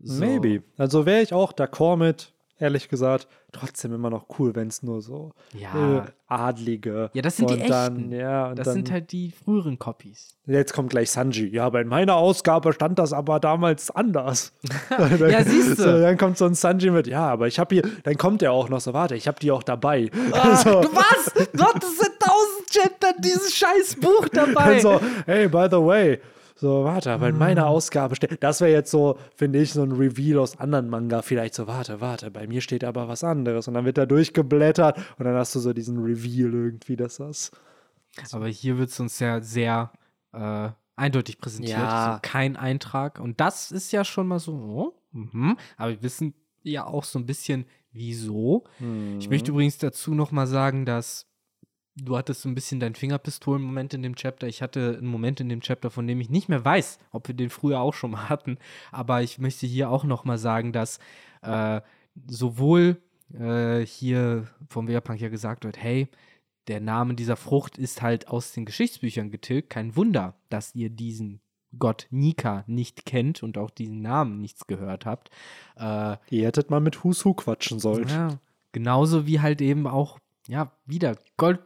[0.00, 0.24] So.
[0.24, 0.62] Maybe.
[0.76, 3.26] Also wäre ich auch d'accord mit, ehrlich gesagt.
[3.52, 5.98] Trotzdem immer noch cool, wenn es nur so Ja.
[5.98, 7.10] äh, Adlige.
[7.14, 8.12] Ja, das sind die und dann, echten.
[8.12, 10.36] Ja, und Das dann, sind halt die früheren Copies.
[10.46, 11.48] Jetzt kommt gleich Sanji.
[11.48, 14.52] Ja, aber in meiner Ausgabe stand das aber damals anders.
[15.18, 15.82] Ja, siehst du.
[15.82, 18.52] So, dann kommt so ein Sanji mit, ja, aber ich habe hier, dann kommt er
[18.52, 20.10] auch noch so, warte, ich habe die auch dabei.
[20.62, 21.32] so, was?
[21.56, 24.74] Gott, es sind tausend Chapter dieses scheiß Buch dabei.
[24.74, 26.20] dann so, hey, by the way.
[26.60, 28.42] So, warte, aber in meiner Ausgabe steht.
[28.42, 31.22] Das wäre jetzt so, finde ich, so ein Reveal aus anderen Manga.
[31.22, 33.66] Vielleicht so, warte, warte, bei mir steht aber was anderes.
[33.66, 37.50] Und dann wird da durchgeblättert und dann hast du so diesen Reveal irgendwie, dass das.
[38.32, 39.90] Aber hier wird es uns ja sehr
[40.34, 41.78] äh, eindeutig präsentiert.
[41.78, 42.08] Ja.
[42.10, 43.20] Also kein Eintrag.
[43.20, 45.56] Und das ist ja schon mal so, oh, mhm.
[45.78, 48.64] aber wir wissen ja auch so ein bisschen, wieso.
[49.18, 51.26] Ich möchte übrigens dazu noch mal sagen, dass
[51.96, 54.46] du hattest so ein bisschen deinen Fingerpistolen-Moment in dem Chapter.
[54.46, 57.34] Ich hatte einen Moment in dem Chapter, von dem ich nicht mehr weiß, ob wir
[57.34, 58.58] den früher auch schon mal hatten.
[58.92, 60.98] Aber ich möchte hier auch noch mal sagen, dass
[61.42, 61.80] äh,
[62.26, 62.98] sowohl
[63.34, 66.08] äh, hier vom Vegapunk ja gesagt wird, hey,
[66.68, 69.70] der Name dieser Frucht ist halt aus den Geschichtsbüchern getilgt.
[69.70, 71.40] Kein Wunder, dass ihr diesen
[71.78, 75.30] Gott Nika nicht kennt und auch diesen Namen nichts gehört habt.
[75.76, 78.08] Äh, Ihr hättet mal mit Who quatschen sollen.
[78.08, 78.38] ja,
[78.72, 80.18] genauso wie halt eben auch,
[80.48, 81.60] ja, wieder Gold,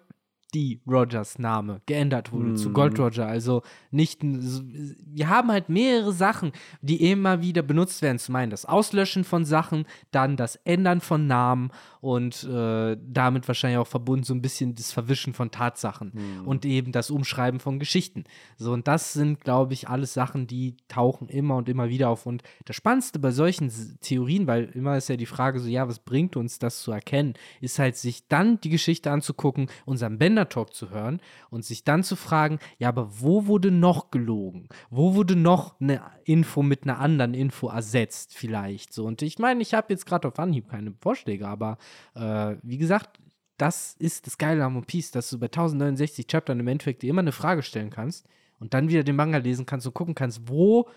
[0.55, 0.81] D.
[0.87, 2.57] Rogers Name geändert wurde mm.
[2.57, 3.27] zu Gold Roger.
[3.27, 8.19] Also nicht, wir haben halt mehrere Sachen, die immer wieder benutzt werden.
[8.19, 13.79] Zum einen das Auslöschen von Sachen, dann das Ändern von Namen und äh, damit wahrscheinlich
[13.79, 16.47] auch verbunden so ein bisschen das Verwischen von Tatsachen mm.
[16.47, 18.25] und eben das Umschreiben von Geschichten.
[18.57, 22.27] So, und das sind, glaube ich, alles Sachen, die tauchen immer und immer wieder auf.
[22.27, 25.99] Und das Spannendste bei solchen Theorien, weil immer ist ja die Frage so, ja, was
[25.99, 30.75] bringt uns das zu erkennen, ist halt sich dann die Geschichte anzugucken, unseren Bender Talk
[30.75, 31.21] zu hören
[31.51, 34.69] und sich dann zu fragen, ja, aber wo wurde noch gelogen?
[34.91, 38.93] Wo wurde noch eine Info mit einer anderen Info ersetzt vielleicht?
[38.93, 41.79] So, und ich meine, ich habe jetzt gerade auf Anhieb keine Vorschläge, aber
[42.15, 43.21] äh, wie gesagt,
[43.57, 47.11] das ist das Geile am One Piece, dass du bei 1069 Chaptern im Endeffekt dir
[47.11, 48.27] immer eine Frage stellen kannst
[48.59, 50.89] und dann wieder den Manga lesen kannst und gucken kannst, wo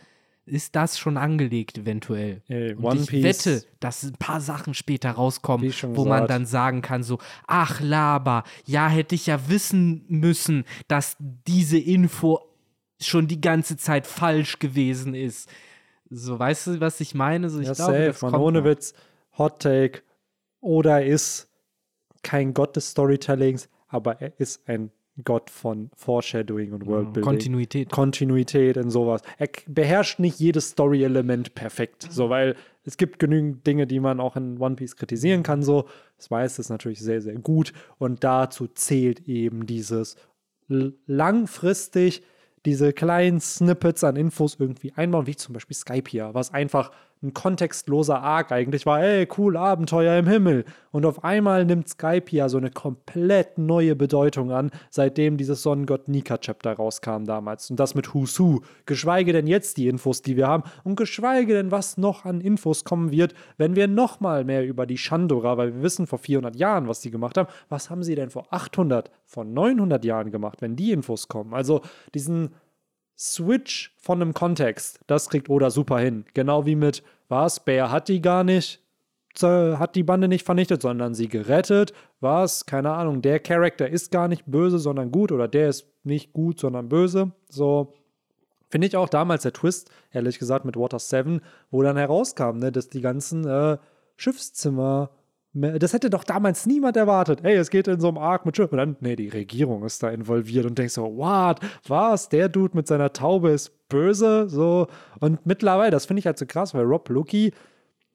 [0.48, 2.42] ist das schon angelegt eventuell.
[2.48, 3.24] Hey, und ich Piece.
[3.24, 6.30] wette, dass ein paar Sachen später rauskommen, wo man gesagt.
[6.32, 12.40] dann sagen kann so, ach Laber, ja hätte ich ja wissen müssen, dass diese Info
[13.00, 15.50] schon die ganze Zeit falsch gewesen ist.
[16.10, 17.50] So, weißt du, was ich meine?
[17.50, 18.66] So, ich ja, glaube, safe, das man, kommt ohne noch.
[18.66, 18.94] Witz.
[19.38, 20.02] Hot Take.
[20.62, 21.50] Oda ist
[22.24, 24.92] kein Gott des Storytellings, aber er ist ein
[25.24, 27.24] Gott von Foreshadowing und Worldbuilding.
[27.24, 27.90] Kontinuität.
[27.90, 29.22] Kontinuität und sowas.
[29.38, 34.36] Er beherrscht nicht jedes Story-Element perfekt, so weil es gibt genügend Dinge, die man auch
[34.36, 35.86] in One Piece kritisieren kann, so.
[36.18, 40.16] Das meiste ist natürlich sehr, sehr gut und dazu zählt eben dieses
[40.68, 42.24] langfristig
[42.66, 46.92] diese kleinen Snippets an Infos irgendwie einbauen, wie zum Beispiel Skype hier, was einfach
[47.24, 50.66] ein kontextloser Arc eigentlich war, ey, cool, Abenteuer im Himmel.
[50.92, 56.08] Und auf einmal nimmt Skype ja so eine komplett neue Bedeutung an, seitdem dieses Sonnengott
[56.08, 57.70] Nika-Chapter rauskam damals.
[57.70, 58.62] Und das mit Husu.
[58.86, 60.64] Geschweige denn jetzt die Infos, die wir haben.
[60.84, 64.86] Und geschweige denn, was noch an Infos kommen wird, wenn wir noch mal mehr über
[64.86, 67.50] die Shandora, weil wir wissen vor 400 Jahren, was die gemacht haben.
[67.70, 71.54] Was haben sie denn vor 800, vor 900 Jahren gemacht, wenn die Infos kommen?
[71.54, 71.82] Also
[72.14, 72.52] diesen
[73.18, 76.26] Switch von einem Kontext, das kriegt Oda super hin.
[76.34, 78.82] Genau wie mit, was, Bär hat die gar nicht,
[79.42, 81.94] äh, hat die Bande nicht vernichtet, sondern sie gerettet.
[82.20, 86.34] Was, keine Ahnung, der Charakter ist gar nicht böse, sondern gut oder der ist nicht
[86.34, 87.32] gut, sondern böse.
[87.50, 87.94] So,
[88.70, 91.40] Finde ich auch damals der Twist, ehrlich gesagt, mit Water 7,
[91.72, 93.78] wo dann herauskam, ne, dass die ganzen äh,
[94.18, 95.10] Schiffszimmer, me-
[95.62, 97.40] das hätte doch damals niemand erwartet.
[97.44, 98.72] Ey, es geht in so einem Arc mit Schiff.
[98.72, 101.60] Und dann, nee, die Regierung ist da involviert und denkst so, what?
[101.88, 102.30] Was?
[102.30, 104.50] Der Dude mit seiner Taube ist böse?
[104.50, 104.88] So.
[105.20, 107.54] Und mittlerweile, das finde ich halt so krass, weil Rob Lucky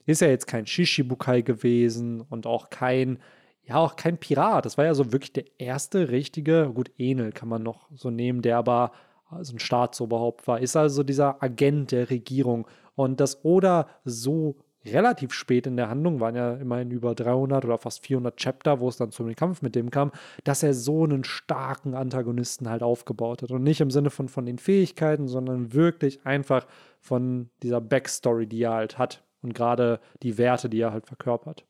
[0.07, 3.19] ist ja jetzt kein Shishibukai gewesen und auch kein,
[3.65, 4.67] ja, auch kein Pirat.
[4.67, 8.43] Das war ja so wirklich der erste richtige, gut, Enel kann man noch so nehmen,
[8.43, 8.93] der aber
[9.41, 10.61] so ein Staatsoberhaupt war.
[10.61, 12.67] Ist also dieser Agent der Regierung.
[12.95, 17.79] Und dass Oda so relativ spät in der Handlung, waren ja immerhin über 300 oder
[17.79, 20.13] fast 400 Chapter, wo es dann zum Kampf mit dem kam,
[20.45, 23.51] dass er so einen starken Antagonisten halt aufgebaut hat.
[23.51, 26.67] Und nicht im Sinne von, von den Fähigkeiten, sondern wirklich einfach
[27.01, 29.25] von dieser Backstory, die er halt hat.
[29.43, 31.65] Und gerade die Werte, die er halt verkörpert.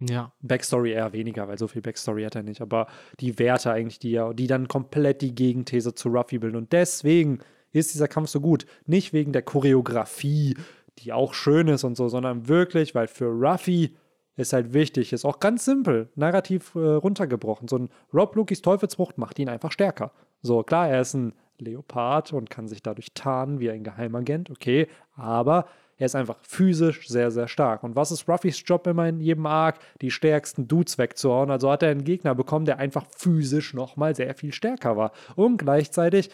[0.00, 0.32] Ja.
[0.40, 2.88] Backstory eher weniger, weil so viel Backstory hat er nicht, aber
[3.20, 6.56] die Werte eigentlich, die er, die dann komplett die Gegenthese zu Ruffy bilden.
[6.56, 7.38] Und deswegen
[7.72, 8.66] ist dieser Kampf so gut.
[8.86, 10.56] Nicht wegen der Choreografie,
[10.98, 13.96] die auch schön ist und so, sondern wirklich, weil für Ruffy
[14.36, 17.68] ist halt wichtig, ist auch ganz simpel, narrativ äh, runtergebrochen.
[17.68, 20.12] So ein Rob Lukis Teufelsfrucht macht ihn einfach stärker.
[20.42, 24.88] So, klar, er ist ein Leopard und kann sich dadurch tarnen wie ein Geheimagent, okay,
[25.14, 25.66] aber
[25.98, 27.84] er ist einfach physisch sehr, sehr stark.
[27.84, 29.78] Und was ist Ruffys Job immer in jedem Arc?
[30.00, 31.50] Die stärksten Dudes wegzuhauen.
[31.50, 35.12] Also hat er einen Gegner bekommen, der einfach physisch nochmal sehr viel stärker war.
[35.36, 36.30] Und gleichzeitig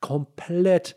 [0.00, 0.96] komplett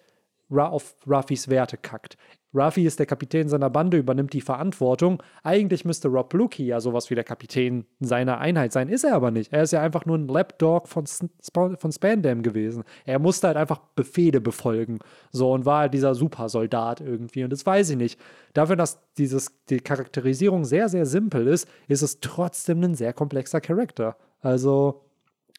[0.50, 2.18] auf Ruffys Werte kackt.
[2.54, 5.22] Ruffy ist der Kapitän seiner Bande, übernimmt die Verantwortung.
[5.44, 9.32] Eigentlich müsste Rob Lucky ja sowas wie der Kapitän seiner Einheit sein, ist er aber
[9.32, 9.52] nicht.
[9.52, 12.84] Er ist ja einfach nur ein Lapdog von, Sp von Spandam gewesen.
[13.06, 15.00] Er musste halt einfach Befehle befolgen.
[15.32, 17.44] So und war halt dieser Supersoldat irgendwie.
[17.44, 18.20] Und das weiß ich nicht.
[18.54, 23.62] Dafür, dass dieses, die Charakterisierung sehr, sehr simpel ist, ist es trotzdem ein sehr komplexer
[23.62, 24.18] Charakter.
[24.42, 25.04] Also,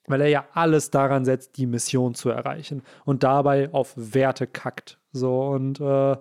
[0.06, 4.98] weil er ja alles daran setzt, die Mission zu erreichen und dabei auf Werte kackt.
[5.12, 6.16] So und äh,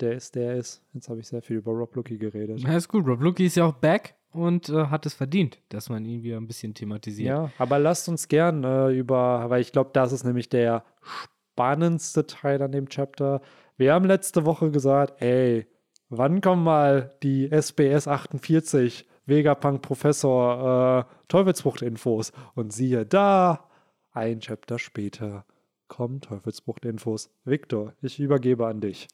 [0.00, 0.82] der ist, der ist.
[0.92, 2.60] Jetzt habe ich sehr viel über Rob Lucky geredet.
[2.60, 3.06] Ja, ist gut.
[3.06, 6.36] Rob Lucky ist ja auch back und äh, hat es verdient, dass man ihn wieder
[6.36, 7.28] ein bisschen thematisiert.
[7.28, 12.26] Ja, aber lasst uns gern äh, über, weil ich glaube, das ist nämlich der spannendste
[12.26, 13.40] Teil an dem Chapter.
[13.76, 15.66] Wir haben letzte Woche gesagt, ey,
[16.08, 22.32] wann kommen mal die SBS 48 Vegapunk Professor äh, Teufelsfrucht-Infos?
[22.54, 23.68] Und siehe da,
[24.12, 25.44] ein Chapter später
[25.88, 27.30] kommen Teufelsfrucht-Infos.
[27.44, 29.08] Victor, ich übergebe an dich.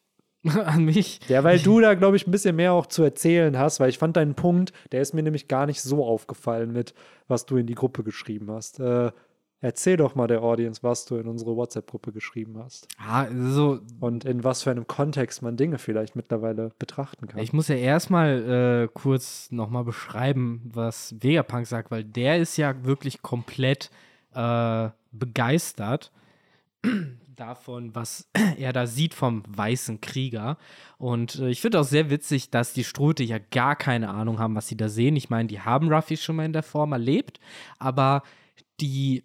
[0.65, 1.19] An mich?
[1.27, 3.97] Ja, weil du da, glaube ich, ein bisschen mehr auch zu erzählen hast, weil ich
[3.97, 6.93] fand deinen Punkt, der ist mir nämlich gar nicht so aufgefallen mit,
[7.27, 8.79] was du in die Gruppe geschrieben hast.
[8.79, 9.11] Äh,
[9.61, 12.87] erzähl doch mal der Audience, was du in unsere WhatsApp-Gruppe geschrieben hast.
[12.99, 13.79] Ah, so.
[13.99, 17.39] Und in was für einem Kontext man Dinge vielleicht mittlerweile betrachten kann.
[17.39, 22.85] Ich muss ja erstmal äh, kurz nochmal beschreiben, was Vegapunk sagt, weil der ist ja
[22.85, 23.89] wirklich komplett
[24.35, 26.11] äh, begeistert
[27.35, 30.57] davon, was er da sieht vom weißen Krieger.
[30.97, 34.55] Und äh, ich finde auch sehr witzig, dass die Strute ja gar keine Ahnung haben,
[34.55, 35.15] was sie da sehen.
[35.15, 37.39] Ich meine, die haben Ruffy schon mal in der Form erlebt,
[37.79, 38.23] aber
[38.79, 39.23] die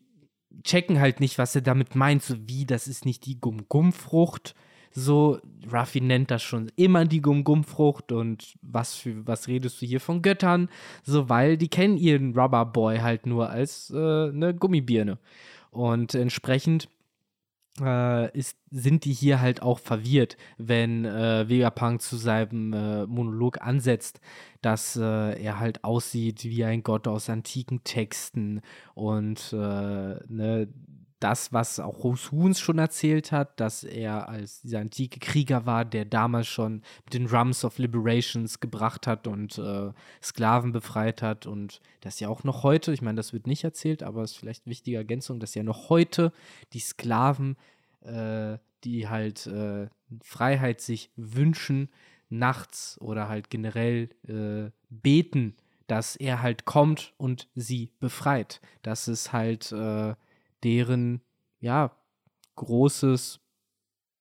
[0.65, 2.23] checken halt nicht, was er damit meint.
[2.23, 4.55] So wie, das ist nicht die Gum-Gum-Frucht.
[4.93, 5.39] So,
[5.73, 10.21] Ruffy nennt das schon immer die Gum-Gum-Frucht und was für, was redest du hier von
[10.21, 10.69] Göttern?
[11.05, 15.19] So, weil die kennen ihren Rubber Boy halt nur als äh, eine Gummibirne.
[15.71, 16.89] Und entsprechend
[17.81, 23.61] äh, ist, sind die hier halt auch verwirrt, wenn äh, Vegapunk zu seinem äh, Monolog
[23.61, 24.21] ansetzt,
[24.63, 28.61] dass äh, er halt aussieht wie ein Gott aus antiken Texten
[28.95, 30.69] und äh, ne,
[31.21, 36.07] das, was auch Huns schon erzählt hat, dass er als dieser antike Krieger war, der
[36.07, 39.93] damals schon den Drums of Liberations gebracht hat und äh,
[40.23, 44.03] Sklaven befreit hat und das ja auch noch heute, ich meine, das wird nicht erzählt,
[44.03, 46.33] aber es ist vielleicht eine wichtige Ergänzung, dass ja noch heute
[46.73, 47.57] die Sklaven,
[48.01, 49.89] äh, die halt äh,
[50.23, 51.91] Freiheit sich wünschen,
[52.31, 55.57] nachts oder halt generell äh, beten,
[55.87, 58.61] dass er halt kommt und sie befreit.
[58.83, 60.15] Das ist halt äh,
[60.65, 61.21] deren,
[61.61, 61.93] ja,
[62.57, 63.41] großes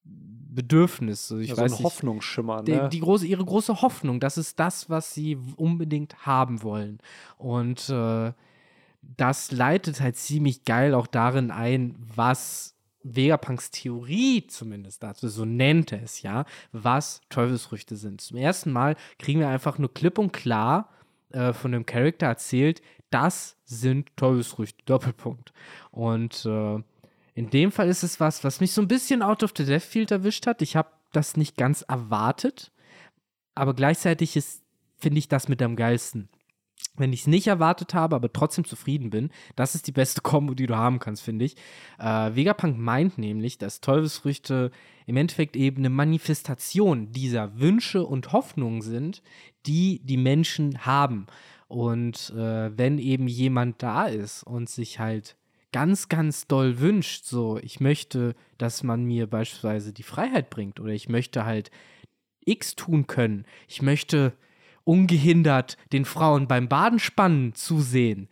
[0.04, 1.32] Bedürfnis.
[1.32, 2.90] Ich ja, weiß so ein nicht, Hoffnungsschimmer, die, ne?
[2.90, 7.00] die große, ihre große Hoffnung, das ist das, was sie unbedingt haben wollen.
[7.38, 8.34] Und äh,
[9.02, 15.92] das leitet halt ziemlich geil auch darin ein, was Vegapunks Theorie zumindest dazu, so nennt
[15.92, 18.22] er es ja, was Teufelsfrüchte sind.
[18.22, 20.90] Zum ersten Mal kriegen wir einfach nur klipp und klar
[21.30, 25.54] äh, von dem Charakter erzählt, das sind Teufelsfrüchte, Doppelpunkt.
[25.92, 26.80] Und äh,
[27.34, 29.88] in dem Fall ist es was, was mich so ein bisschen out of the left
[29.88, 30.62] field erwischt hat.
[30.62, 32.72] Ich habe das nicht ganz erwartet,
[33.56, 34.38] aber gleichzeitig
[34.98, 36.30] finde ich das mit am geilsten.
[36.96, 40.54] Wenn ich es nicht erwartet habe, aber trotzdem zufrieden bin, das ist die beste Kombo,
[40.54, 41.56] die du haben kannst, finde ich.
[41.98, 44.72] Äh, Vegapunk meint nämlich, dass Teufelsfrüchte
[45.06, 49.24] im Endeffekt eben eine Manifestation dieser Wünsche und Hoffnungen sind,
[49.66, 51.28] die die Menschen haben.
[51.70, 55.38] Und äh, wenn eben jemand da ist und sich halt
[55.72, 60.92] ganz, ganz doll wünscht, so, ich möchte, dass man mir beispielsweise die Freiheit bringt oder
[60.92, 61.70] ich möchte halt
[62.44, 64.34] X tun können, ich möchte
[64.84, 68.30] ungehindert den Frauen beim Badenspannen zusehen,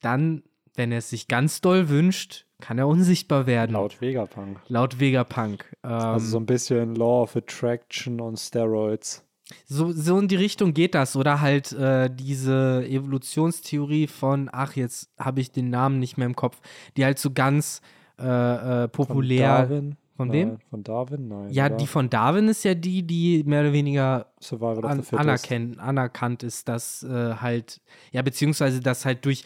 [0.00, 0.42] dann,
[0.74, 3.74] wenn er es sich ganz doll wünscht, kann er unsichtbar werden.
[3.74, 4.60] Laut Vegapunk.
[4.66, 5.64] Laut Vegapunk.
[5.84, 9.24] Ähm, Also so ein bisschen Law of Attraction on Steroids.
[9.66, 11.16] So, so in die Richtung geht das.
[11.16, 16.36] Oder halt äh, diese Evolutionstheorie von, ach, jetzt habe ich den Namen nicht mehr im
[16.36, 16.60] Kopf,
[16.96, 17.80] die halt so ganz
[18.18, 19.66] äh, äh, populär.
[19.66, 19.96] Von Darwin?
[20.14, 20.48] Von wem?
[20.48, 21.28] Nein, von Darwin?
[21.28, 21.50] Nein.
[21.50, 21.76] Ja, oder?
[21.76, 27.02] die von Darwin ist ja die, die mehr oder weniger an, anerkennt, anerkannt ist, dass
[27.02, 27.80] äh, halt,
[28.12, 29.44] ja, beziehungsweise dass halt durch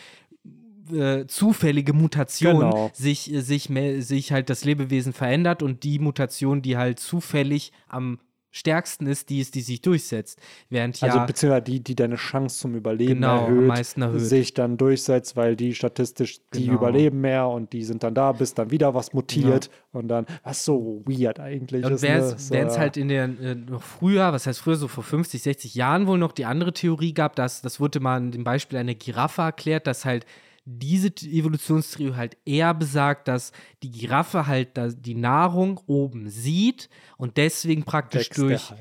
[0.92, 2.90] äh, zufällige Mutation Genau.
[2.92, 8.18] sich, äh, sich, sich halt das Lebewesen verändert und die Mutation, die halt zufällig am
[8.56, 10.40] stärksten ist, die ist, die sich durchsetzt.
[10.70, 14.20] Während ja, Also beziehungsweise die, die deine Chance zum Überleben Genau, am erhöht, meisten erhöht.
[14.20, 16.78] sich dann durchsetzt, weil die statistisch, die Genau.
[16.78, 20.64] überleben mehr und die sind dann da, bis dann wieder was mutiert und dann, was
[20.64, 22.02] so weird eigentlich Und ist.
[22.02, 22.18] ne?
[22.36, 25.74] es So, halt in der äh, noch früher, was heißt früher, so vor 50, 60
[25.74, 28.94] Jahren wohl noch die andere Theorie gab, dass, das wurde mal in dem Beispiel einer
[28.94, 30.24] Giraffe erklärt, dass halt
[30.68, 33.52] diese Evolutionstheorie halt eher besagt, dass
[33.84, 38.72] die Giraffe halt die Nahrung oben sieht und deswegen praktisch wächst durch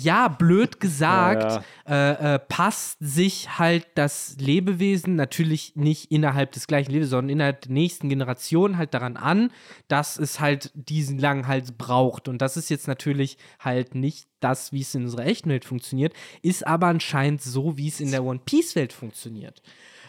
[0.00, 6.68] ja, blöd gesagt, Ja, Äh, äh, passt sich halt das Lebewesen natürlich nicht innerhalb des
[6.68, 9.50] gleichen Lebens, sondern innerhalb der nächsten Generation halt daran an,
[9.88, 12.28] dass es halt diesen langen Hals braucht.
[12.28, 16.12] Und das ist jetzt natürlich halt nicht das, wie es in unserer echten Welt funktioniert,
[16.42, 19.62] ist aber anscheinend so, wie es in der One Piece Welt funktioniert.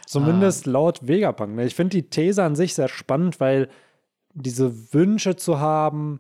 [0.06, 1.56] Zumindest laut Vegapunk.
[1.56, 1.66] Ne?
[1.66, 3.70] Ich finde die These an sich sehr spannend, weil
[4.34, 6.20] diese Wünsche zu haben,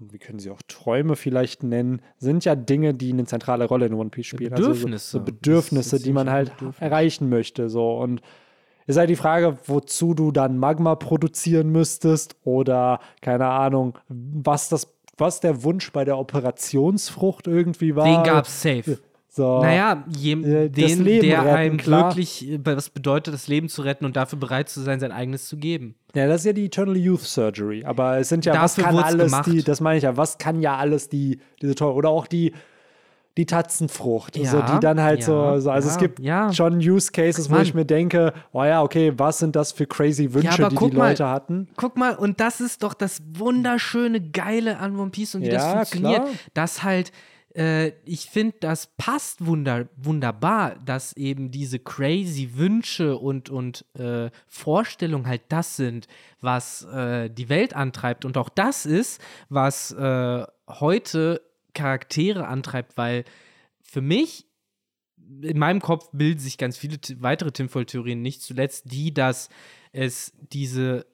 [0.00, 3.94] wie können sie auch Träume vielleicht nennen, sind ja Dinge, die eine zentrale Rolle in
[3.94, 4.54] One Piece spielen.
[4.54, 5.18] Bedürfnisse.
[5.18, 7.70] Also so, Bedürfnisse, die man halt erreichen möchte.
[7.70, 7.96] So.
[7.96, 8.20] Und
[8.86, 14.92] ist halt die Frage, wozu du dann Magma produzieren müsstest oder keine Ahnung, was das,
[15.18, 18.04] was der Wunsch bei der Operationsfrucht irgendwie war.
[18.04, 18.98] Den gab's safe.
[19.36, 22.08] So, Naja, je, äh, den, Leben der retten, einem klar.
[22.08, 25.46] wirklich äh, was bedeutet, das Leben zu retten und dafür bereit zu sein, sein eigenes
[25.46, 25.94] zu geben.
[26.14, 27.84] Ja, das ist ja die Eternal Youth Surgery.
[27.84, 29.46] Aber es sind ja, was Dafür kann wurd's alles gemacht.
[29.52, 32.54] die, das meine ich ja, was kann ja alles die, diese toll, oder auch die,
[33.36, 36.50] die Tatzenfrucht, Ja, so, die dann halt ja, so, so, also es ja, gibt ja.
[36.54, 37.62] schon Use Cases, wo Mann.
[37.64, 41.10] ich mir denke, oh ja, okay, was sind das für crazy Wünsche, die die mal,
[41.10, 41.68] Leute hatten?
[41.76, 45.70] Guck mal, und das ist doch das wunderschöne, geile an One Piece und wie das
[45.70, 46.22] funktioniert.
[46.22, 46.34] klar.
[46.54, 47.12] Dass halt,
[47.56, 54.30] äh, ich finde, das passt wunder, wunderbar, dass eben diese crazy Wünsche und, und äh,
[54.46, 56.06] Vorstellungen halt das sind,
[56.40, 58.24] was äh, die Welt antreibt.
[58.24, 61.40] Und auch das ist, was äh, heute
[61.74, 63.24] Charaktere antreibt, weil
[63.82, 64.46] für mich
[65.42, 69.48] in meinem Kopf bilden sich ganz viele weitere Tinfoil-Theorien, nicht zuletzt die, dass
[69.92, 71.06] es diese,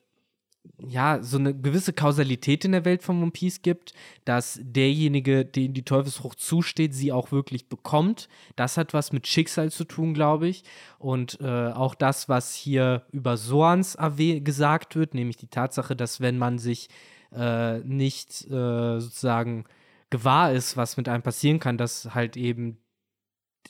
[0.79, 3.93] ja, so eine gewisse Kausalität in der Welt von One Piece gibt,
[4.25, 8.29] dass derjenige, dem die Teufelsfrucht zusteht, sie auch wirklich bekommt.
[8.57, 10.65] Das hat was mit Schicksal zu tun, glaube ich.
[10.99, 16.39] Und äh, auch das, was hier über Soans gesagt wird, nämlich die Tatsache, dass wenn
[16.39, 16.89] man sich
[17.33, 19.65] äh, nicht äh, sozusagen
[20.11, 22.79] gewahr ist, was mit einem passieren kann, dass halt eben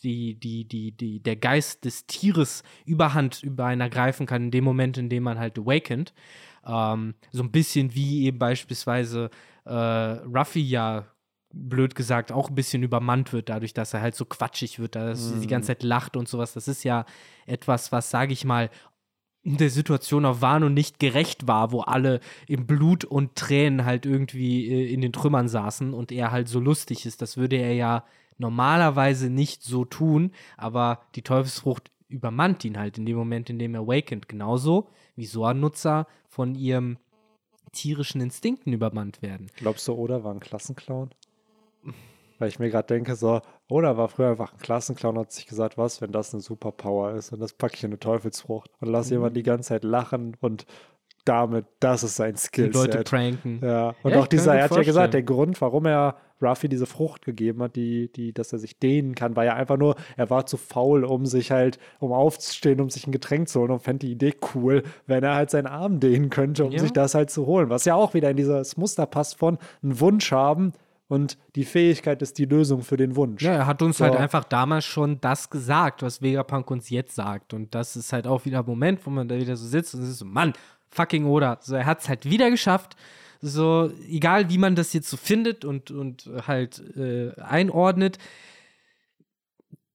[0.02, 4.64] die, die, die, die, der Geist des Tieres überhand über einen ergreifen kann, in dem
[4.64, 6.12] Moment, in dem man halt awakened.
[6.66, 9.30] Ähm, so ein bisschen wie eben beispielsweise
[9.64, 11.06] äh, Ruffy ja
[11.54, 15.28] blöd gesagt auch ein bisschen übermannt wird, dadurch, dass er halt so quatschig wird, dass
[15.28, 16.54] sie die ganze Zeit lacht und sowas.
[16.54, 17.04] Das ist ja
[17.46, 18.70] etwas, was, sage ich mal,
[19.42, 24.06] in der Situation auf Wano nicht gerecht war, wo alle im Blut und Tränen halt
[24.06, 27.22] irgendwie äh, in den Trümmern saßen und er halt so lustig ist.
[27.22, 28.04] Das würde er ja
[28.38, 33.74] normalerweise nicht so tun, aber die Teufelsfrucht übermannt ihn halt in dem Moment, in dem
[33.74, 34.28] er awakened.
[34.28, 36.98] Genauso wie Soa-Nutzer von ihrem
[37.72, 39.50] tierischen Instinkten übermannt werden.
[39.56, 41.10] Glaubst du, Oda war ein Klassenclown?
[42.38, 45.78] Weil ich mir gerade denke, so, Oda war früher einfach ein Klassenclown hat sich gesagt,
[45.78, 49.06] was, wenn das eine Superpower ist und das packe ich in eine Teufelsfrucht und lass
[49.08, 49.12] Mhm.
[49.16, 50.66] jemand die ganze Zeit lachen und
[51.24, 52.74] damit, das ist sein Die Skillset.
[52.74, 53.60] Leute pranken.
[53.62, 55.10] Ja, und Ja, auch dieser, er hat ja gesagt, vorstellen.
[55.12, 59.14] der Grund, warum er Ruffy diese Frucht gegeben hat, die, die, dass er sich dehnen
[59.14, 62.90] kann, war ja einfach nur, er war zu faul, um sich halt, um aufzustehen, um
[62.90, 66.00] sich ein Getränk zu holen und fände die Idee cool, wenn er halt seinen Arm
[66.00, 66.78] dehnen könnte, um Ja.
[66.80, 67.70] sich das halt zu holen.
[67.70, 70.72] Was ja auch wieder in dieses Muster passt von einen Wunsch haben
[71.08, 73.42] und die Fähigkeit ist die Lösung für den Wunsch.
[73.42, 74.04] Ja, er hat uns So.
[74.04, 77.52] halt einfach damals schon das gesagt, was Vegapunk uns jetzt sagt.
[77.52, 80.02] Und das ist halt auch wieder ein Moment, wo man da wieder so sitzt und
[80.02, 80.54] es ist so, Mann,
[80.90, 81.58] fucking Oda.
[81.60, 82.96] So, er hat es halt wieder geschafft.
[83.44, 88.18] So, egal wie man das jetzt so findet und, und halt äh, einordnet,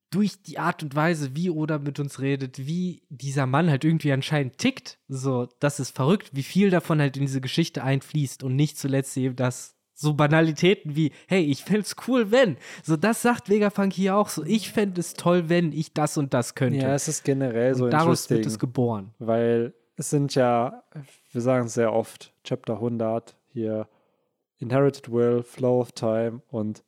[0.09, 4.11] durch die Art und Weise, wie Oda mit uns redet, wie dieser Mann halt irgendwie
[4.11, 8.55] anscheinend tickt, so, das ist verrückt, wie viel davon halt in diese Geschichte einfließt und
[8.55, 12.57] nicht zuletzt eben das so Banalitäten wie, hey, ich fänd's cool, wenn.
[12.83, 14.43] So, das sagt Vegapunk hier auch so.
[14.43, 16.79] Ich fände es toll, wenn ich das und das könnte.
[16.79, 19.13] Ja, es ist generell so und daraus wird es geboren.
[19.17, 20.83] weil es sind ja,
[21.31, 23.88] wir sagen es sehr oft, Chapter 100 hier,
[24.60, 26.84] Inherited Will, Flow of Time und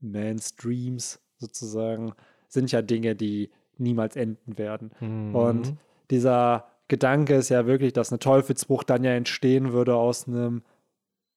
[0.00, 2.12] Man's Dreams sozusagen,
[2.48, 4.92] sind ja Dinge, die niemals enden werden.
[5.00, 5.34] Mhm.
[5.34, 5.74] Und
[6.10, 10.62] dieser Gedanke ist ja wirklich, dass eine Teufelsbruch dann ja entstehen würde aus einem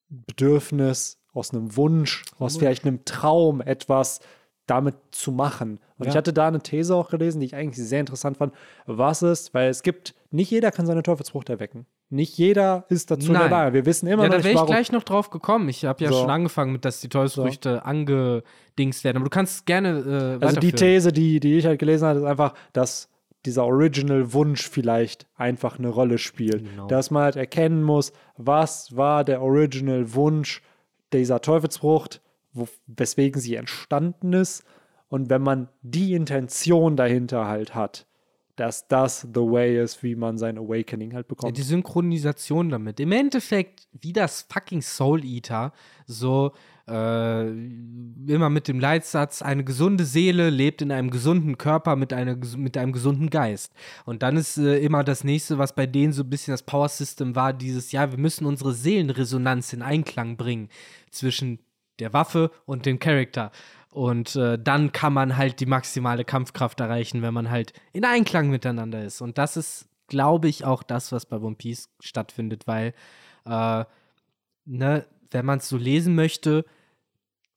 [0.09, 4.19] Bedürfnis, aus einem Wunsch, aus vielleicht einem Traum, etwas
[4.67, 5.79] damit zu machen.
[5.97, 6.11] Und Ja.
[6.11, 8.53] ich hatte da eine These auch gelesen, die ich eigentlich sehr interessant fand.
[8.85, 11.85] Was ist, weil es gibt, nicht jeder kann seine Teufelsfrucht erwecken.
[12.09, 13.51] Nicht jeder ist dazu in der Nein.
[13.51, 13.73] Lage.
[13.73, 14.67] Wir wissen immer ja, noch da nicht, wäre ich warum.
[14.71, 15.67] gleich noch drauf gekommen.
[15.67, 16.21] Ich habe ja So.
[16.21, 19.17] schon angefangen mit, dass die Teufelsfrüchte angedingst werden.
[19.17, 20.71] Aber du kannst gerne äh, Also die.
[20.71, 23.09] These, die, die ich halt gelesen habe, ist einfach, dass
[23.45, 26.63] dieser Original-Wunsch vielleicht einfach eine Rolle spielt.
[26.69, 26.87] Genau.
[26.87, 30.61] Dass man halt erkennen muss, was war der Original-Wunsch
[31.13, 32.21] dieser Teufelsfrucht,
[32.53, 34.63] wo, weswegen sie entstanden ist.
[35.09, 38.06] Und wenn man die Intention dahinter halt hat,
[38.57, 41.57] dass das the way ist, wie man sein Awakening halt Ja, bekommt.
[41.57, 42.99] die Synchronisation damit.
[42.99, 45.71] Im Endeffekt, wie das fucking Soul Eater,
[46.05, 46.51] so
[46.87, 52.35] äh, immer mit dem Leitsatz, eine gesunde Seele lebt in einem gesunden Körper mit, einer,
[52.57, 53.73] mit einem gesunden Geist.
[54.05, 56.89] Und dann ist äh, immer das nächste, was bei denen so ein bisschen das Power
[56.89, 60.69] System war, dieses, ja, wir müssen unsere Seelenresonanz in Einklang bringen
[61.11, 61.59] zwischen
[61.99, 63.51] der Waffe und dem Charakter.
[63.97, 68.51] Und äh, dann kann man halt die maximale Kampfkraft erreichen, wenn man halt in Einklang
[68.51, 69.21] miteinander ist.
[69.21, 72.93] Und das ist, glaube ich, auch das, was bei One Piece stattfindet, weil,
[73.47, 73.85] äh,
[74.65, 76.63] ne, wenn man es so lesen möchte,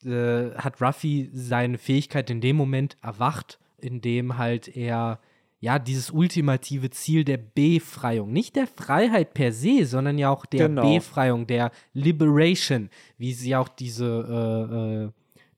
[0.02, 5.20] äh, hat Ruffy seine Fähigkeit in dem Moment erwacht, in dem halt er
[5.58, 10.68] ja dieses ultimative Ziel der Befreiung, nicht der Freiheit per se, sondern ja auch der
[10.68, 10.94] Genau.
[10.94, 12.88] Befreiung, der Liberation,
[13.18, 15.10] wie sie auch diese äh, äh,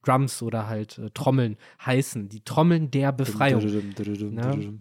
[0.02, 2.28] Drums oder halt äh, Trommeln heißen.
[2.28, 3.62] Die Trommeln der Befreiung.
[3.64, 4.78] Ne?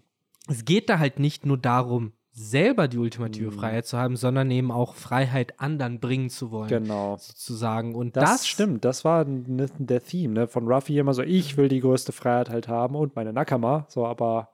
[0.48, 3.56] Es geht da halt nicht nur darum, selber die ultimative Mhm.
[3.56, 6.70] Freiheit zu haben, sondern eben auch Freiheit anderen bringen zu wollen.
[6.70, 7.18] Genau.
[7.18, 7.94] Sozusagen.
[7.94, 11.68] Und Das, das, stimmt, das war der Theme ne, von Ruffy immer so, ich will
[11.68, 14.50] die größte Freiheit halt haben und meine Nakama, so, aber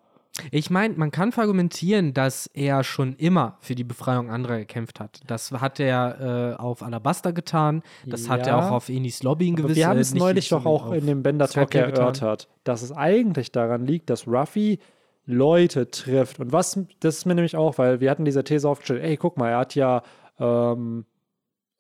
[0.52, 5.22] Ich meine, man kann argumentieren, dass er schon immer für die Befreiung anderer gekämpft hat.
[5.28, 8.68] Das hat er äh, auf Alabasta getan, das hat er Ja.
[8.68, 11.48] auch auf Enis Lobby in gewissen wir haben es neulich doch auch in dem Bender
[11.48, 14.80] Talk erörtert, dass es eigentlich daran liegt, dass Ruffy
[15.26, 16.40] Leute trifft.
[16.40, 19.38] Und was, das ist mir nämlich auch, weil wir hatten diese These aufgestellt, ey, guck
[19.38, 20.02] mal, er hat ja,
[20.40, 21.06] ähm,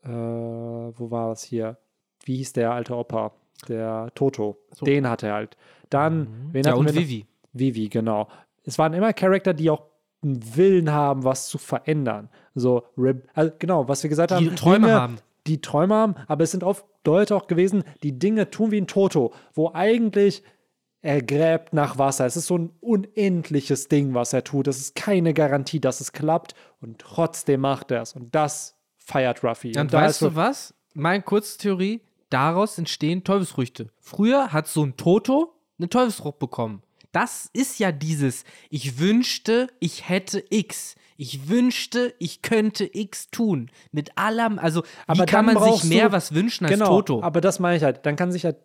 [0.03, 1.78] äh, wo war das hier?
[2.26, 3.32] Wie hieß der alte Opa?
[3.68, 4.58] Der Toto.
[4.74, 4.86] So.
[4.86, 5.58] Den hat er halt.
[5.89, 6.93] Dann, wen Ja, und?
[6.93, 7.26] Vivi.
[7.53, 8.28] Vivi, genau.
[8.68, 9.84] Es waren immer Charakter, die auch
[10.22, 12.30] einen Willen haben, was zu verändern.
[12.53, 12.84] So,
[13.34, 14.43] also genau, was wir gesagt haben.
[14.43, 15.18] Die Träume Dinge, haben.
[15.47, 18.88] Die Träume haben, aber es sind oft Leute auch gewesen, die Dinge tun wie ein
[18.88, 20.43] Toto, wo eigentlich
[21.01, 22.26] er gräbt nach Wasser.
[22.26, 24.68] Es ist so ein unendliches Ding, was er tut.
[24.68, 28.13] Es ist keine Garantie, dass es klappt und trotzdem macht er es.
[28.13, 29.78] Und das feiert Ruffy.
[29.80, 30.74] Und da weißt du was?
[30.93, 33.89] Meine Kurztheorie, daraus entstehen Teufelsfrüchte.
[33.99, 36.82] Früher hat so ein Toto eine Teufelsfrucht bekommen.
[37.20, 40.95] Das ist ja dieses, ich wünschte, ich hätte X.
[41.18, 43.72] Ich wünschte, ich könnte X tun.
[43.91, 47.01] Mit allem, also wie Aber kann dann man sich mehr du- was wünschen als genau,
[47.01, 47.24] Toto?
[47.24, 48.05] aber das meine ich halt.
[48.05, 48.57] Dann kann sich halt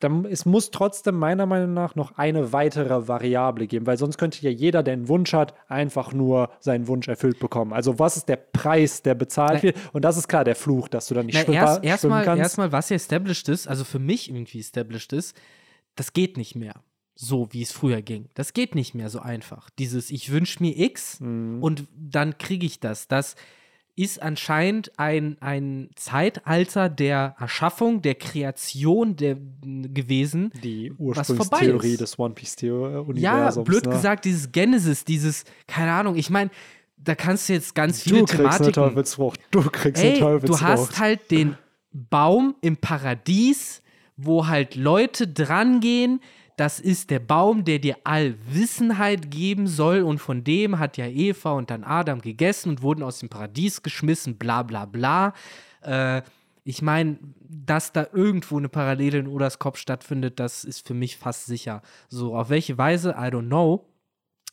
[0.00, 4.38] dann, es muss trotzdem meiner Meinung nach noch eine weitere Variable geben, weil sonst könnte
[4.42, 7.72] ja jeder, der einen Wunsch hat, einfach nur seinen Wunsch erfüllt bekommen.
[7.72, 9.76] Also was ist der Preis, der bezahlt wird?
[9.94, 12.24] Und das ist klar der Fluch, dass du dann nicht Na, schwimmen, erst, schwimmen erstmal,
[12.26, 12.40] kannst.
[12.42, 15.34] erstmal, was ja established ist, also für mich irgendwie established ist,
[15.96, 16.74] das geht nicht mehr
[17.20, 18.26] so, wie es früher ging.
[18.34, 19.70] Das geht nicht mehr so einfach.
[19.70, 21.60] Dieses, ich wünsche mir X Mhm.
[21.62, 23.08] und dann kriege ich das.
[23.08, 23.34] Das
[23.96, 30.52] ist anscheinend ein, ein Zeitalter der Erschaffung, der Kreation der, gewesen.
[30.62, 33.66] die Ursprungstheorie des One Piece Ja, Universums.
[33.66, 33.90] blöd ne?
[33.94, 36.50] gesagt, dieses Genesis, dieses, keine Ahnung, ich meine,
[36.96, 38.72] da kannst du jetzt ganz viele Du Thematiken.
[38.74, 39.40] Teufelsfrucht.
[39.50, 40.60] Du kriegst Ey, Teufelsfrucht.
[40.62, 41.56] du hast halt den
[41.92, 43.82] Baum im Paradies,
[44.16, 46.20] wo halt Leute drangehen.
[46.58, 50.02] Das ist der Baum, der dir Allwissenheit geben soll.
[50.02, 53.84] Und von dem hat ja Eva und dann Adam gegessen und wurden aus dem Paradies
[53.84, 55.34] geschmissen, bla bla bla.
[55.82, 56.22] Äh,
[56.64, 61.16] ich meine, dass da irgendwo eine Parallele in Odas Kopf stattfindet, das ist für mich
[61.16, 61.80] fast sicher.
[62.08, 63.86] So, auf welche Weise, I don't know.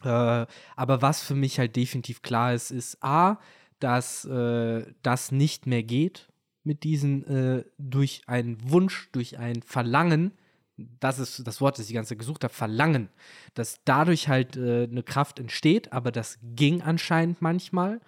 [0.04, 0.46] Äh,
[0.76, 3.40] aber was für mich halt definitiv klar ist, ist A,
[3.80, 6.30] dass äh, das nicht mehr geht
[6.64, 10.34] mit diesen äh, durch einen Wunsch, durch ein Verlangen,
[10.78, 13.10] das ist das Wort, das ich die ganze Zeit gesucht habe, Verlangen,
[13.54, 18.02] dass dadurch halt äh, eine Kraft entsteht, aber das ging anscheinend manchmal.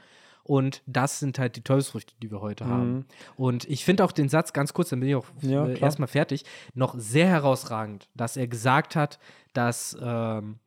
[0.44, 3.06] Und das sind halt die Teufelsfrüchte, die wir heute haben.
[3.36, 6.08] Und ich finde auch den Satz, ganz kurz, dann bin ich auch Ja, äh, erstmal
[6.08, 9.20] fertig, noch sehr herausragend, dass er gesagt hat,
[9.52, 10.60] dass ähm,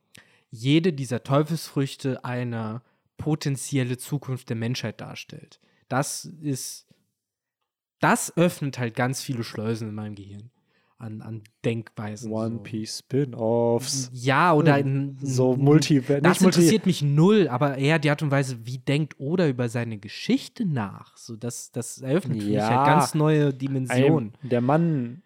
[0.51, 2.83] jede dieser Teufelsfrüchte eine
[3.17, 5.61] potenzielle Zukunft der Menschheit darstellt.
[5.89, 6.87] Das ist,
[8.01, 10.51] das öffnet halt ganz viele Schleusen in meinem Gehirn
[11.01, 12.31] an, an Denkweisen.
[12.31, 12.59] One so.
[12.59, 14.11] Piece Spin-Offs.
[14.13, 18.23] Ja, oder in, So Multi, Das nicht Multi, interessiert mich null, aber eher die Art
[18.23, 21.17] und Weise, wie denkt Oda über seine Geschichte nach.
[21.17, 22.69] So, das, das eröffnet für mich Ja.
[22.69, 24.33] halt ganz neue Dimensionen.
[24.43, 25.23] Der Mann,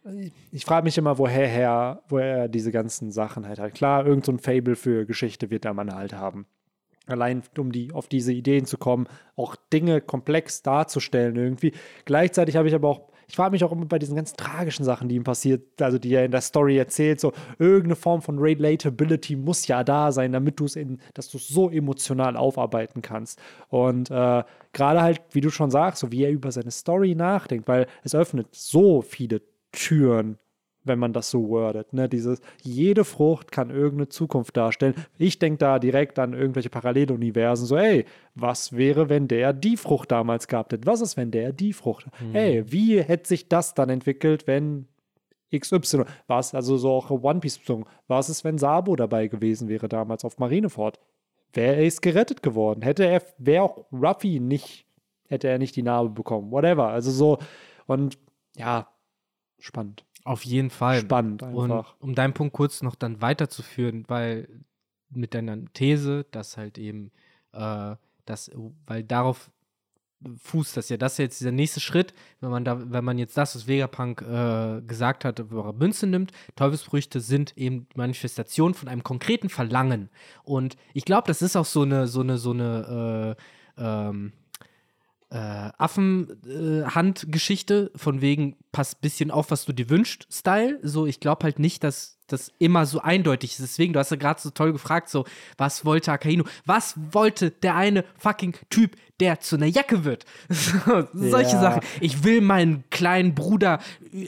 [0.52, 3.74] ich frage mich immer, woher her, woher er diese ganzen Sachen halt hat.
[3.74, 6.46] Klar, irgend so Fable für Geschichte wird der Mann halt haben.
[7.06, 9.06] Allein um die, auf diese Ideen zu kommen,
[9.36, 11.72] auch Dinge komplex darzustellen irgendwie.
[12.06, 15.08] Gleichzeitig habe ich aber auch, ich frage mich auch immer bei diesen ganzen tragischen Sachen,
[15.08, 19.34] die ihm passiert, also die er in der Story erzählt, so irgendeine Form von Relatability
[19.34, 23.40] muss ja da sein, damit du es in, dass du es so emotional aufarbeiten kannst.
[23.70, 27.66] Und äh, gerade halt, wie du schon sagst, so wie er über seine Story nachdenkt,
[27.66, 30.38] weil es öffnet so viele Türen,
[30.84, 31.92] wenn man das so wordet.
[31.92, 32.08] Ne?
[32.08, 34.94] Dieses, jede Frucht kann irgendeine Zukunft darstellen.
[35.18, 38.04] Ich denke da direkt an irgendwelche Paralleluniversen, so, ey,
[38.34, 40.86] was wäre, wenn der die Frucht damals gehabt hätte?
[40.86, 42.06] Was ist, wenn der die Frucht?
[42.32, 44.86] Ey, wie hätte sich das dann entwickelt, wenn
[45.56, 49.88] XY, was, also so auch One Piece bezogen, was ist, wenn Sabo dabei gewesen wäre
[49.88, 50.98] damals auf Marineford?
[51.52, 52.82] Wäre er ist gerettet geworden?
[52.82, 54.86] Hätte er, wäre auch Ruffy nicht,
[55.28, 56.88] hätte er nicht die Narbe bekommen, whatever.
[56.88, 57.38] Also so,
[57.86, 58.18] und
[58.56, 58.88] ja,
[59.58, 60.04] spannend.
[60.24, 61.00] Auf jeden Fall.
[61.00, 61.94] Spannend Und einfach.
[62.00, 64.48] um deinen Punkt kurz noch dann weiterzuführen, weil
[65.10, 67.12] mit deiner These, dass halt eben,
[67.52, 67.94] äh,
[68.24, 68.50] das,
[68.86, 69.50] weil darauf
[70.38, 73.36] fußt das ja, das ist jetzt dieser nächste Schritt, wenn man da, wenn man jetzt
[73.36, 79.02] das, was Vegapunk äh, gesagt hat, eure Münze nimmt, Teufelsfrüchte sind eben Manifestationen von einem
[79.02, 80.08] konkreten Verlangen.
[80.42, 83.36] Und ich glaube, das ist auch so eine, so eine, so eine,
[83.76, 84.32] äh, ähm,
[85.34, 90.78] äh, Affenhand-Geschichte, von wegen, pass bisschen auf, was du dir wünschst, Style.
[90.82, 93.60] So, ich glaube halt nicht, dass das immer so eindeutig ist.
[93.60, 95.24] Deswegen, du hast ja gerade so toll gefragt, so,
[95.58, 96.44] was wollte Akainu?
[96.64, 100.24] Was wollte der eine fucking Typ, der zu einer Jacke wird?
[100.48, 101.60] So, solche Ja.
[101.60, 101.82] Sachen.
[102.00, 103.80] Ich will meinen kleinen Bruder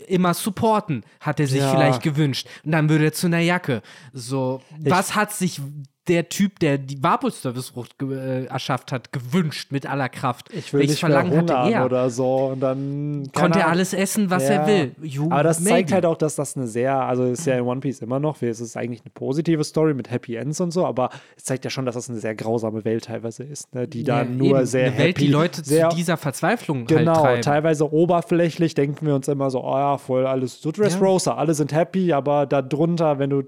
[0.09, 1.70] immer supporten, hat er sich Ja.
[1.70, 2.46] vielleicht gewünscht.
[2.64, 3.80] Und dann würde er zu einer Jacke.
[4.12, 5.61] So, was hat sich
[6.09, 10.48] der Typ, der die Warpul-Service-Frucht ge- äh, erschafft hat, gewünscht mit aller Kraft?
[10.52, 11.84] Ich will Welches nicht mehr Verlangen hatte hungern er?
[11.86, 12.46] oder so.
[12.52, 14.54] Und dann Konnte er alles essen, was Ja.
[14.54, 14.92] er will?
[15.02, 17.80] You Aber das zeigt halt auch, dass das eine sehr, also ist ja in One
[17.80, 21.11] Piece immer noch, es ist eigentlich eine positive Story mit Happy Ends und so, aber
[21.36, 23.86] es zeigt ja schon, dass das eine sehr grausame Welt teilweise ist, ne?
[23.88, 24.66] die da Ja, nur eben.
[24.66, 29.07] sehr Eine Welt, happy, die Leute sehr, zu dieser Verzweiflung Genau, halt teilweise oberflächlich denken
[29.07, 33.18] wir uns immer so, oh ja, voll alles so Dressrosa, alle sind happy, aber darunter,
[33.18, 33.42] wenn du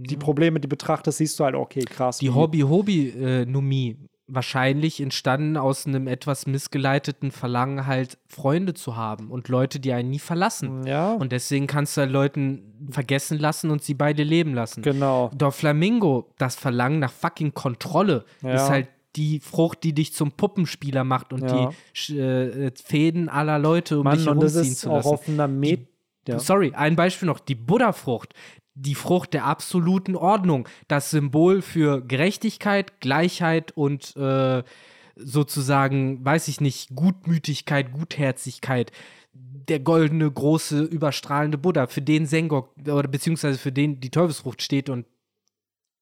[0.00, 2.18] die Probleme, die betrachtest, siehst du halt, okay, krass.
[2.18, 3.96] Die Hobby-Hobby-Numie
[4.30, 10.10] wahrscheinlich entstanden aus einem etwas missgeleiteten Verlangen, halt Freunde zu haben und Leute, die einen
[10.10, 10.86] nie verlassen.
[10.86, 14.82] Ja, Und deswegen kannst du halt Leuten vergessen lassen und sie beide leben lassen.
[14.82, 15.30] genau.
[15.34, 18.54] Doch Flamingo, das Verlangen nach fucking Kontrolle, Ja.
[18.56, 21.70] ist halt die Frucht, die dich zum Puppenspieler macht und Ja.
[21.70, 24.96] die Sch- äh, Fäden aller Leute um Mann, dich und das herumziehen ist zu auch
[24.96, 25.08] lassen.
[25.08, 25.88] auf einer Met
[26.28, 26.38] ja.
[26.38, 28.34] Sorry, ein Beispiel noch, die Buddha-Frucht.
[28.80, 30.68] Die Frucht der absoluten Ordnung.
[30.86, 34.62] Das Symbol für Gerechtigkeit, Gleichheit und äh,
[35.16, 38.92] sozusagen, weiß ich nicht, Gutmütigkeit, Gutherzigkeit.
[39.32, 44.88] Der goldene, große, überstrahlende Buddha, für den Sengok oder beziehungsweise für den die Teufelsfrucht steht
[44.88, 45.06] und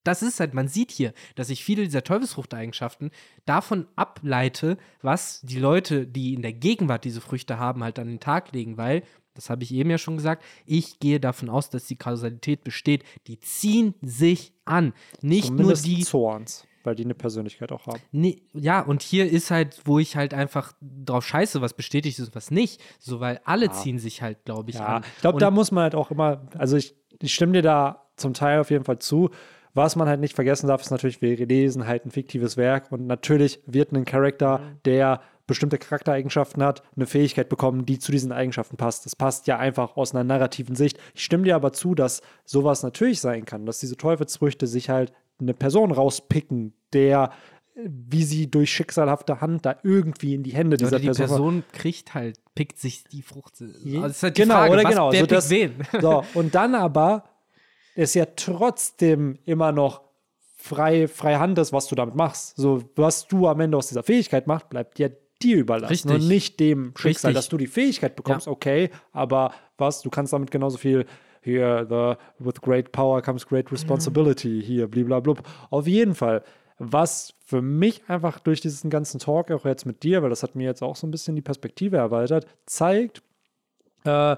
[0.07, 3.11] das ist halt, man sieht hier, dass ich viele dieser Teufelsfruchteigenschaften
[3.45, 8.21] davon ableite, was die Leute, die in der Gegenwart diese Früchte haben, halt an den
[8.21, 9.03] Tag legen, weil,
[9.37, 13.05] das habe ich eben ja schon gesagt, ich gehe davon aus, dass die Kausalität besteht.
[13.27, 14.93] Die ziehen sich an.
[15.23, 16.03] Nicht Zumindest nur die.
[16.05, 18.01] Zorns, weil die eine Persönlichkeit auch haben.
[18.13, 22.29] Nee, ja, und hier ist halt, wo ich halt einfach drauf scheiße, was bestätigt ist
[22.29, 22.81] und was nicht.
[22.99, 25.05] So, weil alle ziehen sich halt, glaube ich, Ja, an.
[25.17, 28.35] ich glaube, da muss man halt auch immer, also ich, ich stimme dir da zum
[28.35, 29.31] Teil auf jeden Fall zu.
[29.75, 33.07] Was man halt nicht vergessen darf, ist natürlich, wir lesen halt ein fiktives Werk und
[33.07, 38.77] natürlich wird ein Charakter, der bestimmte Charaktereigenschaften hat, eine Fähigkeit bekommen, die zu diesen Eigenschaften
[38.77, 39.07] passt.
[39.07, 40.99] Das passt ja einfach aus einer narrativen Sicht.
[41.15, 45.13] Ich stimme dir aber zu, dass sowas natürlich sein kann, dass diese Teufelsfrüchte sich halt
[45.39, 47.31] eine Person rauspicken, der,
[47.77, 51.65] wie sie durch schicksalhafte Hand da irgendwie in die Hände dieser Oder die Person Person
[51.73, 53.61] kriegt halt, pickt sich die Frucht.
[53.61, 55.13] Also das ist halt die genau, Frage, oder was, genau.
[55.13, 55.75] wer so das, wen?
[56.01, 57.25] So, und dann aber
[57.95, 60.03] ist ja trotzdem immer noch
[60.57, 62.57] frei, frei Hand ist, was du damit machst.
[62.57, 65.09] So, was du am Ende aus dieser Fähigkeit machst, bleibt ja
[65.43, 66.13] dir überlassen Richtig.
[66.13, 67.35] und nicht dem Schicksal, Richtig.
[67.35, 71.07] dass du die Fähigkeit bekommst, okay, aber was, du kannst damit genauso viel
[71.47, 75.43] hier, the, with great power comes great responsibility, hier, bliblablub.
[75.71, 76.43] Auf jeden Fall.
[76.79, 80.57] Was für mich einfach durch diesen ganzen Talk, auch jetzt mit dir, weil das hat
[80.57, 83.23] mir jetzt auch so ein bisschen die Perspektive erweitert, zeigt,
[84.05, 84.37] äh,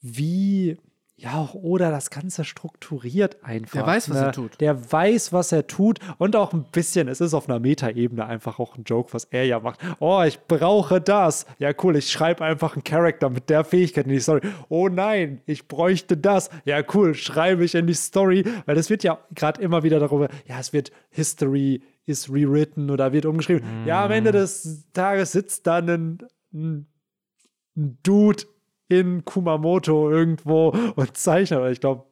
[0.00, 0.78] wie,
[1.20, 3.72] ja, auch oder das Ganze strukturiert einfach.
[3.72, 4.26] Der weiß, was ne?
[4.26, 4.60] er tut.
[4.60, 8.58] Der weiß, was er tut und auch ein bisschen, es ist auf einer Metaebene einfach
[8.58, 9.80] auch ein Joke, was er ja macht.
[9.98, 11.44] Oh, ich brauche das.
[11.58, 14.40] Ja, cool, ich schreibe einfach einen Charakter mit der Fähigkeit in die Story.
[14.70, 16.48] Oh nein, ich bräuchte das.
[16.64, 20.28] Ja, cool, schreibe ich in die Story, weil es wird ja gerade immer wieder darüber,
[20.46, 23.86] ja, es wird History ist rewritten oder wird umgeschrieben.
[23.86, 26.18] Ja, am Ende des Tages sitzt dann
[26.52, 26.86] ein
[27.76, 28.44] ein Dude
[28.90, 31.72] in Kumamoto irgendwo und zeichnet.
[31.72, 32.04] Ich glaube,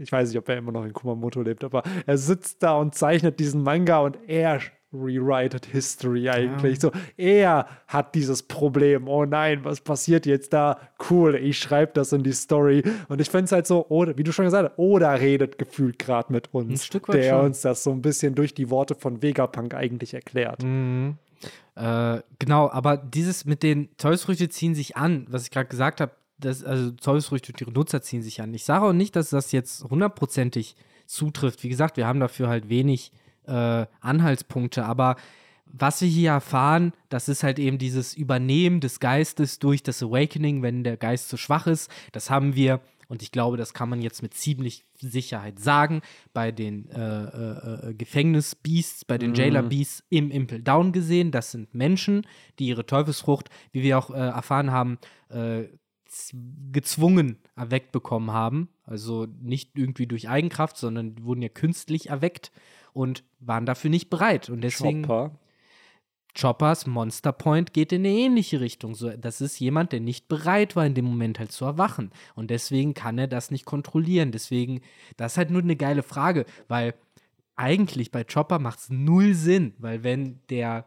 [0.00, 2.94] ich weiß nicht, ob er immer noch in Kumamoto lebt, aber er sitzt da und
[2.94, 4.60] zeichnet diesen Manga und er
[4.92, 6.80] rewritet History eigentlich.
[6.80, 9.08] So, er hat dieses Problem.
[9.08, 10.78] Oh nein, was passiert jetzt da?
[11.10, 12.82] Cool, ich schreibe das in die Story.
[13.08, 15.98] Und ich finde es halt so, oder, wie du schon gesagt hast, oder redet gefühlt
[15.98, 17.46] gerade mit uns, Ein Stück weit der schon.
[17.46, 20.62] uns das so ein bisschen durch die Worte von Vegapunk eigentlich erklärt.
[20.62, 21.16] Mhm.
[21.74, 26.12] Äh, genau, aber dieses mit den Teufelsfrüchte ziehen sich an, was ich gerade gesagt habe,
[26.38, 28.52] das, also Teufelsfrüchte und ihre Nutzer ziehen sich an.
[28.54, 30.76] Ich sage auch nicht, dass das jetzt hundertprozentig
[31.06, 31.62] zutrifft.
[31.62, 33.12] Wie gesagt, wir haben dafür halt wenig
[33.46, 35.16] äh, Anhaltspunkte, aber
[35.66, 40.62] was wir hier erfahren, das ist halt eben dieses Übernehmen des Geistes durch das Awakening,
[40.62, 41.90] wenn der Geist zu schwach ist.
[42.12, 46.52] Das haben wir, und ich glaube, das kann man jetzt mit ziemlich Sicherheit sagen, bei
[46.52, 51.30] den äh, äh, äh, Gefängnisbeasts, bei den Jailer-Beasts im Impel Down gesehen.
[51.32, 52.26] Das sind Menschen,
[52.58, 54.98] die ihre Teufelsfrucht, wie wir auch äh, erfahren haben,
[55.30, 55.64] äh,
[56.72, 58.68] gezwungen erweckt bekommen haben.
[58.84, 62.52] Also nicht irgendwie durch Eigenkraft, sondern wurden ja künstlich erweckt
[62.92, 64.48] und waren dafür nicht bereit.
[64.50, 65.02] Und deswegen.
[65.02, 65.38] Chopper.
[66.38, 68.94] Choppers Monster Point geht in eine ähnliche Richtung.
[68.94, 72.10] So, das ist jemand, der nicht bereit war, in dem Moment halt zu erwachen.
[72.34, 74.32] Und deswegen kann er das nicht kontrollieren.
[74.32, 74.82] Deswegen,
[75.16, 76.92] das ist halt nur eine geile Frage, weil
[77.56, 80.86] eigentlich bei Chopper macht es null Sinn, weil wenn der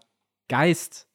[0.50, 1.09] Geist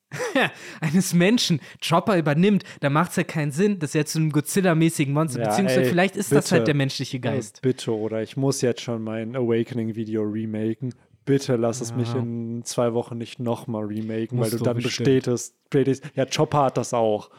[0.80, 5.12] eines Menschen Chopper übernimmt, dann macht es ja keinen Sinn, dass er zu einem Godzilla-mäßigen
[5.12, 6.56] Monster, Ja, beziehungsweise ey, vielleicht ist das bitte.
[6.56, 7.60] halt der menschliche Geist.
[7.62, 10.94] Bitte, oder ich muss jetzt schon mein Awakening-Video remaken.
[11.24, 12.18] Bitte lass es mich Ja.
[12.20, 16.76] in zwei Wochen nicht nochmal remaken, weil Musst du dann bestätigst, bestätigst, ja, Chopper hat
[16.76, 17.30] das auch.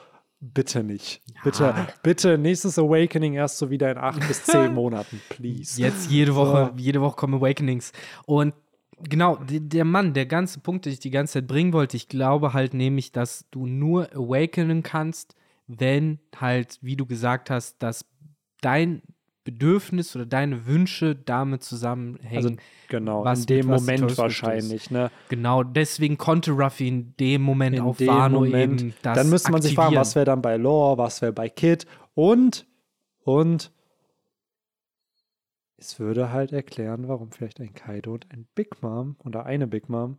[0.42, 1.22] Bitte nicht.
[1.44, 1.88] Bitte, Ja.
[2.04, 5.80] bitte, nächstes Awakening erst so wieder in acht bis zehn Monaten, please.
[5.82, 7.94] Jetzt jede Woche, jede Woche kommen Awakenings.
[8.26, 8.54] Und
[9.04, 12.54] genau, der Mann, der ganze Punkt, den ich die ganze Zeit bringen wollte, ich glaube
[12.54, 15.36] halt nämlich, dass du nur awakenen kannst,
[15.68, 18.06] wenn halt, wie du gesagt hast, dass
[18.62, 19.02] dein
[19.44, 22.36] Bedürfnis oder deine Wünsche damit zusammenhängen.
[22.36, 22.56] Also
[22.90, 25.12] genau, was in dem Moment wahrscheinlich, ne?
[25.30, 28.82] genau, deswegen konnte Ruffy in dem Moment In auf dem Wano Moment.
[28.82, 30.02] eben das Dann müsste man sich fragen, aktivieren.
[30.02, 31.86] was wäre dann bei Lore, was wäre bei Kid
[32.16, 32.66] und,
[33.24, 33.72] und
[35.78, 39.90] es würde halt erklären, warum vielleicht ein Kaido und ein Big Mom oder eine Big
[39.90, 40.18] Mom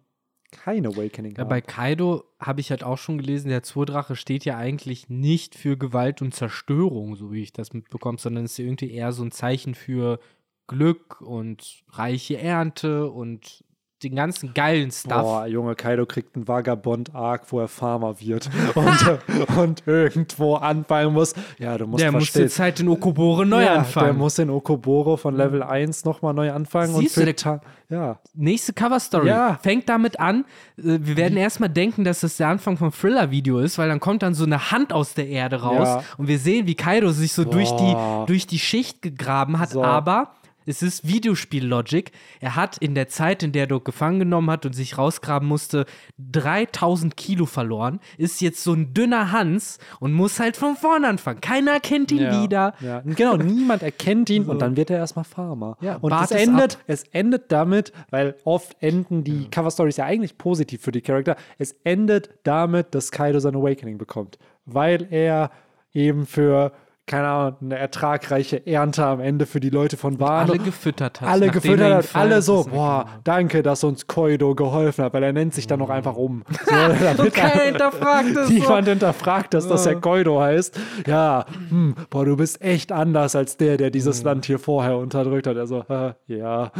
[0.53, 1.49] kein Awakening Ja, haben.
[1.49, 5.77] bei Kaido habe ich halt auch schon gelesen, der Zurdrache steht ja eigentlich nicht für
[5.77, 9.74] Gewalt und Zerstörung, so wie ich das mitbekomme, sondern ist irgendwie eher so ein Zeichen
[9.74, 10.20] für
[10.69, 13.65] Glück und reiche Ernte und
[14.02, 15.23] den ganzen geilen Stuff.
[15.23, 21.35] Boah, Junge, Kaido kriegt einen Vagabond-Arc, wo er Farmer wird und, und irgendwo anfangen muss.
[21.59, 24.18] Ja, du musst der muss jetzt halt in Okobore neu ja, Der anfangen.
[24.18, 26.94] muss in Okoboro von Level 1 nochmal neu anfangen.
[26.97, 29.28] Siehst und du, Ta- ja, Nächste Cover-Story.
[29.28, 29.59] Ja.
[29.62, 30.44] Fängt damit an.
[30.77, 34.23] äh, Wir werden erstmal denken, dass das der Anfang vom Thriller-Video ist, weil dann kommt
[34.23, 36.02] dann so eine Hand aus der Erde raus Ja.
[36.18, 37.97] und wir sehen, wie Kaido sich so durch die,
[38.27, 39.70] durch die Schicht gegraben hat.
[39.70, 39.82] So.
[39.82, 40.32] Aber
[40.66, 42.10] es ist Videospiel-Logic.
[42.40, 45.48] Er hat in der Zeit, in der er dort gefangen genommen hat und sich rausgraben
[45.48, 45.86] musste,
[46.18, 51.40] 3000 Kilo verloren, ist jetzt so ein dünner Hans und muss halt von vorne anfangen.
[51.40, 52.74] Keiner kennt ihn ja, wieder.
[52.80, 53.02] Ja.
[53.05, 55.76] Genau, niemand erkennt ihn und dann wird er erstmal Farmer.
[55.80, 56.82] Ja, und es endet, ab.
[56.86, 61.36] es endet damit, weil oft enden die Cover-Stories ja eigentlich positiv für die Charakter.
[61.59, 64.38] Es endet damit, dass Kaido sein Awakening bekommt.
[64.64, 65.51] Weil er
[65.93, 66.72] eben für,
[67.07, 71.28] keine Ahnung, eine ertragreiche Ernte am Ende für die Leute von Wano Alle gefüttert hat.
[71.28, 75.33] alle er gefüttert hat, alle so, boah, danke, dass uns Koido geholfen hat, weil er
[75.33, 76.43] nennt sich dann noch einfach um.
[76.66, 76.74] So,
[77.05, 78.53] damit keiner hinterfragt so.
[78.53, 80.78] Niemand hinterfragt, dass das ja Koido heißt.
[81.07, 84.27] Ja, hm, boah, du bist echt anders als der, der dieses Mhm.
[84.27, 85.57] Land hier vorher unterdrückt hat.
[85.57, 86.73] Also, äh, ja.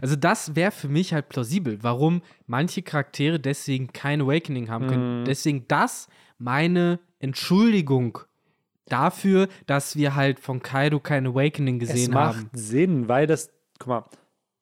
[0.00, 4.90] Also das wäre für mich halt plausibel, warum manche Charaktere deswegen kein Awakening haben Mhm.
[4.90, 5.24] können.
[5.26, 6.08] Deswegen das
[6.38, 8.18] meine Entschuldigung
[8.86, 12.50] dafür, dass wir halt von Kaido kein Awakening Es gesehen macht haben.
[12.52, 14.04] Sinn, weil das, guck mal,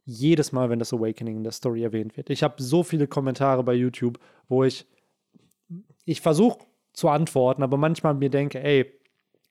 [0.04, 2.30] jedes Mal, wenn das Awakening in der Story erwähnt wird.
[2.30, 4.18] Ich habe so viele Kommentare bei YouTube,
[4.48, 4.86] wo ich,
[6.04, 6.58] ich versuche
[6.92, 8.92] zu antworten, aber manchmal mir denke, ey,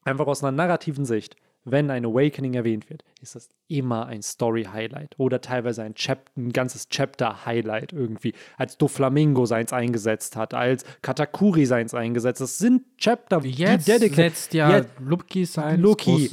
[0.03, 5.15] einfach aus einer narrativen Sicht, wenn ein Awakening erwähnt wird, ist das immer ein Story-Highlight
[5.19, 8.33] oder teilweise ein, Chap ein ganzes Chapter-Highlight irgendwie.
[8.57, 12.41] Als Doflamingo seins eingesetzt hat, als Katakuri seins eingesetzt.
[12.41, 14.15] Das sind Chapter, Jetzt die dedicated.
[14.15, 16.29] setzt ja Jetzt- Lucky sein Lucky,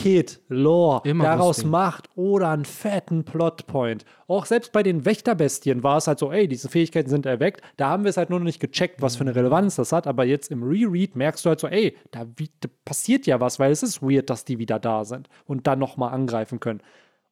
[0.00, 4.06] Kid, Lore Immer daraus macht oder einen fetten Plotpoint.
[4.28, 7.60] Auch selbst bei den Wächterbestien war es halt so, ey, diese Fähigkeiten sind erweckt.
[7.76, 10.06] Da haben wir es halt nur noch nicht gecheckt, was für eine Relevanz das hat.
[10.06, 13.72] Aber jetzt im Reread merkst du halt so, ey, da, da passiert ja was, weil
[13.72, 16.80] es ist weird, dass die wieder da sind und dann nochmal angreifen können.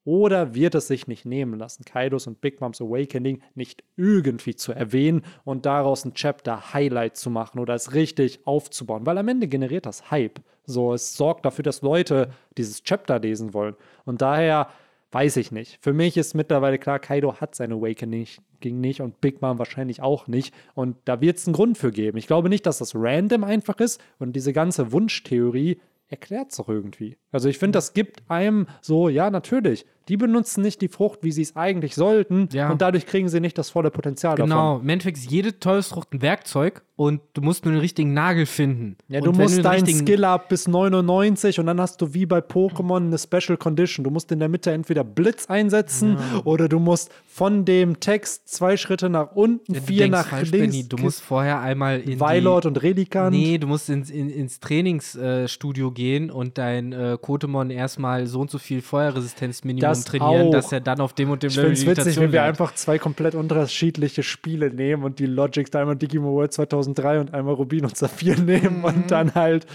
[0.05, 4.73] Oder wird es sich nicht nehmen lassen, Kaidos und Big Moms Awakening nicht irgendwie zu
[4.73, 9.07] erwähnen und daraus ein Chapter-Highlight zu machen oder es richtig aufzubauen?
[9.07, 10.40] Weil am Ende generiert das Hype.
[10.69, 13.74] So, es sorgt dafür, dass Leute dieses Chapter lesen wollen.
[14.05, 14.69] Und daher
[15.12, 15.78] weiß ich nicht.
[15.81, 18.27] Für mich ist mittlerweile klar, Kaido hat sein Awakening
[18.62, 20.55] nicht und Big Mom wahrscheinlich auch nicht.
[20.74, 22.19] Und da wird es einen Grund für geben.
[22.19, 26.69] Ich glaube nicht, dass das random einfach ist und diese ganze Wunschtheorie erklärt es doch
[26.69, 27.16] irgendwie.
[27.32, 29.86] Also ich finde, das gibt einem so, ja, natürlich.
[30.09, 32.70] Die benutzen nicht die Frucht, wie sie es eigentlich sollten Ja.
[32.70, 34.51] und dadurch kriegen sie nicht das volle Potenzial davon.
[34.51, 38.47] Genau, im Endeffekt ist jede Teufelsfrucht ein Werkzeug und du musst nur den richtigen Nagel
[38.47, 38.97] finden.
[39.09, 42.12] Ja, und du wenn musst deinen richtigen- Skill up bis 99 und dann hast du
[42.14, 44.02] wie bei Pokémon eine Special Condition.
[44.02, 48.76] Du musst in der Mitte entweder Blitz einsetzen oder du musst von dem Text zwei
[48.76, 50.72] Schritte nach unten, Ja, vier nach falsch, links.
[50.76, 50.89] Benny.
[50.89, 53.30] Du musst vorher einmal in Weilord die, und Relikan.
[53.32, 58.51] Nee, du musst ins, in, ins Trainingsstudio gehen und dein äh, Kotemon erstmal so und
[58.51, 60.50] so viel Feuerresistenzminimum Das trainieren, auch.
[60.52, 62.98] dass er dann auf dem und dem Ich finde es witzig, wenn wir einfach zwei
[62.98, 67.96] komplett unterschiedliche Spiele nehmen und die Logics, einmal Digimon World 2003 und einmal Rubin und
[67.96, 68.84] Saphir nehmen Mhm.
[68.84, 69.66] und dann halt,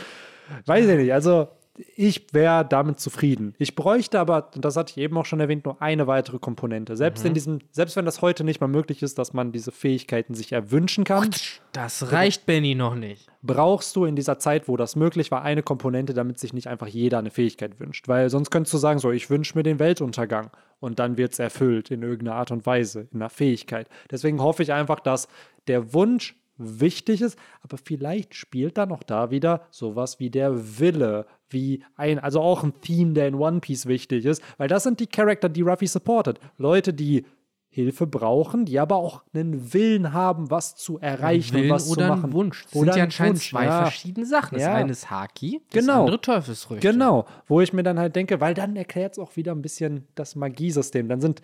[0.65, 1.47] weiß ich nicht, also
[1.95, 3.55] ich wäre damit zufrieden.
[3.57, 6.95] Ich bräuchte aber, und das hatte ich eben auch schon erwähnt, nur eine weitere Komponente.
[6.95, 7.27] Selbst Mhm.
[7.29, 10.51] in diesem, selbst wenn das heute nicht mal möglich ist, dass man diese Fähigkeiten sich
[10.51, 11.31] erwünschen kann,
[11.71, 13.27] Das reicht Benny noch nicht.
[13.41, 16.87] brauchst du in dieser Zeit, wo das möglich war, eine Komponente, damit sich nicht einfach
[16.87, 18.07] jeder eine Fähigkeit wünscht.
[18.07, 21.39] Weil sonst könntest du sagen, so, ich wünsche mir den Weltuntergang und dann wird es
[21.39, 23.87] erfüllt in irgendeiner Art und Weise, in einer Fähigkeit.
[24.11, 25.27] Deswegen hoffe ich einfach, dass
[25.67, 31.25] der Wunsch wichtig ist, aber vielleicht spielt da noch da wieder sowas wie der Wille,
[31.49, 34.99] wie ein, also auch ein Theme, der in One Piece wichtig ist, weil das sind
[34.99, 36.39] die Charakter, die Ruffy supportet.
[36.57, 37.25] Leute, die
[37.69, 41.95] Hilfe brauchen, die aber auch einen Willen haben, was zu erreichen Willen und was oder
[41.95, 42.33] zu einen machen.
[42.33, 42.63] Wunsch.
[42.65, 43.81] Das oder sind ja ein anscheinend Wunsch, zwei ja.
[43.81, 44.53] verschiedene Sachen.
[44.53, 44.75] Das Ja.
[44.75, 46.01] eine ist Haki, das Genau.
[46.01, 46.87] andere Teufelsfrüchte.
[46.91, 50.07] Genau, wo ich mir dann halt denke, weil dann erklärt es auch wieder ein bisschen
[50.13, 51.09] das Magiesystem.
[51.09, 51.41] Dann sind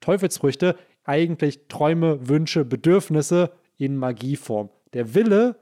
[0.00, 4.70] Teufelsfrüchte eigentlich Träume, Wünsche, Bedürfnisse in Magieform.
[4.92, 5.56] Der Wille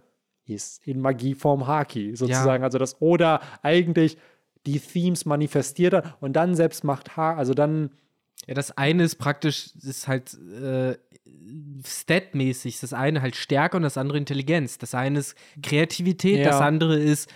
[0.45, 2.65] ist in Magieform Haki, sozusagen.
[2.65, 4.19] Also das oder eigentlich
[4.67, 7.91] die Themes manifestiert hat und dann selbst macht Ha, also dann
[8.47, 10.97] Ja, das eine ist praktisch, ist halt äh,
[11.87, 12.81] statmäßig.
[12.81, 14.79] Das eine halt Stärke und das andere Intelligenz.
[14.79, 16.51] Das eine ist Kreativität, Ja.
[16.51, 17.31] das andere ist,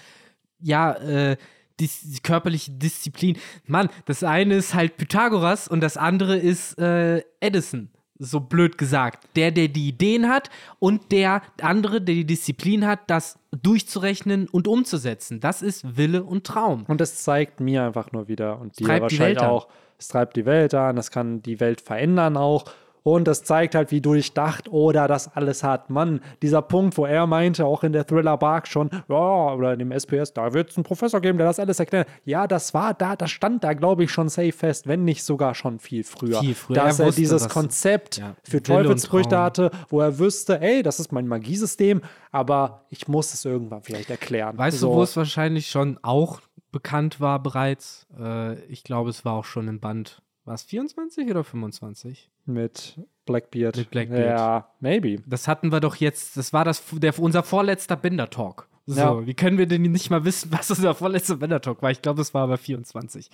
[0.61, 1.37] ja, äh,
[1.79, 3.37] dis körperliche Disziplin.
[3.67, 7.91] Mann, das eine ist halt Pythagoras und das andere ist äh, Edison.
[8.19, 9.29] So blöd gesagt.
[9.37, 14.69] Der, der die Ideen hat und der andere, der die Disziplin hat, das durchzurechnen und
[14.69, 15.41] umzusetzen.
[15.41, 16.85] Das ist Wille und Traum.
[16.89, 19.69] Und das zeigt mir einfach nur wieder und dir treibt die wahrscheinlich auch.
[19.99, 22.65] Es treibt die Welt an, es kann die Welt verändern auch.
[23.07, 25.91] Und das zeigt halt, wie durchdacht oder das alles hat.
[25.91, 29.79] Mann, dieser Punkt, wo er meinte, auch in der Thriller Bark schon, ja, oder in
[29.79, 32.09] dem SPS, da wird es einen Professor geben, der das alles erklärt.
[32.25, 35.55] Ja, das war da, das stand da, glaube ich, schon safe fest, wenn nicht sogar
[35.55, 36.41] schon viel früher.
[36.41, 36.75] Viel früher.
[36.75, 40.83] Dass Er er wusste, dieses was- Konzept ja, für Teufelsfrüchte hatte, wo er wüsste, ey,
[40.83, 42.01] das ist mein Magiesystem,
[42.33, 44.59] aber ich muss es irgendwann vielleicht erklären.
[44.59, 44.89] Weißt so.
[44.89, 46.41] du, wo es wahrscheinlich schon auch
[46.73, 48.09] bekannt war bereits?
[48.19, 50.23] Äh, ich glaube, es war auch schon im Band.
[50.47, 52.31] War es 24 oder 25?
[52.47, 53.77] Mit Blackbeard.
[53.77, 54.39] Mit Blackbeard.
[54.39, 55.23] Ja, maybe.
[55.27, 58.69] Das hatten wir doch jetzt, das war das, der, unser vorletzter Binder-Talk.
[58.87, 59.27] So, Ja.
[59.27, 61.91] wie können wir denn nicht mal wissen, was unser vorletzter Binder-Talk war?
[61.91, 63.29] Ich glaube, es war aber 24.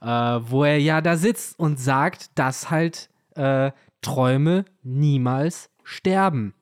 [0.00, 3.70] Äh, wo er ja da sitzt und sagt, dass halt äh,
[4.00, 6.54] Träume niemals sterben.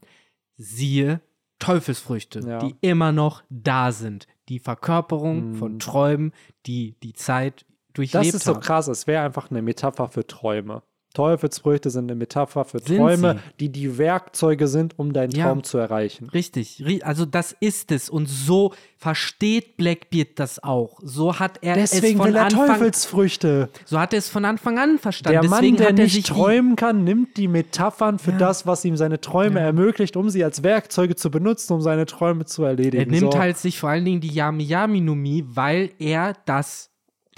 [0.56, 1.20] Siehe
[1.60, 2.58] Teufelsfrüchte, Ja.
[2.58, 4.26] die immer noch da sind.
[4.48, 6.32] Die Verkörperung von Träumen,
[6.66, 8.60] die die Zeit durchlebt Das ist so haben.
[8.60, 8.88] krass.
[8.88, 10.82] Es wäre einfach eine Metapher für Träume.
[11.14, 13.56] Teufelsfrüchte sind eine Metapher für Sind Träume, sie?
[13.60, 15.44] die die Werkzeuge sind, um deinen Ja.
[15.44, 16.30] Traum zu erreichen.
[16.30, 18.08] Richtig, ri- also das ist es.
[18.08, 20.98] Und so versteht Blackbeard das auch.
[21.02, 23.68] So hat er Deswegen es von will er Anfang Teufelsfrüchte.
[23.84, 25.42] So hat er es von Anfang an verstanden.
[25.42, 28.96] Der Mann, Deswegen der er nicht träumen kann, nimmt die Metaphern für das, was ihm
[28.96, 33.02] seine Träume ermöglicht, um sie als Werkzeuge zu benutzen, um seine Träume zu erledigen.
[33.12, 33.38] Er nimmt so.
[33.38, 36.88] halt sich vor allen Dingen die Yami Yami Numi, weil er das,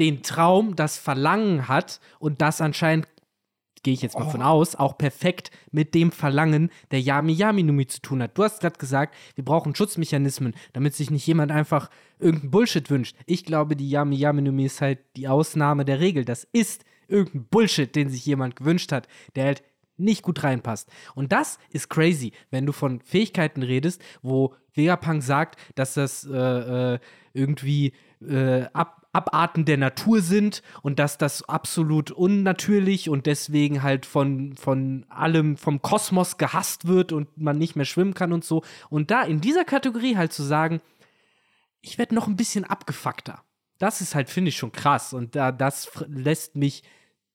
[0.00, 3.08] den Traum, das Verlangen hat und das anscheinend,
[3.82, 4.30] gehe ich jetzt mal Oh.
[4.30, 8.36] von aus, auch perfekt mit dem Verlangen der Yami Yami Numi zu tun hat.
[8.36, 13.14] Du hast gerade gesagt, wir brauchen Schutzmechanismen, damit sich nicht jemand einfach irgendein Bullshit wünscht.
[13.26, 16.24] Ich glaube, die Yami Yami Numi ist halt die Ausnahme der Regel.
[16.24, 19.06] Das ist irgendein Bullshit, den sich jemand gewünscht hat,
[19.36, 19.62] der halt
[19.98, 20.88] nicht gut reinpasst.
[21.14, 26.94] Und das ist crazy, wenn du von Fähigkeiten redest, wo Vegapunk sagt, dass das äh,
[26.94, 26.98] äh,
[27.34, 27.92] irgendwie
[28.26, 34.56] äh, ab, Abarten der Natur sind und dass das absolut unnatürlich und deswegen halt von,
[34.56, 38.62] von allem, vom Kosmos gehasst wird und man nicht mehr schwimmen kann und so.
[38.90, 40.80] Und da in dieser Kategorie halt zu sagen,
[41.80, 43.42] ich werde noch ein bisschen abgefuckter.
[43.78, 45.12] Das ist halt, finde ich, schon krass.
[45.12, 46.82] Und da, das lässt mich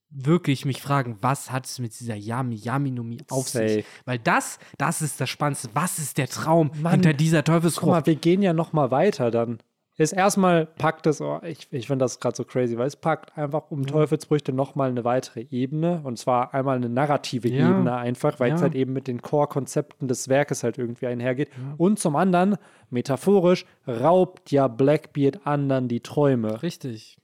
[0.10, 3.70] wirklich mich fragen, was hat es mit dieser Yami Yami Numi auf Safe.
[3.70, 3.86] sich?
[4.06, 5.70] Weil das, das ist das Spannendste.
[5.74, 8.06] Was ist der Traum Mann, hinter dieser Guck mal, Teufelsfrucht?
[8.08, 9.60] wir gehen ja noch mal weiter dann.
[10.00, 13.38] Ist erstmal packt es, oh, ich, ich finde das gerade so crazy, weil es packt
[13.38, 17.70] einfach um Teufelsbrüchte noch mal eine weitere Ebene und zwar einmal eine narrative Ja.
[17.70, 18.64] Ebene einfach, weil es Ja.
[18.68, 21.50] halt eben mit den Core-Konzepten des Werkes halt irgendwie einhergeht.
[21.78, 22.56] Und zum anderen,
[22.90, 27.18] metaphorisch, raubt ja Blackbeard anderen die Träume Richtig.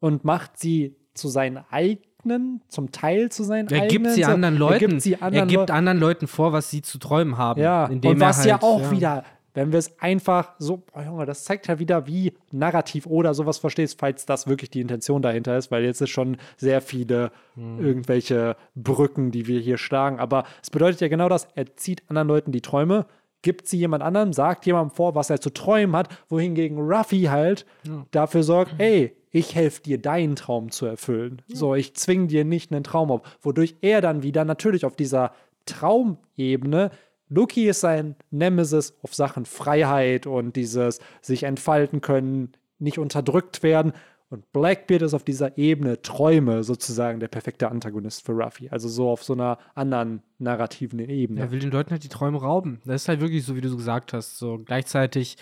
[0.00, 3.88] und macht sie zu seinen eigenen, zum Teil zu seinen Er eigenen.
[4.02, 4.78] gibt sie anderen Er Leuten.
[4.88, 7.60] gibt sie anderen er gibt anderen Leuten vor, was sie zu träumen haben.
[7.60, 9.24] Ja, indem und was er ja halt, auch wieder,
[9.54, 13.58] wenn wir es einfach so, oh Junge, das zeigt ja wieder, wie narrativ oder sowas
[13.58, 17.84] verstehst, falls das wirklich die Intention dahinter ist, weil jetzt ist schon sehr viele Hm.
[17.84, 20.18] irgendwelche Brücken, die wir hier schlagen.
[20.18, 23.06] Aber es bedeutet ja genau das, er zieht anderen Leuten die Träume,
[23.42, 27.66] gibt sie jemand anderem, sagt jemandem vor, was er zu träumen hat, wohingegen Ruffy halt
[28.10, 31.42] dafür sorgt, ey, ich helfe dir, deinen Traum zu erfüllen.
[31.48, 33.22] So, ich zwinge dir nicht einen Traum auf.
[33.40, 35.32] Wodurch er dann wieder natürlich auf dieser
[35.66, 36.90] Traumebene
[37.30, 43.92] Lucky ist sein Nemesis auf Sachen Freiheit und dieses sich entfalten können, nicht unterdrückt werden.
[44.30, 48.68] Und Blackbeard ist auf dieser Ebene Träume sozusagen der perfekte Antagonist für Ruffy.
[48.68, 51.40] Also so auf so einer anderen narrativen Ebene.
[51.40, 52.80] Er will den Leuten halt die Träume rauben.
[52.84, 54.38] Das ist halt wirklich so, wie du so gesagt hast.
[54.38, 55.36] So gleichzeitig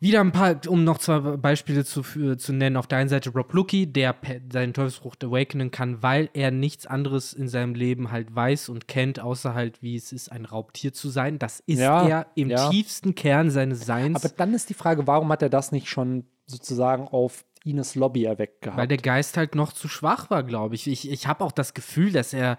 [0.00, 2.76] Wieder ein paar, um noch zwei Beispiele zu, zu nennen.
[2.76, 4.14] Auf der einen Seite Rob Lucky, der
[4.52, 9.20] seinen Teufelsfrucht awakenen kann, weil er nichts anderes in seinem Leben halt weiß und kennt,
[9.20, 11.38] außer halt, wie es ist, ein Raubtier zu sein.
[11.38, 12.68] Das ist Ja, er im ja.
[12.70, 14.22] tiefsten Kern seines Seins.
[14.22, 18.24] Aber dann ist die Frage, warum hat er das nicht schon sozusagen auf Ines Lobby
[18.24, 18.78] erweckt gehabt?
[18.78, 20.86] Weil der Geist halt noch zu schwach war, glaube ich.
[20.86, 22.58] Ich, ich habe auch das Gefühl, dass er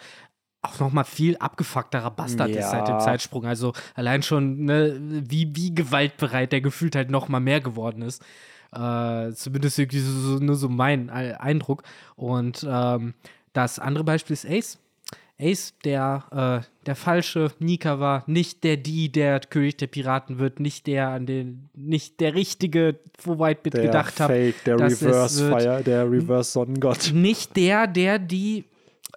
[0.66, 2.70] auch noch mal viel abgefuckterer Bastard ist Ja.
[2.70, 3.46] seit dem Zeitsprung.
[3.46, 8.22] Also allein schon, ne, wie, wie gewaltbereit der gefühlt halt noch mal mehr geworden ist.
[8.74, 11.84] Äh, zumindest irgendwie so, nur so mein Ei- Eindruck.
[12.16, 13.14] Und ähm,
[13.54, 14.80] das andere Beispiel ist Ace.
[15.38, 20.62] Ace, der, äh, der falsche Nika war, nicht der die, der König der Piraten wird,
[20.62, 24.28] nicht der, an den, nicht der richtige, wo Whitebit der gedacht hat.
[24.32, 25.50] Fake, der Reverse.
[25.50, 27.12] Fire, der Reverse Sonnengott.
[27.14, 28.64] Nicht der, der die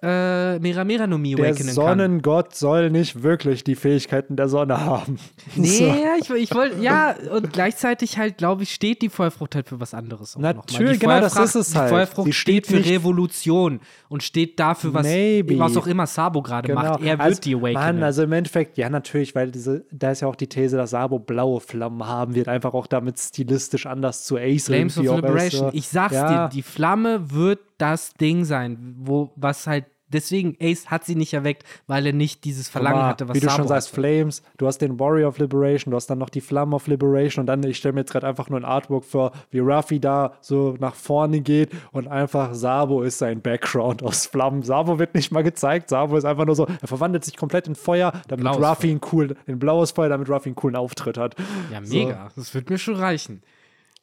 [0.01, 1.67] äh, Mera Mera no Mi Der kann.
[1.67, 5.17] Sonnengott soll nicht wirklich die Fähigkeiten der Sonne haben.
[5.55, 5.83] Nee, So.
[5.85, 9.79] ja, ich, ich wollte, ja, und gleichzeitig halt, glaube ich, steht die Feuerfrucht halt für
[9.79, 10.37] was anderes.
[10.37, 11.89] Natürlich, die genau, das Feuerfrucht- ist es Die halt.
[11.89, 15.59] Feuerfrucht Sie steht, steht für Revolution und steht dafür, was, Maybe.
[15.59, 17.01] was auch immer Sabo gerade macht.
[17.01, 17.73] Er wird Also, die Awakenen.
[17.73, 20.91] Mann, also im Endeffekt, ja, natürlich, weil diese, da ist ja auch die These, dass
[20.91, 25.71] Sabo blaue Flammen haben wird, einfach auch damit stilistisch anders zu Ace Flames of Liberation.
[25.71, 25.77] so.
[25.77, 30.87] Ich sag's ja, dir, die Flamme wird das Ding sein, wo, was halt, deswegen, Ace
[30.87, 33.91] hat sie nicht erweckt, weil er nicht dieses Verlangen hatte, was Wie du schon sagst.
[33.91, 37.43] Flames, du hast den Warrior of Liberation, du hast dann noch die Flamme of Liberation
[37.43, 40.33] und dann, ich stelle mir jetzt gerade einfach nur ein Artwork vor, wie Ruffy da
[40.41, 44.63] so nach vorne geht und einfach Sabo ist sein Background aus Flammen.
[44.63, 47.75] Sabo wird nicht mal gezeigt, Sabo ist einfach nur so, er verwandelt sich komplett in
[47.75, 51.35] Feuer, damit Blaues Ruffy einen coolen, in blaues Feuer, damit Ruffy einen coolen Auftritt hat.
[51.71, 51.95] Ja, So.
[51.95, 52.29] mega.
[52.35, 53.43] Das wird mir schon reichen.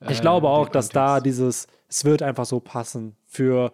[0.01, 3.73] Ich Äh, glaube auch, dass da dieses, es wird einfach so passen für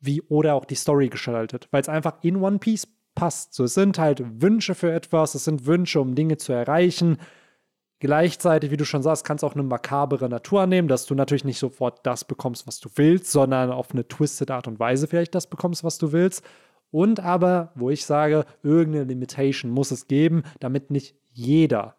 [0.00, 3.54] wie oder auch die Story gestaltet, weil es einfach in One Piece passt.
[3.54, 7.18] So, es sind halt Wünsche für etwas, es sind Wünsche, um Dinge zu erreichen.
[8.00, 11.58] Gleichzeitig, wie du schon sagst, kannst auch eine makabere Natur annehmen, dass du natürlich nicht
[11.58, 15.48] sofort das bekommst, was du willst, sondern auf eine twisted Art und Weise vielleicht das
[15.48, 16.44] bekommst, was du willst.
[16.92, 21.96] Und aber, wo ich sage, irgendeine Limitation muss es geben, damit nicht jeder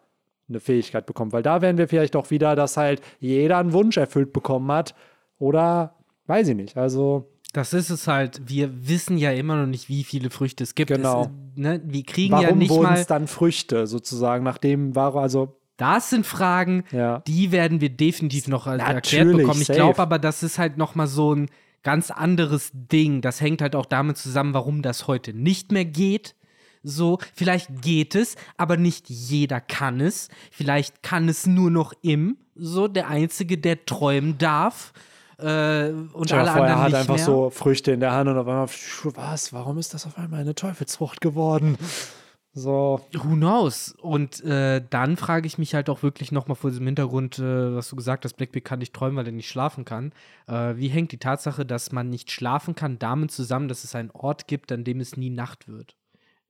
[0.50, 1.34] eine Fähigkeit bekommt.
[1.34, 4.96] Weil da wären wir vielleicht auch wieder, dass halt jeder einen Wunsch erfüllt bekommen hat.
[5.38, 5.96] Oder
[6.28, 6.78] weiß ich nicht.
[6.78, 8.42] Also, Das ist es halt.
[8.46, 10.92] Wir wissen ja immer noch nicht, wie viele Früchte es gibt.
[10.92, 11.24] Genau.
[11.24, 12.98] Es, ne, wir kriegen ja warum nicht wurden mal.
[13.00, 17.20] es dann Früchte sozusagen, nachdem war also, Das sind Fragen, ja.
[17.26, 19.62] die werden wir definitiv noch äh, erklärt bekommen.
[19.62, 21.50] Ich glaube aber, das ist halt noch mal so ein
[21.82, 23.22] ganz anderes Ding.
[23.22, 26.36] Das hängt halt auch damit zusammen, warum das heute nicht mehr geht.
[26.84, 30.30] So, vielleicht geht es, aber nicht jeder kann es.
[30.52, 34.94] Vielleicht kann es nur noch im, so der Einzige, der träumen darf.
[35.38, 37.26] Äh, und dir alle vor, er anderen hat nicht einfach mehr.
[37.26, 38.68] so Früchte in der Hand und auf einmal,
[39.16, 41.78] was, warum ist das auf einmal eine Teufelsfrucht geworden?
[42.52, 43.94] So, Who knows?
[44.02, 47.90] Und äh, dann frage ich mich halt auch wirklich nochmal vor diesem Hintergrund, äh, was
[47.90, 50.12] du gesagt hast, Blackbeard kann nicht träumen, weil er nicht schlafen kann.
[50.48, 54.12] Äh, wie hängt die Tatsache, dass man nicht schlafen kann, damit zusammen, dass es einen
[54.12, 55.96] Ort gibt, an dem es nie Nacht wird?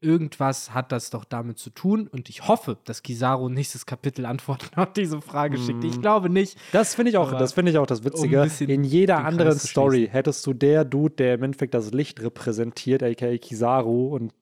[0.01, 4.69] Irgendwas hat das doch damit zu tun und ich hoffe, dass Kizaru nächstes Kapitel Antworten
[4.79, 5.83] auf diese Frage schickt.
[5.83, 6.57] Ich glaube nicht.
[6.71, 8.41] das finde ich auch, das finde ich auch das Witzige.
[8.41, 13.03] um in jeder anderen Story hättest du der Dude, der im Endeffekt das Licht repräsentiert,
[13.03, 14.33] aka Kizaru und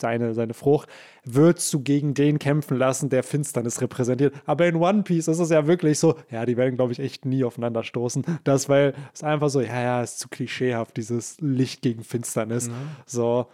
[0.00, 0.88] seine, seine Frucht,
[1.24, 4.34] würdest du gegen den kämpfen lassen, der Finsternis repräsentiert.
[4.46, 7.24] Aber in One Piece ist es ja wirklich so, ja, die werden, glaube ich, echt
[7.24, 8.24] nie aufeinander stoßen.
[8.44, 12.70] Das, weil es einfach so, ja, ja, ist zu klischeehaft, dieses Licht gegen Finsternis.
[13.06, 13.46] So.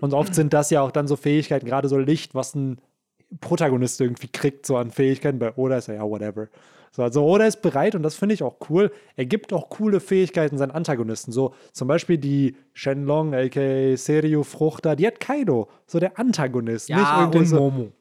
[0.00, 2.80] Und oft sind das ja auch dann so Fähigkeiten, gerade so Licht, was ein
[3.40, 5.38] Protagonist irgendwie kriegt, so an Fähigkeiten.
[5.38, 6.48] Bei Oda ist er ja, whatever.
[6.92, 8.90] So, also Oda ist bereit und das finde ich auch cool.
[9.16, 11.32] Er gibt auch coole Fähigkeiten seinen Antagonisten.
[11.32, 16.88] So zum Beispiel die Shenlong, aka Seiryu Fruchter, die hat Kaido, so der Antagonist.
[16.88, 17.56] nicht Ja, irgendwie und so.
[17.56, 17.92] Momo.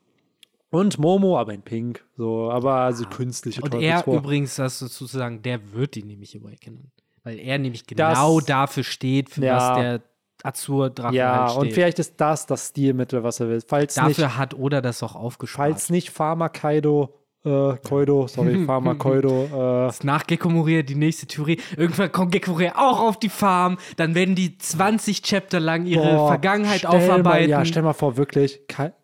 [0.70, 2.06] Und Momo, aber in Pink.
[2.18, 4.18] So, aber also künstliche Und er Teufelsfrucht.
[4.18, 6.92] übrigens, das sozusagen, der wird die nämlich awakenen.
[7.24, 9.58] Weil er nämlich genau Das- dafür steht, für Ja.
[9.58, 10.02] was der
[10.46, 13.62] Azur-Drache Ja, halt und vielleicht ist das das Stilmittel, was er will.
[13.66, 15.70] Falls nicht, Dafür hat Oda das auch aufgespart.
[15.72, 17.14] falls nicht Pharma Kaido,
[17.46, 21.60] äh, Koido, sorry, Pharma Koido, äh, Ist nach Gecko Moria die nächste Theorie.
[21.78, 23.78] Irgendwann kommt Gecko Moria auch auf die Farm.
[23.98, 27.24] Dann werden die 20 Chapter lang ihre Boah, Vergangenheit aufarbeiten.
[27.24, 28.62] Mal, ja, stell mal vor, wirklich,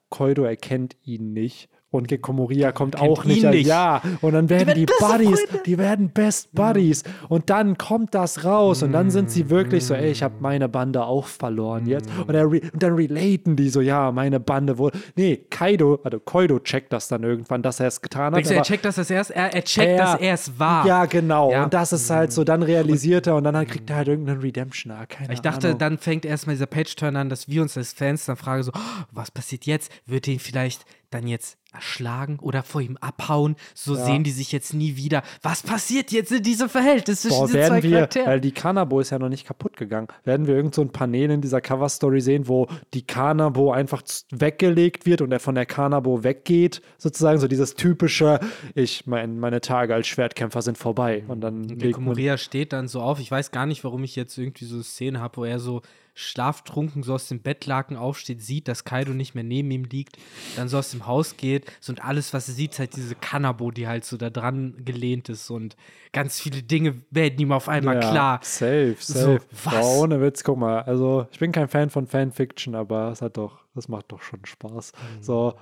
[0.09, 1.69] Koido erkennt ihn nicht.
[1.91, 3.43] Und Gekko Moria kommt Kennt auch nicht.
[3.43, 3.67] nicht.
[3.67, 5.63] Ja, und dann werden die, beste Buddies, Freunde.
[5.65, 7.03] die werden Best Buddies.
[7.27, 10.69] Und dann kommt das raus und dann sind sie wirklich so, ey, ich habe meine
[10.69, 12.09] Bande auch verloren jetzt.
[12.25, 14.91] Und, er und dann relaten die so, ja, meine Bande wohl.
[15.17, 18.49] Nee, Kaido, also Koido checkt das dann irgendwann, dass er es getan hat.
[18.49, 19.31] Er checkt das als erst?
[19.31, 20.13] Er, er checkt, Ja.
[20.13, 20.85] dass er es war.
[20.87, 21.51] ja, genau.
[21.51, 21.65] Ja.
[21.65, 25.09] Und das ist halt so, dann realisiert er und dann kriegt er halt irgendeinen Redemption-Arc.
[25.09, 25.79] Keine Ich dachte, Ahnung.
[25.79, 29.03] dann fängt erstmal dieser Page-Turn an, dass wir uns als Fans dann fragen so, oh,
[29.11, 29.91] was passiert jetzt?
[30.05, 33.55] Wird ihn vielleicht dann jetzt erschlagen oder vor ihm abhauen.
[33.73, 34.05] So Ja.
[34.05, 35.23] sehen die sich jetzt nie wieder.
[35.41, 38.27] Was passiert jetzt in diesem Verhältnis zwischen Boah, diesen zwei werden wir, Charakteren?
[38.27, 41.31] weil die Kanabo ist ja noch nicht kaputt gegangen, werden wir irgend so ein Panel
[41.31, 46.23] in dieser Cover-Story sehen, wo die Kanabo einfach weggelegt wird und er von der Kanabo
[46.23, 48.39] weggeht, sozusagen so dieses typische,
[48.75, 52.87] ich, mein, meine Tage als Schwertkämpfer sind vorbei und dann Und der Komorea steht dann
[52.87, 53.19] so auf.
[53.19, 55.81] Ich weiß gar nicht, warum ich jetzt irgendwie so Szenen habe, wo er so
[56.13, 60.17] schlaftrunken so aus dem Bettlaken aufsteht, sieht, dass Kaido nicht mehr neben ihm liegt,
[60.55, 61.71] dann so aus dem Haus geht.
[61.79, 64.75] So und alles, was er sieht, ist halt diese Kanabo, die halt so da dran
[64.83, 65.49] gelehnt ist.
[65.49, 65.75] Und
[66.11, 68.39] ganz viele Dinge werden ihm auf einmal ja, klar.
[68.43, 69.41] Safe, So, safe.
[69.63, 69.73] was?
[69.73, 73.37] Boah, ohne Witz, guck mal, also ich bin kein Fan von Fanfiction, aber es hat
[73.37, 74.91] doch, das macht doch schon Spaß.
[75.17, 75.23] Mhm.
[75.23, 75.53] So,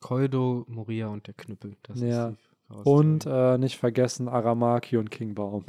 [0.00, 1.76] Koido, Moria und der Knüppel.
[1.82, 2.32] Das Ja.
[2.84, 5.66] und äh, nicht vergessen Aramaki und King Baum.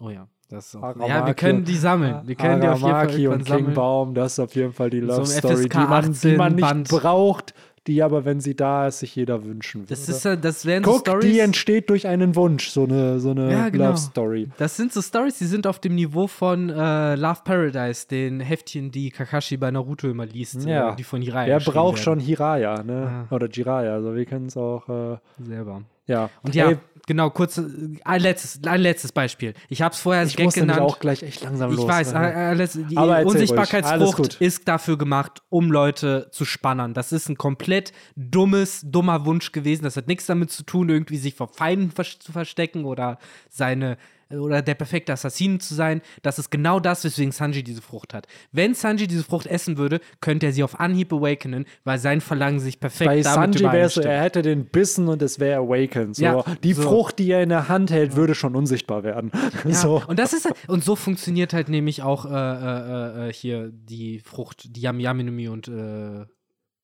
[0.00, 0.82] Oh ja, das ist auch.
[0.82, 2.20] Aramaki ja, wir können die sammeln.
[2.24, 3.74] Wir können die auf jeden Fall Aramaki und sammeln.
[3.74, 6.52] Baum, das ist auf jeden Fall die So Love im Story, die man, die man
[6.52, 6.88] 18 nicht Band.
[6.88, 7.54] braucht,
[7.86, 9.88] die aber, wenn sie da ist, sich jeder wünschen würde.
[9.88, 11.24] Das, ist, ja- das wären so Guck, Stories.
[11.32, 13.86] die entsteht durch einen Wunsch, so eine, so eine Ja, genau.
[13.86, 14.48] Love Story.
[14.58, 18.90] Das sind so Stories, die sind auf dem Niveau von äh, Love Paradise, den Heftchen,
[18.90, 20.92] die Kakashi bei Naruto immer liest, Ja.
[20.92, 22.02] äh, die von Hiraya Wer braucht werden.
[22.04, 23.26] schon Hiraya, ne?
[23.30, 23.34] Ja.
[23.34, 25.80] Oder Jiraya, also wir können es auch, äh, selber.
[26.06, 26.28] ja.
[26.42, 26.76] Und ja, Ey,
[27.10, 27.64] genau, kurz, äh,
[28.04, 29.54] ein letztes, ein letztes Beispiel.
[29.68, 30.80] Ich habe es vorher als ich Gag muss genannt.
[30.80, 31.88] auch gleich echt langsam Ich los.
[31.88, 32.32] weiß, ne?
[32.32, 32.96] äh, äh, letz- die.
[32.96, 36.94] Alles Unsichtbarkeitsfrucht ist dafür gemacht, um Leute zu spannen.
[36.94, 39.82] Das ist ein komplett dummes, dummer Wunsch gewesen.
[39.82, 43.18] Das hat nichts damit zu tun, irgendwie sich vor Feinden zu verstecken oder
[43.48, 43.96] seine
[44.30, 46.02] oder der perfekte Assassine zu sein.
[46.22, 48.26] Das ist genau das, weswegen Sanji diese Frucht hat.
[48.52, 52.60] Wenn Sanji diese Frucht essen würde, könnte er sie auf Anhieb awakenen, weil sein Verlangen
[52.60, 55.60] sich perfekt Bei damit Sanji wäre es so, er hätte den Bissen und es wäre
[55.60, 56.16] Awakened.
[56.16, 56.24] So.
[56.24, 56.82] Ja, die so.
[56.82, 59.30] Frucht, die er in der Hand hält, würde schon unsichtbar werden.
[59.64, 60.02] Ja, so.
[60.06, 64.74] Und das ist und so funktioniert halt nämlich auch äh, äh, äh, hier die Frucht,
[64.76, 66.24] die Yami Yami no Mi und äh,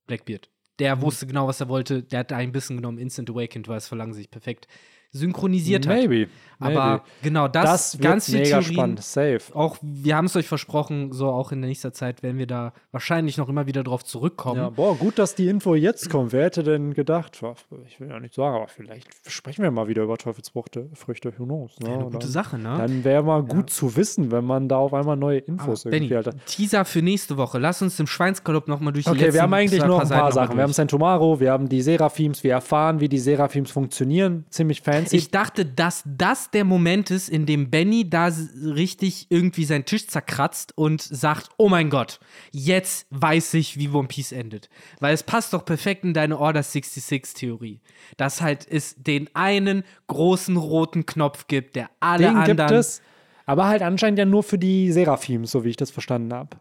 [0.06, 0.50] Blackbeard.
[0.78, 2.02] Der wusste genau, was er wollte.
[2.02, 4.66] Der hat ein bisschen genommen, Instant Awakened, weil es Verlangen sich perfekt
[5.12, 5.96] synchronisiert hat.
[5.96, 6.28] Maybe.
[6.58, 8.72] Aber genau, das, das ganz viele mega Theorien.
[8.72, 9.02] spannend.
[9.02, 9.40] Safe.
[9.52, 12.72] Auch, wir haben es euch versprochen, so auch in der nächsten Zeit werden wir da
[12.92, 14.60] wahrscheinlich noch immer wieder drauf zurückkommen.
[14.60, 16.32] Ja, boah, gut, dass die Info jetzt kommt.
[16.32, 17.42] Wer hätte denn gedacht?
[17.86, 20.88] Ich will ja nicht sagen, aber vielleicht sprechen wir mal wieder über Teufelsfrüchte.
[20.94, 21.78] Früchte, who knows?
[21.78, 21.88] Ne?
[21.88, 22.74] Eine Und gute dann, Sache, ne?
[22.78, 26.16] Dann wäre mal gut zu wissen, wenn man da auf einmal neue Infos Aber irgendwie
[26.16, 26.34] hat.
[26.46, 27.58] Teaser für nächste Woche.
[27.58, 30.30] Lass uns im Schweinsgalopp nochmal durch die Okay, wir haben eigentlich noch ein Seiten paar
[30.30, 30.56] mal Sachen.
[30.56, 30.72] Wir haben.
[30.72, 34.46] Sentomaro, wir haben die Seraphims, wir erfahren, wie die Seraphims funktionieren.
[34.48, 35.05] Ziemlich fancy.
[35.12, 38.30] Ich dachte, dass das der Moment ist, in dem Benny da
[38.62, 42.20] richtig irgendwie seinen Tisch zerkratzt und sagt: Oh mein Gott,
[42.52, 44.68] jetzt weiß ich, wie One Piece endet.
[45.00, 47.80] Weil es passt doch perfekt in deine Order 66-Theorie.
[48.16, 52.56] Dass halt es den einen großen roten Knopf gibt, der alle Den anderen.
[52.56, 53.02] gibt es,
[53.46, 56.56] aber halt anscheinend ja nur für die Seraphims, so wie ich das verstanden habe.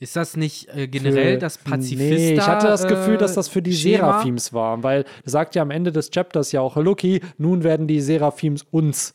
[0.00, 2.04] Ist das nicht äh, generell Für- das Pazifista?
[2.14, 3.98] Nee, ich hatte das Gefühl, dass äh, das für die Schema?
[4.12, 8.00] Seraphims war, weil sagt ja am Ende des Chapters ja auch Lucky, nun werden die
[8.00, 9.14] Seraphims uns.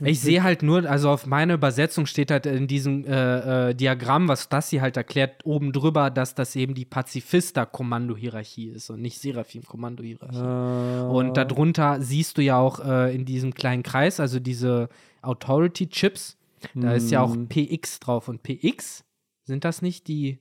[0.00, 4.28] Ich sehe halt nur, also auf meiner Übersetzung steht halt in diesem äh, äh, Diagramm,
[4.28, 9.18] was das hier halt erklärt, oben drüber, dass das eben die Pazifista-Kommando-Hierarchie ist und nicht
[9.20, 10.38] Seraphim-Kommando-Hierarchie.
[10.38, 14.88] Äh, Und darunter siehst du ja auch äh, in diesem kleinen Kreis, also diese
[15.22, 16.36] Authority-Chips,
[16.74, 17.48] da ist ja auch Mhm.
[17.48, 18.28] PX drauf.
[18.28, 19.04] Und PX,
[19.48, 20.38] sind das nicht die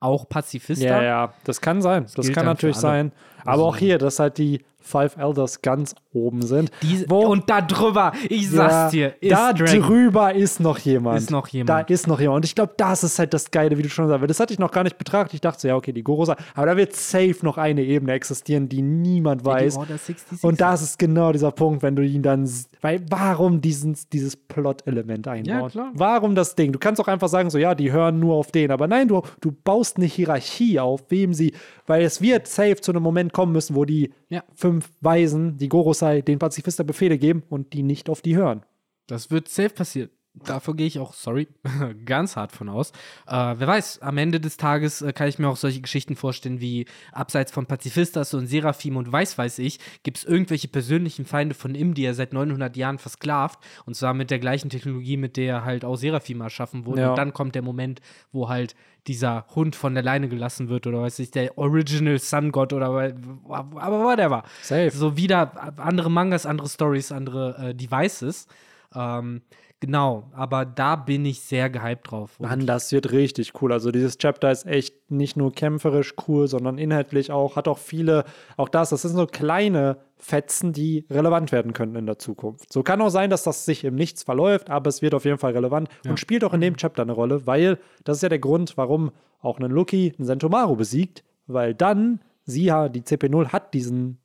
[0.00, 0.84] auch Pazifista?
[0.84, 2.04] Ja, ja, das kann sein.
[2.04, 3.12] Das, gilt kann natürlich sein.
[3.44, 6.70] Aber auch hier, dass halt die Five Elders ganz oben sind.
[6.82, 9.80] Diese, und da drüber, ich sag's dir, ist da Dragon.
[9.82, 11.18] drüber ist noch jemand.
[11.18, 11.68] Ist noch jemand.
[11.68, 12.36] Da ist noch jemand.
[12.36, 14.28] Und ich glaube, das ist halt das Geile, wie du schon sagst.
[14.30, 15.34] Das hatte ich noch gar nicht betrachtet.
[15.34, 16.36] Ich dachte so, ja, okay, die Gorosa.
[16.54, 19.76] Aber da wird safe noch eine Ebene existieren, die niemand Ja, die weiß.
[19.76, 20.44] Order 66.
[20.44, 22.48] Und das ist genau dieser Punkt, wenn du ihn dann.
[22.80, 25.60] Weil, warum diesen, dieses Plot-Element einbauen?
[25.62, 25.90] Ja, klar.
[25.94, 26.72] Warum das Ding?
[26.72, 28.70] Du kannst auch einfach sagen, so, ja, die hören nur auf den.
[28.70, 31.52] Aber nein, du, du baust eine Hierarchie auf, wem sie.
[31.86, 34.42] Weil es wird safe zu einem Moment kommen müssen, wo die Ja.
[34.54, 38.64] fünf Weisen, die Gorosei, den Pazifista Befehle geben und die nicht auf die hören.
[39.06, 40.10] Das wird safe passieren.
[40.44, 41.48] Davor gehe ich auch, sorry,
[42.04, 42.90] ganz hart von aus.
[43.26, 46.60] Äh, wer weiß, am Ende des Tages äh, kann ich mir auch solche Geschichten vorstellen
[46.60, 51.54] wie abseits von Pazifistas und Seraphim und weiß weiß ich, gibt es irgendwelche persönlichen Feinde
[51.54, 55.36] von ihm, die er seit 900 Jahren versklavt und zwar mit der gleichen Technologie, mit
[55.36, 57.02] der halt auch Seraphim erschaffen wurde.
[57.02, 57.10] Ja.
[57.10, 58.00] Und dann kommt der Moment,
[58.32, 58.74] wo halt
[59.06, 62.86] dieser Hund von der Leine gelassen wird oder weiß ich, der Original Sun God oder
[62.86, 64.42] aber whatever.
[64.62, 64.90] Safe.
[64.90, 68.48] So wieder andere Mangas, andere Stories, andere äh, Devices.
[68.94, 69.42] Ähm,
[69.80, 72.38] genau, aber da bin ich sehr gehypt drauf.
[72.40, 73.72] Und Mann, das wird richtig cool.
[73.72, 78.24] Also dieses Chapter ist echt nicht nur kämpferisch cool, sondern inhaltlich auch, hat auch viele,
[78.56, 82.72] auch das, das sind so kleine Fetzen, die relevant werden können in der Zukunft.
[82.72, 85.38] So kann auch sein, dass das sich im Nichts verläuft, aber es wird auf jeden
[85.38, 88.38] Fall relevant und spielt auch in dem Chapter eine Rolle, weil das ist ja der
[88.38, 93.74] Grund, warum auch ein Lucky einen Sentomaru besiegt, weil dann sie, ha- die CP0 hat
[93.74, 94.18] diesen,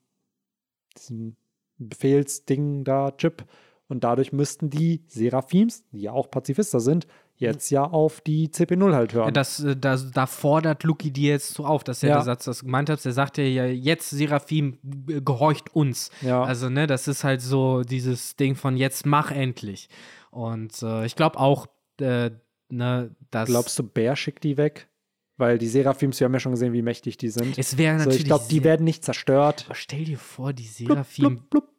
[0.97, 1.35] diesen
[1.77, 3.43] Befehlsding da, Chip.
[3.91, 8.93] Und dadurch müssten die Seraphims, die ja auch Pazifister sind, jetzt ja auf die CP0
[8.93, 9.33] halt hören.
[9.33, 12.15] Das, äh, das, da fordert Luki dir jetzt so auf, dass er Ja.
[12.15, 14.77] der Satz, das du gemeint hast, der sagt ja, ja jetzt Seraphim
[15.09, 16.09] äh, gehorcht uns.
[16.21, 16.41] Ja.
[16.41, 19.89] Also, ne, das ist halt so dieses Ding von jetzt mach endlich.
[20.29, 21.67] Und äh, ich glaube auch,
[21.99, 22.31] äh,
[22.69, 24.87] ne, dass Glaubst du, Bär schickt die weg?
[25.35, 27.57] Weil die Seraphims, wir haben ja schon gesehen, wie mächtig die sind.
[27.57, 28.19] es wäre so, natürlich.
[28.19, 29.63] ich glaube, die werden nicht zerstört.
[29.65, 31.37] Aber stell dir vor, die Blub, Seraphim.
[31.37, 31.70] blub, blub.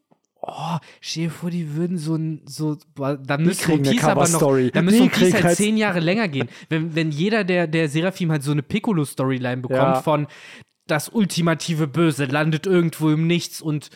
[0.45, 3.91] Oh, stell dir vor, die würden so ein, so, boah, da Die müsste One eine
[3.93, 4.71] Piece aber noch, Cover-Story.
[4.73, 6.49] da müsste Piece kriegen halt halt- zehn Jahre länger gehen.
[6.69, 10.03] Wenn, wenn jeder der, der Seraphim halt so eine Piccolo-Storyline bekommt Ja.
[10.03, 10.27] von
[10.89, 13.91] das ultimative Böse landet irgendwo im Nichts und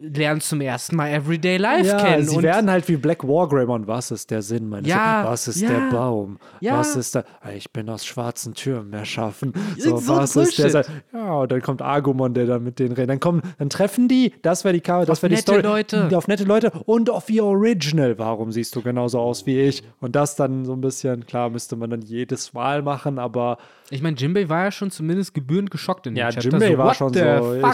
[0.00, 2.26] lernt zum ersten Mal Everyday Life Ja, kennen.
[2.26, 3.86] sie und werden halt wie Black Wargreymon.
[3.86, 6.38] Was ist der Sinn meines Ja, Was ist ja, der Baum?
[6.60, 6.78] ja.
[6.78, 7.24] Was ist der?
[7.54, 9.52] Ich bin aus schwarzen Türmen erschaffen.
[9.78, 10.84] So, so was ist der?
[11.12, 13.10] Ja, und dann kommt Agumon, der dann mit denen redet.
[13.10, 14.32] Dann kommen, dann treffen die.
[14.42, 15.60] Das wäre die Cover, das wäre die nette Story.
[15.62, 16.08] Leute.
[16.16, 18.18] Auf nette Leute und auf ihr Original.
[18.18, 19.82] Warum siehst du genauso aus wie ich?
[20.00, 21.26] Und das dann so ein bisschen.
[21.26, 23.58] Klar, müsste man dann jedes Mal machen, aber
[23.90, 26.50] ich meine, Jimbei war ja schon zumindest gebührend geschockt in dem Ja, Chapter.
[26.50, 27.20] Jimbei so, war schon so,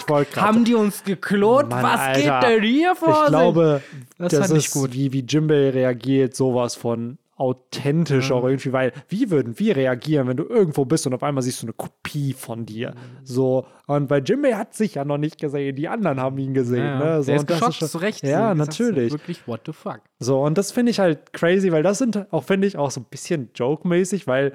[0.07, 0.37] Fuck?
[0.37, 1.71] Haben die uns geklont?
[1.71, 2.21] Mann, Was Alter.
[2.41, 3.23] geht denn hier vor?
[3.25, 3.83] ich glaube,
[4.19, 4.93] Das das, ist gut.
[4.93, 10.39] wie, wie Jimbei reagiert, sowas von authentisch auch irgendwie, weil wie würden wir reagieren, wenn
[10.39, 12.93] du irgendwo bist und auf einmal siehst du eine Kopie von dir?
[12.93, 12.95] Mhm.
[13.25, 16.85] So, und weil Jimbei hat sich ja noch nicht gesehen, die anderen haben ihn gesehen.
[16.85, 17.23] Ja, ne?
[17.23, 18.23] so, der ist geschockt, schon- zu Recht.
[18.25, 19.13] Ja, natürlich.
[19.13, 20.01] Wirklich, what the fuck?
[20.19, 23.01] So, und das finde ich halt crazy, weil das sind auch, finde ich, auch so
[23.01, 24.53] ein bisschen joke-mäßig, weil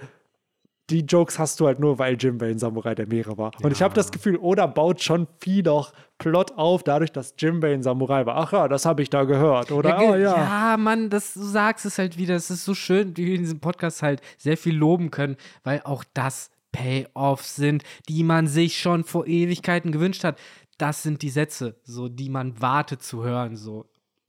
[0.91, 3.51] die Jokes hast du halt nur, weil Jimbei ein Samurai der Meere war.
[3.63, 7.73] Und ich habe das Gefühl, Oda baut schon viel noch Plot auf, dadurch, dass Jimbei
[7.73, 8.35] ein Samurai war.
[8.38, 9.72] Ach ja, das habe ich da gehört.
[9.72, 10.35] Oder, ge- oh ja.
[10.72, 12.35] ja, Mann, das du sagst es halt wieder.
[12.35, 15.81] Es ist so schön, wie wir in diesem Podcast halt sehr viel loben können, weil
[15.84, 20.38] auch das Payoffs sind, die man sich schon vor Ewigkeiten gewünscht hat.
[20.77, 23.55] Das sind die Sätze, so die man wartet zu hören.
[23.55, 23.85] So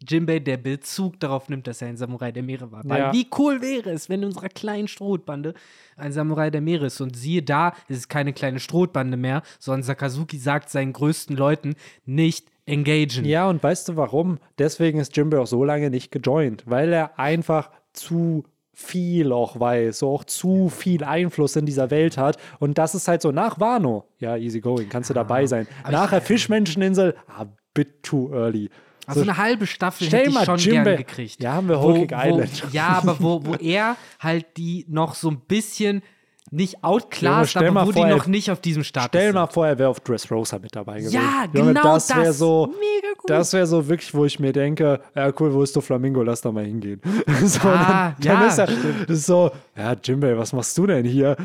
[0.09, 2.83] Jimbei, der Bezug darauf nimmt, dass er ein Samurai der Meere war.
[2.85, 3.13] Weil Ja.
[3.13, 5.55] wie cool wäre es, wenn in unserer kleinen Strohbande
[5.97, 7.01] ein Samurai der Meere ist.
[7.01, 11.75] Und siehe da, es ist keine kleine Strohbande mehr, sondern Sakazuki sagt seinen größten Leuten
[12.05, 13.25] nicht engagen.
[13.25, 14.39] Ja, und weißt du warum?
[14.59, 19.99] Deswegen ist Jimbei auch so lange nicht gejoint, weil er einfach zu viel auch weiß,
[19.99, 22.39] so auch zu viel Einfluss in dieser Welt hat.
[22.59, 25.67] Und das ist halt so nach Wano, ja, easy going, kannst du dabei sein.
[25.91, 28.71] Nachher ich- Fischmenscheninsel, ah, bit too early.
[29.07, 31.43] Also So, eine halbe Staffel hätte ich schon Jimbei- gern gekriegt.
[31.43, 32.63] Ja, haben wir Wo- wo, Island.
[32.73, 36.03] Ja, aber wo, wo er halt die noch so ein bisschen
[36.51, 39.35] nicht Junge, outclassed, stell aber wo vor, die noch nicht auf diesem Status Stell sind.
[39.35, 41.15] mal vor, er wäre auf Dressrosa mit dabei gewesen.
[41.15, 42.11] Ja, Junge, genau das.
[42.11, 42.39] wäre das.
[42.39, 43.31] so, Mega gut.
[43.31, 46.53] Das wäre so wirklich, wo ich mir denke, ja cool, wo ist Doflamingo, lass da
[46.53, 47.01] mal hingehen.
[47.45, 50.87] so, Ah, dann, dann ja, ist er das ist so, ja Jimbei, was machst du
[50.87, 51.37] denn hier?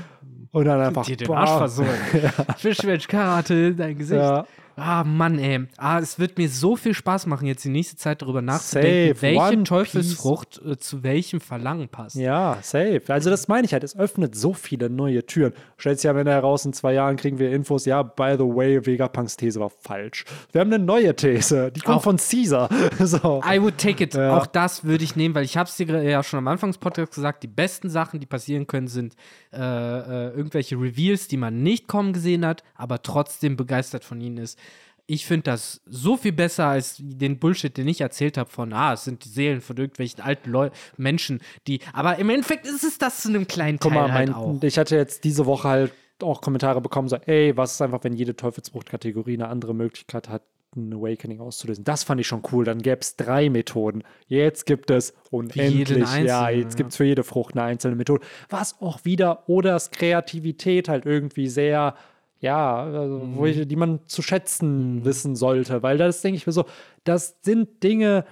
[0.51, 1.37] Und dann einfach, dir den boah.
[1.37, 1.89] Arsch versohlen.
[2.57, 4.19] Fischmensch, Karate in dein Gesicht.
[4.21, 4.45] Ja.
[4.79, 5.65] Ah, Mann, ey.
[5.77, 9.21] Ah, es wird mir so viel Spaß machen, jetzt die nächste Zeit darüber nachzudenken, Safe.
[9.23, 12.15] welche One Teufelsfrucht äh, zu welchem Verlangen passt.
[12.15, 13.01] Ja, safe.
[13.07, 15.53] Also das meine ich halt, es öffnet so viele neue Türen.
[15.77, 18.43] Stellt sich ja, wenn er heraus, in zwei Jahren kriegen wir Infos, ja, by the
[18.43, 20.25] way, Vegapunks These war falsch.
[20.51, 22.69] Wir haben eine neue These, die kommt Auch- von Caesar.
[22.99, 23.41] so.
[23.51, 24.13] I would take it.
[24.13, 24.37] Ja.
[24.37, 27.41] Auch das würde ich nehmen, weil ich habe es dir ja schon am Anfangspodcast gesagt,
[27.41, 29.15] die besten Sachen, die passieren können, sind
[29.51, 34.37] äh, äh, irgendwelche Reveals, die man nicht kommen gesehen hat, aber trotzdem begeistert von ihnen
[34.37, 34.59] ist.
[35.07, 38.93] Ich finde das so viel besser als den Bullshit, den ich erzählt habe von, ah,
[38.93, 42.97] es sind die Seelen von irgendwelchen alten Leu Menschen, die, aber im Endeffekt ist es
[42.97, 44.61] das zu einem kleinen Teil Guck mal, halt mein, auch.
[44.63, 48.13] ich hatte jetzt diese Woche halt auch Kommentare bekommen, so, ey, was ist einfach, wenn
[48.13, 50.43] jede Teufelsfrucht-Kategorie eine andere Möglichkeit hat,
[50.75, 51.83] ein Awakening auszulösen.
[51.83, 52.65] Das fand ich schon cool.
[52.65, 54.03] Dann gäbe es drei Methoden.
[54.27, 55.89] Jetzt gibt es unendlich.
[55.89, 56.77] ja, jetzt ja.
[56.77, 58.25] gibt es für jede Frucht eine einzelne Methode.
[58.49, 61.95] Was auch wieder Odas Kreativität halt irgendwie sehr,
[62.41, 63.45] ja, also, wo Mhm.
[63.47, 65.81] ich, die man zu schätzen wissen sollte.
[65.83, 66.65] Weil das denke ich mir so,
[67.03, 68.25] das sind Dinge,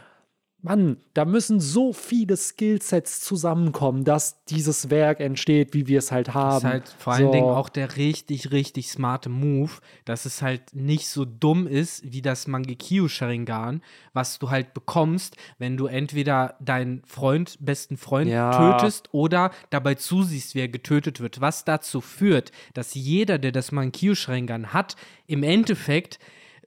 [0.65, 6.33] Mann, da müssen so viele Skillsets zusammenkommen, dass dieses Werk entsteht, wie wir es halt
[6.33, 6.53] haben.
[6.53, 7.31] Das ist halt vor allen So.
[7.31, 9.71] Dingen auch der richtig, richtig smarte Move,
[10.05, 13.83] dass es halt nicht so dumm ist wie das Mangekyo Sharingan,
[14.13, 18.49] was du halt bekommst, wenn du entweder deinen Freund, besten Freund Ja.
[18.79, 21.41] tötest oder dabei zusiehst, wie er getötet wird.
[21.41, 24.95] Was dazu führt, dass jeder, der das Mangekyo Sharingan hat,
[25.27, 26.17] im Endeffekt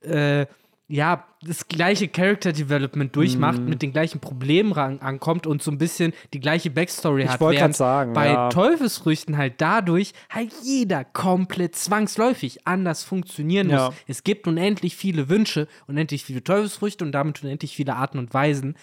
[0.03, 0.47] äh,
[0.91, 3.69] ja, das gleiche Character Development durchmacht, Mhm.
[3.69, 7.41] mit den gleichen Problemen ran, ankommt und so ein bisschen die gleiche Backstory Ich hat.
[7.41, 8.49] während sagen, bei ja.
[8.49, 13.77] Teufelsfrüchten halt dadurch halt jeder komplett zwangsläufig anders funktionieren muss.
[13.77, 13.93] Ja.
[14.07, 18.75] Es gibt unendlich viele Wünsche, unendlich viele Teufelsfrüchte und damit unendlich viele Arten und Weisen,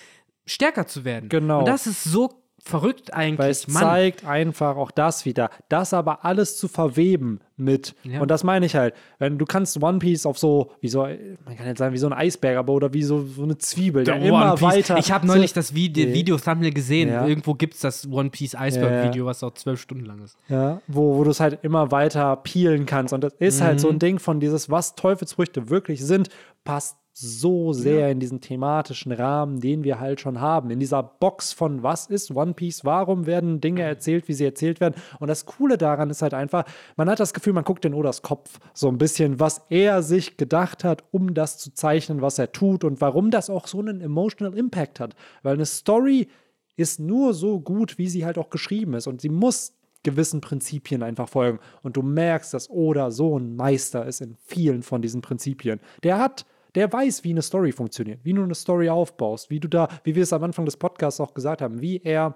[0.45, 1.27] stärker zu werden.
[1.29, 1.59] Genau.
[1.59, 3.39] Und das ist so verrückt eigentlich.
[3.39, 5.51] Weil es zeigt einfach auch das wieder.
[5.69, 7.95] Das aber alles zu verweben mit.
[8.03, 8.21] Ja.
[8.21, 8.95] Und das meine ich halt.
[9.19, 12.07] Wenn du kannst One Piece auf so, wie so, man kann jetzt sagen, wie so
[12.07, 14.97] ein Eisberg, aber oder wie so, so eine Zwiebel, der immer weiter.
[14.97, 16.13] Ich habe neulich das Video, Nee.
[16.13, 17.09] Video-Thumbnail gesehen.
[17.09, 17.27] Ja.
[17.27, 20.35] Irgendwo gibt es das One Piece Eisberg-Video, was auch zwölf Stunden lang ist.
[20.49, 23.13] Ja, wo, wo du es halt immer weiter peelen kannst.
[23.13, 23.79] Und das ist halt Mhm.
[23.79, 26.29] so ein Ding von dieses, was Teufelsfrüchte wirklich sind,
[26.63, 30.69] passt so sehr in diesen thematischen Rahmen, den wir halt schon haben.
[30.69, 34.81] In dieser Box von was ist One Piece, warum werden Dinge erzählt, wie sie erzählt
[34.81, 34.95] werden.
[35.21, 36.65] Und das Coole daran ist halt einfach,
[36.97, 40.35] man hat das Gefühl, man guckt in Odas Kopf so ein bisschen, was er sich
[40.35, 44.01] gedacht hat, um das zu zeichnen, was er tut und warum das auch so einen
[44.01, 45.15] emotional Impact hat.
[45.41, 46.27] Weil eine Story
[46.75, 49.07] ist nur so gut, wie sie halt auch geschrieben ist.
[49.07, 49.73] Und sie muss
[50.03, 51.59] gewissen Prinzipien einfach folgen.
[51.81, 55.79] Und du merkst, dass Oda so ein Meister ist in vielen von diesen Prinzipien.
[56.03, 56.45] Der hat,
[56.75, 60.15] der weiß, wie eine Story funktioniert, wie du eine Story aufbaust, wie du da, wie
[60.15, 62.35] wir es am Anfang des Podcasts auch gesagt haben, wie er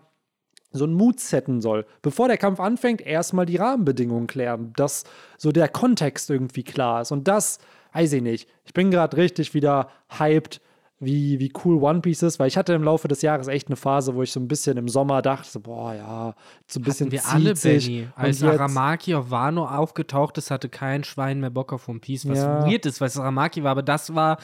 [0.72, 1.86] so einen Mut setten soll.
[2.02, 5.04] Bevor der Kampf anfängt, erstmal die Rahmenbedingungen klären, dass
[5.38, 7.12] so der Kontext irgendwie klar ist.
[7.12, 7.60] Und das,
[7.94, 8.50] weiß ich nicht.
[8.66, 10.62] Ich bin gerade richtig wieder hyped,
[11.00, 13.78] wie, wie cool One Piece ist, weil ich hatte im Laufe des Jahres echt eine
[13.78, 16.36] Phase, wo ich so ein bisschen im Sommer dachte, so, boah, ja,
[16.68, 17.86] so ein bisschen Hatten wir alle, sich.
[17.88, 18.02] Benny.
[18.04, 22.28] Und Als Aramaki auf Wano aufgetaucht ist, hatte kein Schwein mehr Bock auf One Piece,
[22.28, 22.66] was Ja.
[22.66, 24.38] weird ist, weil es Aramaki war, aber das war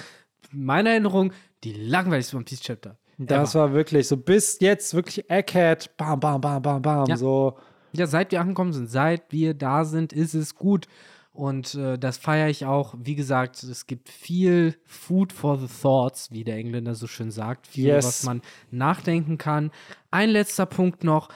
[0.53, 1.33] in meiner Erinnerung
[1.65, 2.97] die langweiligste One Piece Chapter.
[3.17, 3.61] Das ever.
[3.61, 7.17] war wirklich so bis jetzt wirklich Egghead, bam, bam, bam, bam, bam, Ja.
[7.17, 7.57] so.
[7.93, 10.87] Ja, seit wir angekommen sind, seit wir da sind, ist es gut.
[11.35, 12.95] Und äh, das feiere ich auch.
[12.97, 17.67] Wie gesagt, es gibt viel Food for the Thoughts, wie der Engländer so schön sagt.
[17.67, 18.05] Viel, Yes.
[18.05, 18.41] was man
[18.71, 19.71] nachdenken kann.
[20.11, 21.27] Ein letzter Punkt noch.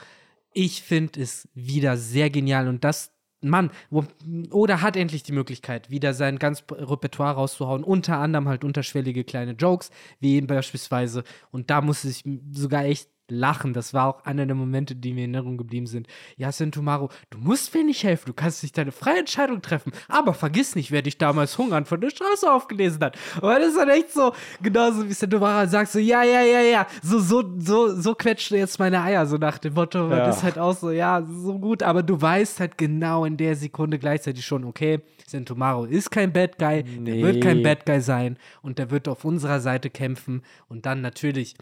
[0.53, 3.11] Ich finde es wieder sehr genial und das,
[3.41, 4.05] Mann, wo,
[4.51, 7.83] oder hat endlich die Möglichkeit, wieder sein ganz Repertoire rauszuhauen.
[7.83, 11.23] Unter anderem halt unterschwellige kleine Jokes, wie eben beispielsweise.
[11.51, 13.73] Und da musste ich sogar echt lachen.
[13.73, 16.07] Das war auch einer der Momente, die mir in Erinnerung geblieben sind.
[16.37, 18.23] Ja, Sentomaro, du musst mir nicht helfen.
[18.27, 19.91] Du kannst nicht deine freie Entscheidung treffen.
[20.07, 23.17] Aber vergiss nicht, wer dich damals hungern von der Straße aufgelesen hat.
[23.41, 26.87] Und das ist dann echt so, genauso wie Sentomaro sagt so, ja, ja, ja, ja.
[27.03, 29.25] So, so, so, so quetscht du jetzt meine Eier.
[29.25, 30.25] So nach dem Motto, Ja.
[30.25, 31.83] das ist halt auch so, ja, so gut.
[31.83, 36.57] Aber du weißt halt genau in der Sekunde gleichzeitig schon, okay, Sentomaro ist kein Bad
[36.57, 36.83] Guy.
[36.83, 37.23] Der Nee.
[37.23, 38.37] wird kein Bad Guy sein.
[38.61, 40.41] Und der wird auf unserer Seite kämpfen.
[40.67, 41.55] Und dann natürlich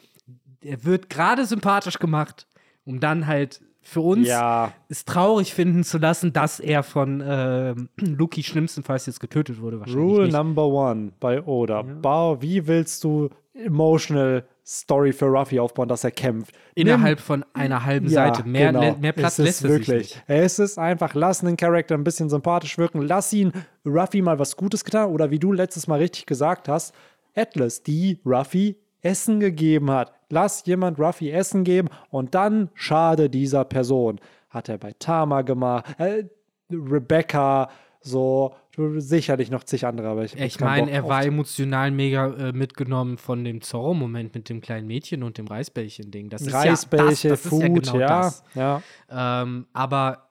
[0.61, 2.47] er wird gerade sympathisch gemacht,
[2.85, 4.73] um dann halt für uns Ja.
[4.89, 9.77] es traurig finden zu lassen, dass er von ähm, Luki schlimmstenfalls jetzt getötet wurde.
[9.93, 10.33] Rule nicht.
[10.33, 11.83] number one bei Oda.
[11.83, 16.53] Bau, wie willst du emotional Story für Ruffy aufbauen, dass er kämpft?
[16.75, 18.43] Innerhalb von einer halben Seite.
[18.43, 18.97] Mehr, genau.
[18.97, 20.15] mehr Platz es lässt ist er sich wirklich.
[20.15, 20.23] nicht.
[20.27, 23.01] Es ist einfach, lass einen Charakter ein bisschen sympathisch wirken.
[23.03, 23.53] Lass ihn
[23.85, 25.09] Ruffy mal was Gutes getan.
[25.11, 26.93] Oder wie du letztes Mal richtig gesagt hast,
[27.35, 30.11] Atlas, die Ruffy Essen gegeben hat.
[30.29, 34.19] Lass jemand Ruffy Essen geben und dann schade dieser Person.
[34.49, 36.23] Hat er bei Tama gemacht, äh,
[36.69, 37.69] Rebecca,
[38.01, 38.55] so,
[38.97, 43.43] sicherlich noch zig andere, aber ich Ich meine, er war emotional mega äh, mitgenommen von
[43.43, 46.29] dem Zorro-Moment mit dem kleinen Mädchen und dem Reisbällchen-Ding.
[46.29, 48.43] Das ist Reisbällche, ja das, das Food, ist ja genau ja, das.
[48.53, 48.81] ja.
[49.09, 50.26] Ähm, aber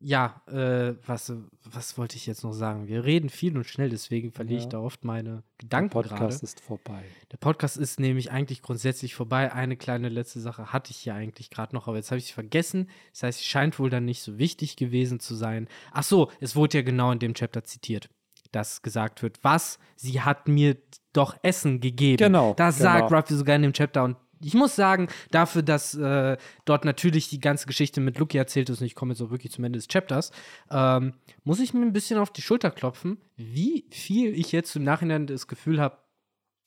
[0.00, 1.32] ja, äh, was,
[1.64, 2.86] was wollte ich jetzt noch sagen?
[2.86, 4.70] Wir reden viel und schnell, deswegen verliere ich Ja.
[4.70, 6.34] da oft meine Der Gedanken Podcast gerade.
[6.44, 7.02] ist vorbei.
[7.32, 9.52] Der Podcast ist nämlich eigentlich grundsätzlich vorbei.
[9.52, 12.32] Eine kleine letzte Sache hatte ich hier eigentlich gerade noch, aber jetzt habe ich sie
[12.32, 12.88] vergessen.
[13.12, 15.66] Das heißt, sie scheint wohl dann nicht so wichtig gewesen zu sein.
[15.92, 18.08] Ach so, es wurde ja genau in dem Chapter zitiert,
[18.52, 19.78] dass gesagt wird, was?
[19.96, 20.76] Sie hat mir
[21.12, 22.18] doch Essen gegeben.
[22.18, 22.90] Genau, Das genau.
[22.90, 27.28] sagt Ruffy sogar in dem Chapter und ich muss sagen, dafür, dass äh, dort natürlich
[27.28, 29.78] die ganze Geschichte mit Lucky erzählt ist und ich komme jetzt auch wirklich zum Ende
[29.78, 30.30] des Chapters,
[30.70, 34.84] ähm, muss ich mir ein bisschen auf die Schulter klopfen, wie viel ich jetzt im
[34.84, 35.98] Nachhinein das Gefühl habe,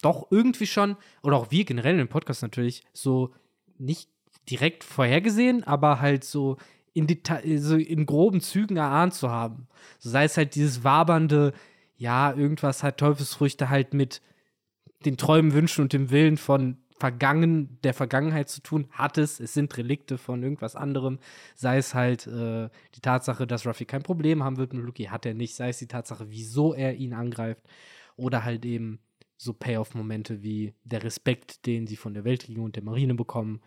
[0.02, 3.34] doch irgendwie schon, oder auch wir generell im Podcast natürlich, so
[3.78, 4.10] nicht
[4.50, 6.58] direkt vorhergesehen, aber halt so
[6.94, 9.68] in, Deta so in groben Zügen erahnt zu haben.
[10.00, 11.54] So sei es halt dieses wabernde,
[11.96, 14.22] ja, irgendwas hat Teufelsfrüchte halt mit
[15.06, 19.40] den Träumen, Wünschen und dem Willen von Vergangen, der Vergangenheit zu tun, hat es.
[19.40, 21.18] Es sind Relikte von irgendwas anderem.
[21.56, 25.26] Sei es halt äh, die Tatsache, dass Ruffy kein Problem haben wird mit Lucky, hat
[25.26, 25.56] er nicht.
[25.56, 27.64] Sei es die Tatsache, wieso er ihn angreift.
[28.18, 29.00] Oder halt eben
[29.36, 33.62] so Payoff-Momente wie der Respekt, den sie von der Weltregierung und der Marine bekommen.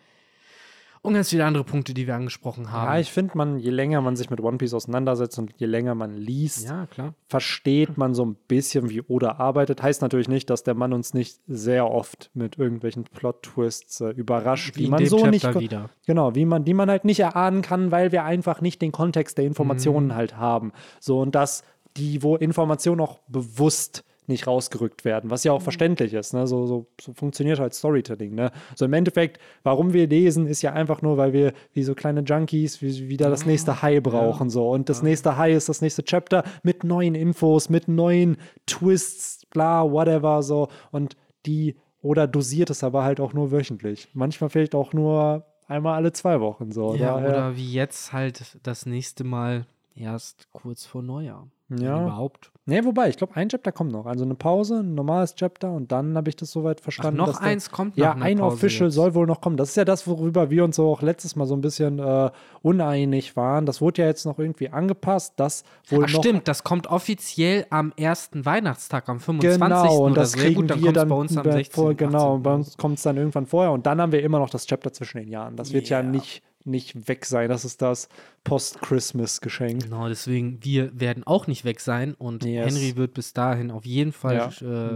[1.04, 2.86] Und ganz viele andere Punkte, die wir angesprochen haben.
[2.94, 5.94] Ja, ich finde, man, je länger man sich mit One Piece auseinandersetzt und je länger
[5.94, 6.88] man liest, ja
[7.28, 9.82] versteht man so ein bisschen, wie Oda arbeitet.
[9.82, 14.76] Heißt natürlich nicht, dass der Mann uns nicht sehr oft mit irgendwelchen Plot-Twists äh, überrascht,
[14.76, 15.60] wie, in man so Chapter nicht.
[15.60, 15.90] wieder.
[16.06, 19.36] Genau, wie man, die man halt nicht erahnen kann, weil wir einfach nicht den Kontext
[19.36, 20.14] der Informationen Mhm.
[20.14, 20.72] halt haben.
[21.00, 21.64] So, und dass
[21.96, 26.32] die, wo Informationen auch bewusst nicht rausgerückt werden, was ja auch verständlich ist.
[26.34, 26.46] Ne?
[26.46, 28.34] So, so, so funktioniert halt Storytelling.
[28.34, 28.50] Ne?
[28.74, 32.20] So im Endeffekt, warum wir lesen, ist ja einfach nur, weil wir wie so kleine
[32.22, 34.50] Junkies wie, wieder das nächste High brauchen.
[34.50, 34.70] So.
[34.70, 38.36] Und das nächste High ist das nächste Chapter mit neuen Infos, mit neuen
[38.66, 40.42] Twists, bla, whatever.
[40.42, 40.68] So.
[40.90, 44.08] Und die, oder dosiert es aber halt auch nur wöchentlich.
[44.14, 46.72] Manchmal fehlt auch nur einmal alle zwei Wochen.
[46.72, 46.94] So.
[46.94, 51.48] Ja, Daher- oder wie jetzt halt das nächste Mal erst kurz vor Neujahr.
[51.68, 52.02] Wenn Ja.
[52.02, 52.50] Überhaupt.
[52.66, 54.06] Nee, wobei, ich glaube, ein Chapter kommt noch.
[54.06, 57.18] Also eine Pause, ein normales Chapter und dann habe ich das soweit Ach, verstanden.
[57.18, 58.94] noch dass der- eins kommt Ja, nach einer ein Pause Official jetzt.
[58.94, 59.58] soll wohl noch kommen.
[59.58, 62.30] Das ist ja das, worüber wir uns so auch letztes Mal so ein bisschen äh,
[62.62, 63.66] uneinig waren.
[63.66, 66.20] Das wurde ja jetzt noch irgendwie angepasst, dass wohl Ach noch.
[66.20, 69.60] stimmt, das kommt offiziell am ersten Weihnachtstag, am 25.
[69.68, 70.38] Genau, und das so.
[70.38, 71.74] Ja kriegen gut, dann wir dann bei uns am bei- 16.
[71.74, 72.32] Vor, genau, 18.
[72.36, 73.72] und bei uns kommt es dann irgendwann vorher.
[73.72, 75.56] Und dann haben wir immer noch das Chapter zwischen den Jahren.
[75.56, 76.10] Das wird ja Yeah.
[76.10, 77.48] nicht, nicht weg sein.
[77.48, 78.08] Das ist das
[78.44, 79.84] Post-Christmas-Geschenk.
[79.84, 82.66] Genau, deswegen, wir werden auch nicht weg sein und Yes.
[82.74, 84.48] Henry wird bis dahin auf jeden Fall Ja.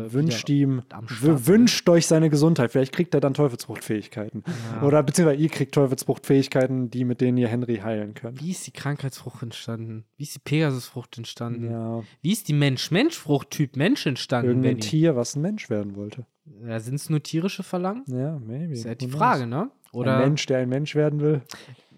[0.04, 0.82] äh, wünscht ihm,
[1.20, 2.70] wünscht euch seine Gesundheit.
[2.72, 4.44] Vielleicht kriegt er dann Teufelsfruchtfähigkeiten.
[4.76, 4.82] Ja.
[4.86, 8.40] Oder beziehungsweise ihr kriegt Teufelsfruchtfähigkeiten, die mit denen ihr Henry heilen könnt.
[8.42, 10.04] Wie ist die Krankheitsfrucht entstanden?
[10.16, 11.70] Wie ist die Pegasusfrucht entstanden?
[11.70, 14.80] Ja, Wie ist die Mensch-Mensch-Frucht Typ Mensch entstanden, irgendein Benny?
[14.80, 16.26] Tier, was ein Mensch werden wollte.
[16.66, 18.04] Ja, Sind es nur tierische Verlangen?
[18.06, 18.70] Ja, maybe.
[18.70, 19.08] Das ist halt die?
[19.08, 19.70] Frage, ne?
[19.92, 21.42] Oder Ein Mensch, der ein Mensch werden will.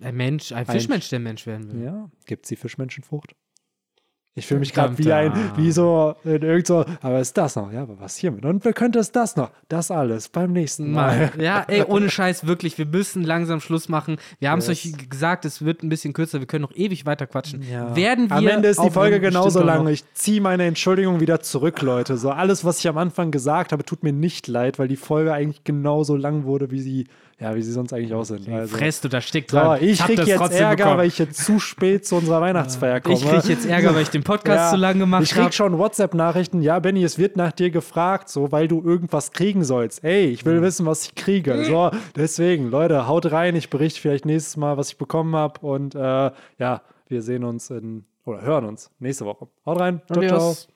[0.00, 1.84] ein Mensch, ein Ein- Fischmensch, der Mensch werden will.
[1.84, 3.34] Ja, gibt es die Fischmenschenfrucht?
[4.36, 7.72] Ich fühle mich gerade wie ein, wie so, in irgend so, aber ist das noch?
[7.72, 8.44] Ja, aber was hiermit?
[8.44, 9.50] Und wer könnte es das noch?
[9.68, 11.32] Das alles beim nächsten Mal.
[11.36, 11.42] Mal.
[11.42, 14.18] Ja, ey, ohne Scheiß, wirklich, wir müssen langsam Schluss machen.
[14.38, 14.86] Wir haben es Yes.
[14.94, 17.62] euch gesagt, es wird ein bisschen kürzer, wir können noch ewig weiter quatschen.
[17.68, 17.94] Ja.
[17.96, 19.88] Werden wir am Ende ist die Folge genauso lang.
[19.88, 22.16] Ich ziehe meine Entschuldigung wieder zurück, Leute.
[22.16, 25.32] So alles, was ich am Anfang gesagt habe, tut mir nicht leid, weil die Folge
[25.32, 27.06] eigentlich genauso lang wurde, wie sie,
[27.40, 28.46] ja, wie sie sonst eigentlich auch sind.
[28.48, 28.76] Also.
[28.76, 29.78] Fress du, da steckt So, dran.
[29.82, 30.98] ich hab krieg jetzt Ärger, bekommen.
[30.98, 33.16] weil ich jetzt zu spät zu unserer Weihnachtsfeier komme.
[33.16, 35.52] Ich krieg jetzt Ärger, weil ich den Podcast Ja, zu lang gemacht Ich krieg habe.
[35.52, 40.04] schon WhatsApp-Nachrichten, ja, Benny, es wird nach dir gefragt, so, weil du irgendwas kriegen sollst.
[40.04, 41.64] Ey, ich will wissen, was ich kriege.
[41.64, 43.56] So, deswegen, Leute, haut rein.
[43.56, 45.60] Ich berichte vielleicht nächstes Mal, was ich bekommen habe.
[45.66, 45.98] Und äh,
[46.58, 49.48] ja, wir sehen uns in, oder hören uns nächste Woche.
[49.64, 50.02] Haut rein.
[50.06, 50.36] Ciao, ciao.
[50.36, 50.68] Adios.